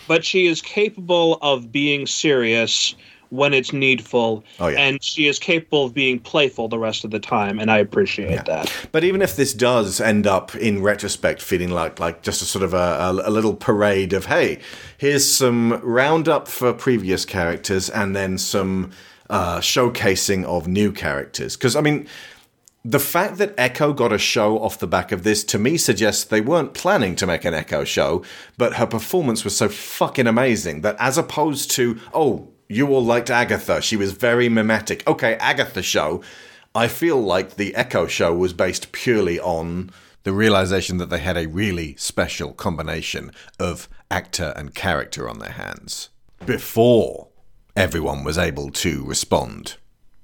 [0.08, 2.96] but she is capable of being serious
[3.30, 4.78] when it's needful, Oh, yeah.
[4.78, 8.44] and she is capable of being playful the rest of the time, and I appreciate
[8.46, 8.70] that.
[8.92, 12.64] But even if this does end up in retrospect feeling like like just a sort
[12.64, 14.60] of a, a little parade of hey,
[14.98, 18.92] here's some roundup for previous characters and then some
[19.32, 21.58] uh, showcasing of new characters.
[21.58, 22.08] Because I mean,
[22.86, 26.24] the fact that Echo got a show off the back of this to me suggests
[26.24, 28.24] they weren't planning to make an Echo show,
[28.58, 32.48] but her performance was so fucking amazing that as opposed to oh.
[32.68, 33.82] You all liked Agatha.
[33.82, 35.06] She was very mimetic.
[35.06, 36.22] Okay, Agatha show.
[36.74, 39.90] I feel like the Echo show was based purely on
[40.24, 45.52] the realization that they had a really special combination of actor and character on their
[45.52, 46.12] hands
[46.46, 47.28] before
[47.76, 49.76] everyone was able to respond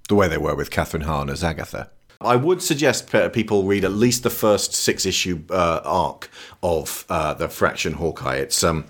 [0.10, 1.90] the way they were with Kathryn Hahn as Agatha.
[2.20, 6.30] I would suggest people read at least the first six issue uh, arc
[6.64, 8.38] of uh, the Fraction Hawkeye.
[8.38, 8.86] It's um,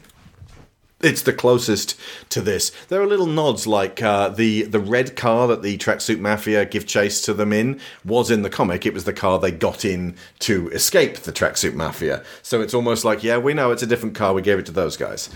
[1.01, 2.71] it's the closest to this.
[2.87, 6.87] There are little nods, like uh, the the red car that the tracksuit mafia give
[6.87, 8.85] chase to them in was in the comic.
[8.85, 12.23] It was the car they got in to escape the tracksuit mafia.
[12.41, 14.33] So it's almost like, yeah, we know it's a different car.
[14.33, 15.29] We gave it to those guys.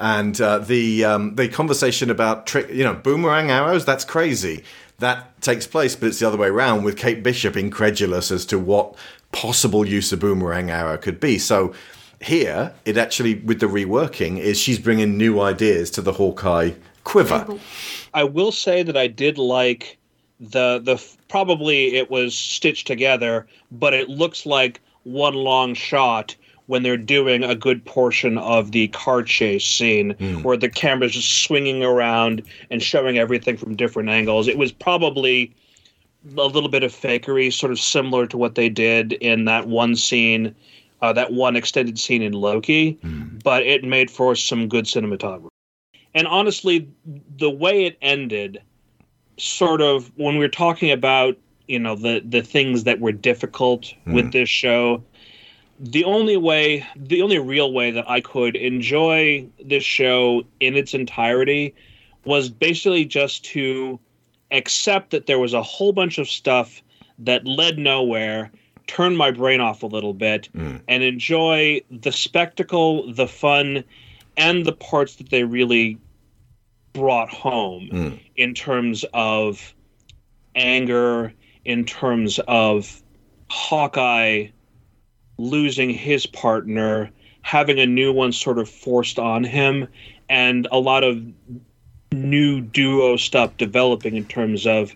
[0.00, 3.84] And uh, the um, the conversation about trick, you know, boomerang arrows.
[3.84, 4.64] That's crazy.
[4.98, 8.58] That takes place, but it's the other way around with Kate Bishop incredulous as to
[8.58, 8.96] what
[9.32, 11.38] possible use a boomerang arrow could be.
[11.38, 11.72] So
[12.20, 16.72] here, it actually, with the reworking, is she's bringing new ideas to the Hawkeye
[17.04, 17.46] quiver.
[18.14, 19.98] I will say that I did like
[20.40, 26.34] the the probably it was stitched together, but it looks like one long shot
[26.68, 30.42] when they're doing a good portion of the car chase scene Hmm.
[30.42, 34.46] where the camera's just swinging around and showing everything from different angles.
[34.46, 35.50] It was probably
[36.36, 39.96] a little bit of fakery, sort of similar to what they did in that one
[39.96, 40.54] scene,
[41.00, 42.98] uh, that one extended scene in Loki,
[43.42, 45.48] but it made for some good cinematography.
[46.14, 46.86] And honestly,
[47.38, 48.60] the way it ended,
[49.38, 51.36] sort of when we were talking about
[51.66, 55.02] you know the the things that were difficult with this show,
[55.78, 60.94] the only way, the only real way that I could enjoy this show in its
[60.94, 61.74] entirety
[62.24, 63.98] was basically just to
[64.50, 66.82] accept that there was a whole bunch of stuff
[67.18, 68.50] that led nowhere,
[68.86, 70.76] turn my brain off a little bit, hmm.
[70.88, 73.84] and enjoy the spectacle, the fun,
[74.36, 75.98] and the parts that they really
[76.92, 78.10] brought home hmm.
[78.36, 79.74] in terms of
[80.54, 81.32] anger,
[81.64, 83.00] in terms of
[83.50, 84.48] Hawkeye
[85.38, 87.10] losing his partner,
[87.42, 89.88] having a new one sort of forced on him,
[90.28, 91.22] and a lot of
[92.12, 94.94] new duo stuff developing in terms of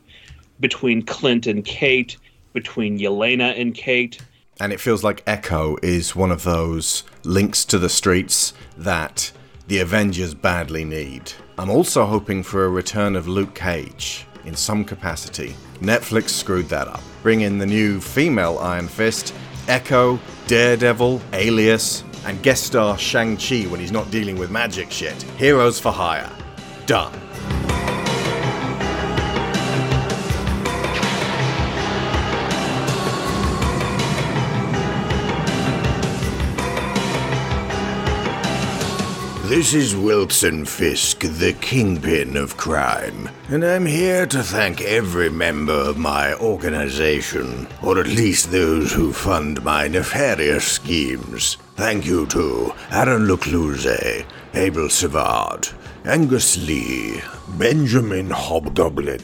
[0.60, 2.16] between Clint and Kate,
[2.52, 4.20] between Yelena and Kate.
[4.60, 9.32] And it feels like Echo is one of those links to the streets that
[9.66, 11.32] the Avengers badly need.
[11.59, 15.55] I'm also hoping for a return of Luke Cage in some capacity.
[15.81, 17.02] Netflix screwed that up.
[17.23, 19.35] Bring in the new female Iron Fist,
[19.69, 25.21] Echo, Daredevil, Alias, and guest star Shang-Chi when he's not dealing with magic shit.
[25.39, 26.31] Heroes for hire.
[26.87, 27.13] Done.
[39.53, 45.74] This is Wilson Fisk, the kingpin of crime, and I'm here to thank every member
[45.74, 51.59] of my organization, or at least those who fund my nefarious schemes.
[51.77, 54.24] Thank you to Aaron Lecluse,
[54.55, 55.69] Abel Savard,
[56.07, 57.20] Angus Lee,
[57.59, 59.23] Benjamin Hobgoblin,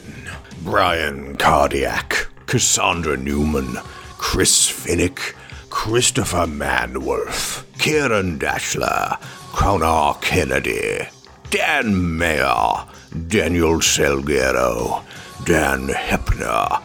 [0.63, 3.79] Brian Cardiac, Cassandra Newman,
[4.19, 5.33] Chris Finnick,
[5.71, 9.17] Christopher Manworth, Kieran Dashler,
[9.53, 11.07] Connor Kennedy,
[11.49, 12.85] Dan Mayer,
[13.27, 15.03] Daniel Salguero,
[15.45, 16.81] Dan Hepner,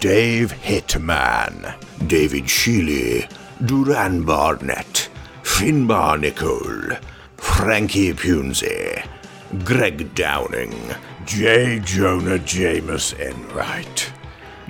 [0.00, 1.74] Dave Hitman,
[2.06, 3.30] David Shealy,
[3.64, 5.08] Duran Barnett,
[5.42, 6.96] Finbar Nicole,
[7.36, 9.04] Frankie Punzi,
[9.64, 10.94] Greg Downing,
[11.26, 11.80] J.
[11.80, 14.12] Jonah James Enright,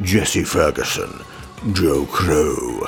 [0.03, 1.21] Jesse Ferguson,
[1.73, 2.87] Joe Crow,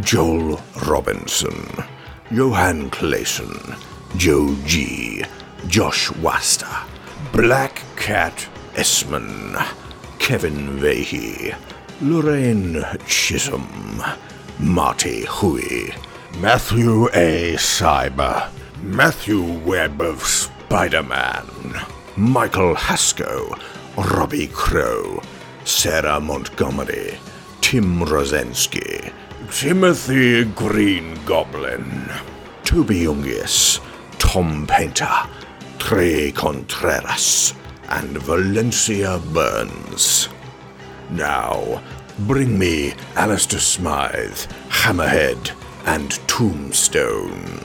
[0.00, 1.84] Joel Robinson,
[2.30, 3.76] Johan Clayson,
[4.16, 5.22] Joe G,
[5.66, 6.84] Josh Wasta,
[7.32, 9.54] Black Cat Esman,
[10.18, 11.54] Kevin Vahey,
[12.00, 14.02] Lorraine Chisholm,
[14.58, 15.92] Marty Hui,
[16.40, 17.54] Matthew A.
[17.56, 18.50] Cyber,
[18.82, 21.46] Matthew Webb of Spider Man,
[22.16, 23.58] Michael Haskell,
[23.96, 25.20] Robbie Crow,
[25.64, 27.18] Sarah Montgomery,
[27.60, 29.12] Tim Rosensky,
[29.50, 32.10] Timothy Green Goblin,
[32.64, 33.80] Toby Youngis,
[34.30, 35.26] Tom Painter,
[35.78, 37.54] Trey Contreras,
[37.88, 40.28] and Valencia Burns.
[41.08, 41.82] Now,
[42.26, 44.36] bring me Alistair Smythe,
[44.68, 45.52] Hammerhead,
[45.86, 47.58] and Tombstone.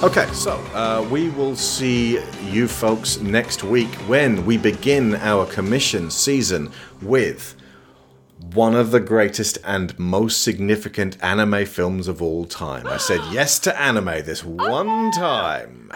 [0.00, 2.20] Okay, so uh, we will see
[2.52, 6.70] you folks next week when we begin our commission season
[7.02, 7.54] with
[8.52, 12.86] one of the greatest and most significant anime films of all time.
[12.86, 15.90] I said yes to anime this one time.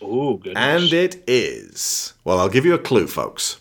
[0.00, 0.62] Oh, goodness.
[0.62, 2.12] And it is.
[2.24, 3.60] Well, I'll give you a clue, folks.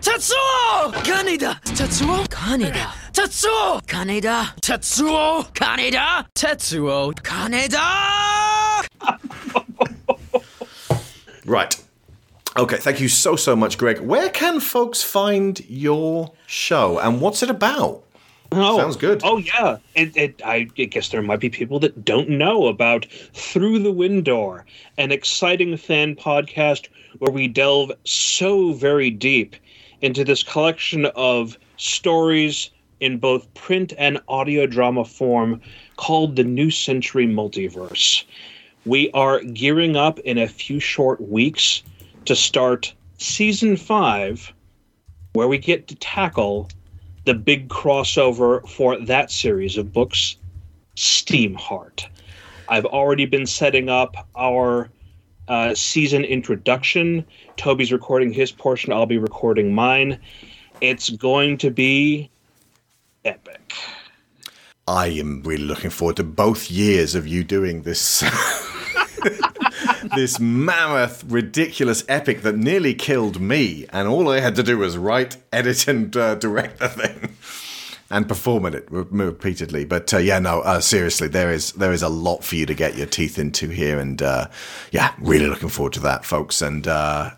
[0.00, 0.92] Tetsuo!
[1.04, 1.60] Kaneda!
[1.62, 2.26] Tetsuo!
[2.28, 2.92] Kaneda!
[3.12, 3.80] Tetsuo!
[3.86, 4.54] Kaneda!
[4.60, 5.52] Tetsuo!
[5.54, 6.26] Kaneda!
[6.34, 7.14] Tetsuo!
[7.22, 8.88] Kaneda!
[11.44, 11.76] Right.
[12.58, 14.00] Okay, thank you so, so much, Greg.
[14.00, 18.04] Where can folks find your show and what's it about?
[18.54, 19.22] Oh, Sounds good.
[19.24, 23.78] Oh yeah, it, it, I guess there might be people that don't know about Through
[23.78, 24.60] the Window,
[24.98, 26.88] an exciting fan podcast
[27.18, 29.56] where we delve so very deep
[30.02, 32.70] into this collection of stories
[33.00, 35.58] in both print and audio drama form
[35.96, 38.24] called the New Century Multiverse.
[38.84, 41.82] We are gearing up in a few short weeks
[42.26, 44.52] to start season five,
[45.32, 46.68] where we get to tackle
[47.24, 50.36] the big crossover for that series of books,
[50.96, 52.06] Steamheart.
[52.68, 54.90] I've already been setting up our
[55.48, 57.24] uh, season introduction.
[57.56, 60.18] Toby's recording his portion, I'll be recording mine.
[60.80, 62.30] It's going to be
[63.24, 63.74] epic.
[64.88, 68.24] I am really looking forward to both years of you doing this.
[70.14, 74.96] this mammoth, ridiculous epic that nearly killed me, and all I had to do was
[74.96, 77.36] write, edit, and uh, direct the thing,
[78.10, 79.84] and perform it repeatedly.
[79.84, 82.74] But uh, yeah, no, uh, seriously, there is there is a lot for you to
[82.74, 84.48] get your teeth into here, and uh,
[84.90, 86.62] yeah, really looking forward to that, folks.
[86.62, 87.30] And uh,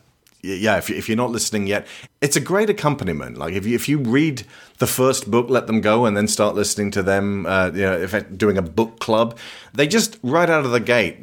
[0.44, 1.86] yeah, if, if you're not listening yet,
[2.20, 3.38] it's a great accompaniment.
[3.38, 4.44] Like if you if you read
[4.78, 7.46] the first book, let them go, and then start listening to them.
[7.46, 9.38] Uh, you know, if doing a book club,
[9.72, 11.16] they just right out of the gate,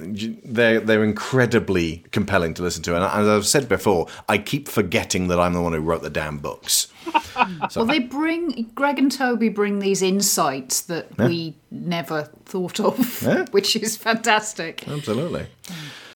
[0.43, 2.95] they're they're incredibly compelling to listen to.
[2.95, 6.09] And as I've said before, I keep forgetting that I'm the one who wrote the
[6.09, 6.87] damn books.
[7.75, 11.27] well, they bring Greg and Toby bring these insights that Yeah.
[11.27, 13.45] we never thought of, Yeah.
[13.51, 14.87] which is fantastic.
[14.87, 15.47] Absolutely.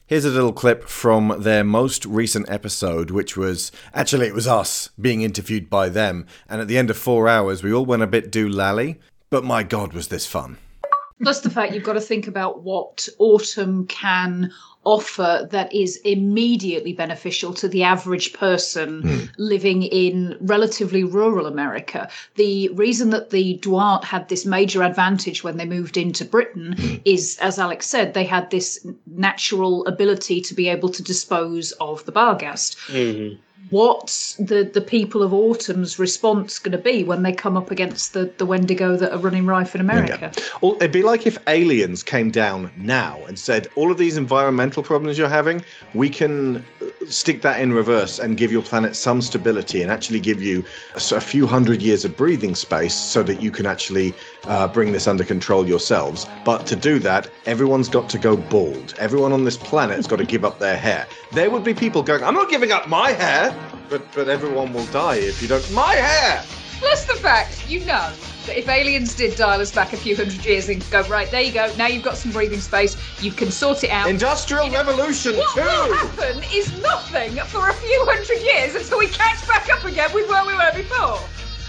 [0.08, 4.92] Here's a little clip from their most recent episode, which was actually it was us
[5.02, 8.08] being interviewed by them, and at the end of four hours, we all went a
[8.08, 8.98] bit do doolally.
[9.32, 10.60] But my God, was this fun!
[11.24, 14.52] Plus the fact you've got to think about what autumn can
[14.86, 19.26] offer that is immediately beneficial to the average person hmm.
[19.38, 22.10] living in relatively rural America.
[22.36, 26.96] The reason that the Duart had this major advantage when they moved into Britain hmm.
[27.04, 32.06] is, as Alex said, they had this natural ability to be able to dispose of
[32.06, 32.78] the barghast.
[32.88, 33.42] Mm-hmm.
[33.72, 38.14] What's the, the people of Autumn's response going to be when they come up against
[38.14, 40.32] the, the Wendigo that are running rife in America?
[40.62, 44.84] Well, it'd be like if aliens came down now and said, "All of these environmental
[44.84, 45.64] problems you're having,
[45.96, 50.20] we can uh, stick that in reverse and give your planet some stability and actually
[50.20, 50.64] give you
[50.94, 54.14] a, few hundred years of breathing space so that you can actually
[54.44, 58.94] uh, bring this under control yourselves." But to do that, everyone's got to go bald.
[59.00, 61.08] Everyone on this planet's got to give up their hair.
[61.32, 63.55] There would be people going, "I'm not giving up my hair,"
[63.90, 65.72] but but everyone will die if you don't.
[65.74, 66.44] My hair.
[66.80, 68.12] Plus the fact, you know,
[68.46, 71.42] that if aliens did dial us back a few hundred years and go, right, there
[71.42, 74.10] you go, now you've got some breathing space, you can sort it out.
[74.10, 75.62] Industrial Revolution what too.
[75.62, 80.14] will happen is nothing for a few hundred years until we catch back up again
[80.14, 81.20] with where we were before.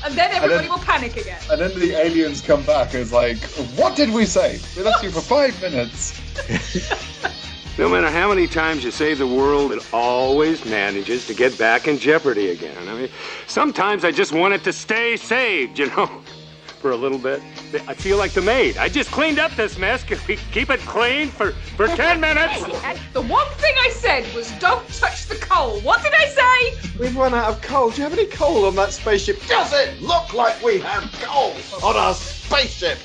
[0.05, 1.41] And then everybody then- will panic again.
[1.51, 3.39] And then the aliens come back and it's like,
[3.79, 4.61] what did we say?
[4.77, 6.21] We left you for five minutes.
[7.79, 11.87] No matter how many times you save the world, it always manages to get back
[11.87, 12.89] in jeopardy again.
[12.89, 13.11] I mean,
[13.47, 16.07] sometimes I just want it to stay saved, you know,
[16.81, 17.43] for a little bit.
[17.87, 18.79] I feel like the maid.
[18.79, 20.03] I just cleaned up this mess.
[20.05, 22.65] Can we keep it clean for, for 10 minutes?
[22.83, 25.79] And the one thing I said was don't touch the coal.
[25.81, 26.91] What did I say?
[26.99, 27.91] We've run out of coal.
[27.91, 29.45] Do you have any coal on that spaceship?
[29.49, 31.55] Does it look like we have coal
[31.85, 32.97] on our spaceship?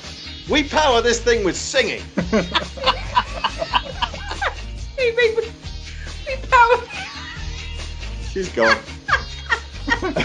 [0.48, 2.02] We power this thing with singing.
[5.02, 5.50] We, we,
[6.26, 6.78] we power.
[8.30, 8.78] She's gone.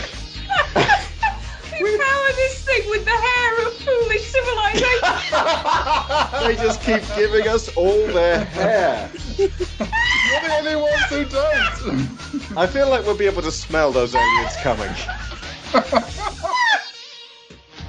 [1.80, 5.00] We power this thing with the hair of foolish civilization.
[6.48, 9.12] they just keep giving us all their hair.
[9.38, 12.58] You're the only ones who don't.
[12.58, 14.90] I feel like we'll be able to smell those aliens coming.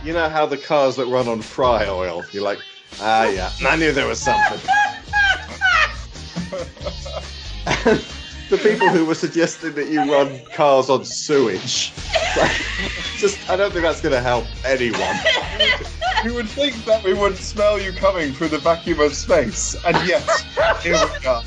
[0.04, 2.60] You know how the cars that run on fry oil, you're like,
[3.00, 4.60] ah, yeah, I knew there was something.
[8.48, 11.92] The people who were suggesting that you run cars on sewage.
[13.16, 15.00] Just, I don't think that's going to help anyone.
[16.24, 19.96] You would think that we wouldn't smell you coming through the vacuum of space, and
[20.08, 20.22] yet,
[20.82, 21.42] here we are.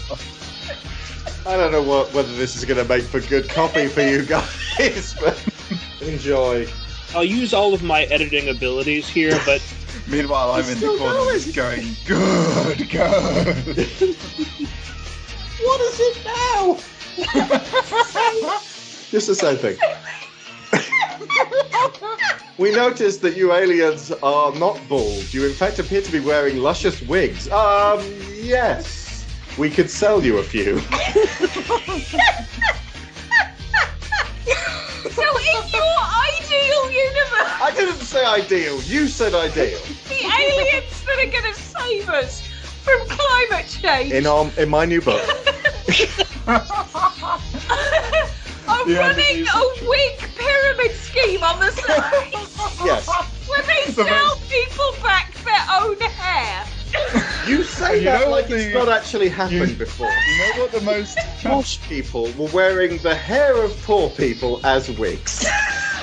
[1.45, 4.23] I don't know what, whether this is going to make for good copy for you
[4.23, 5.44] guys, but
[6.02, 6.68] enjoy.
[7.15, 9.61] I'll use all of my editing abilities here, but
[10.07, 14.15] Meanwhile, I'm in the corner just going, good, good.
[15.64, 16.78] What does it now?
[19.12, 19.78] Just the same thing.
[22.58, 25.34] We noticed that you aliens are not bald.
[25.34, 27.50] You, in fact, appear to be wearing luscious wigs.
[27.50, 28.00] Um,
[28.32, 29.26] yes.
[29.58, 30.82] We could sell you a few.
[35.12, 35.98] So in your
[36.32, 38.82] ideal universe, I didn't say ideal.
[38.84, 39.80] You said ideal.
[40.08, 42.51] the aliens that are going to save us
[42.84, 45.22] from climate change In our, in my new book.
[48.68, 52.32] are The running a wig pyramid scheme on the side.
[52.86, 53.08] Yes.
[53.48, 56.66] Where they The sell people back their own hair.
[57.48, 60.08] You say You that like what it's not actually happened before.
[60.10, 64.90] You know what the most Most people were wearing the hair of poor people as
[64.92, 65.46] wigs.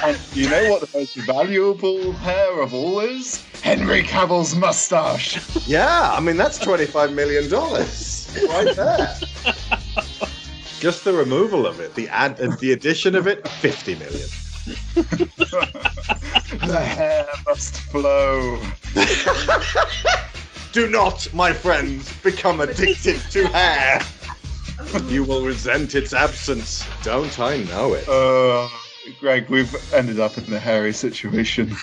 [0.03, 3.45] and you know what the most valuable hair of all is?
[3.63, 5.39] Henry Cavill's mustache.
[5.67, 9.17] Yeah, I mean that's twenty-five million dollars right there.
[10.81, 14.29] Just the removal of it, the ad, the addition of it, fifty million.
[16.67, 18.61] the hair must flow.
[20.73, 24.01] Do not, my friends, become addicted to hair.
[25.07, 26.87] You will resent its absence.
[27.03, 28.09] Don't I know it?
[28.09, 28.69] Uh,
[29.19, 31.75] Greg, we've ended up in a hairy situation.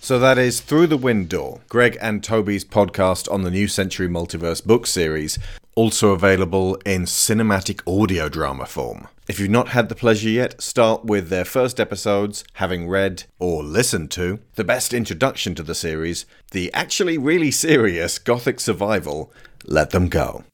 [0.00, 4.64] So that is Through the Window, Greg and Toby's podcast on the New Century Multiverse
[4.64, 5.36] book series,
[5.76, 9.06] also available in cinematic audio drama form.
[9.28, 13.62] If you've not had the pleasure yet, start with their first episodes, having read or
[13.62, 19.32] listened to the best introduction to the series, the actually really serious Gothic Survival,
[19.64, 20.44] Let Them Go.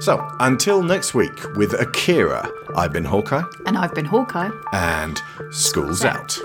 [0.00, 4.50] So, until next week with Akira, I've been Hawkeye, And I've been Hawkeye.
[4.72, 5.20] and
[5.50, 6.38] school's out.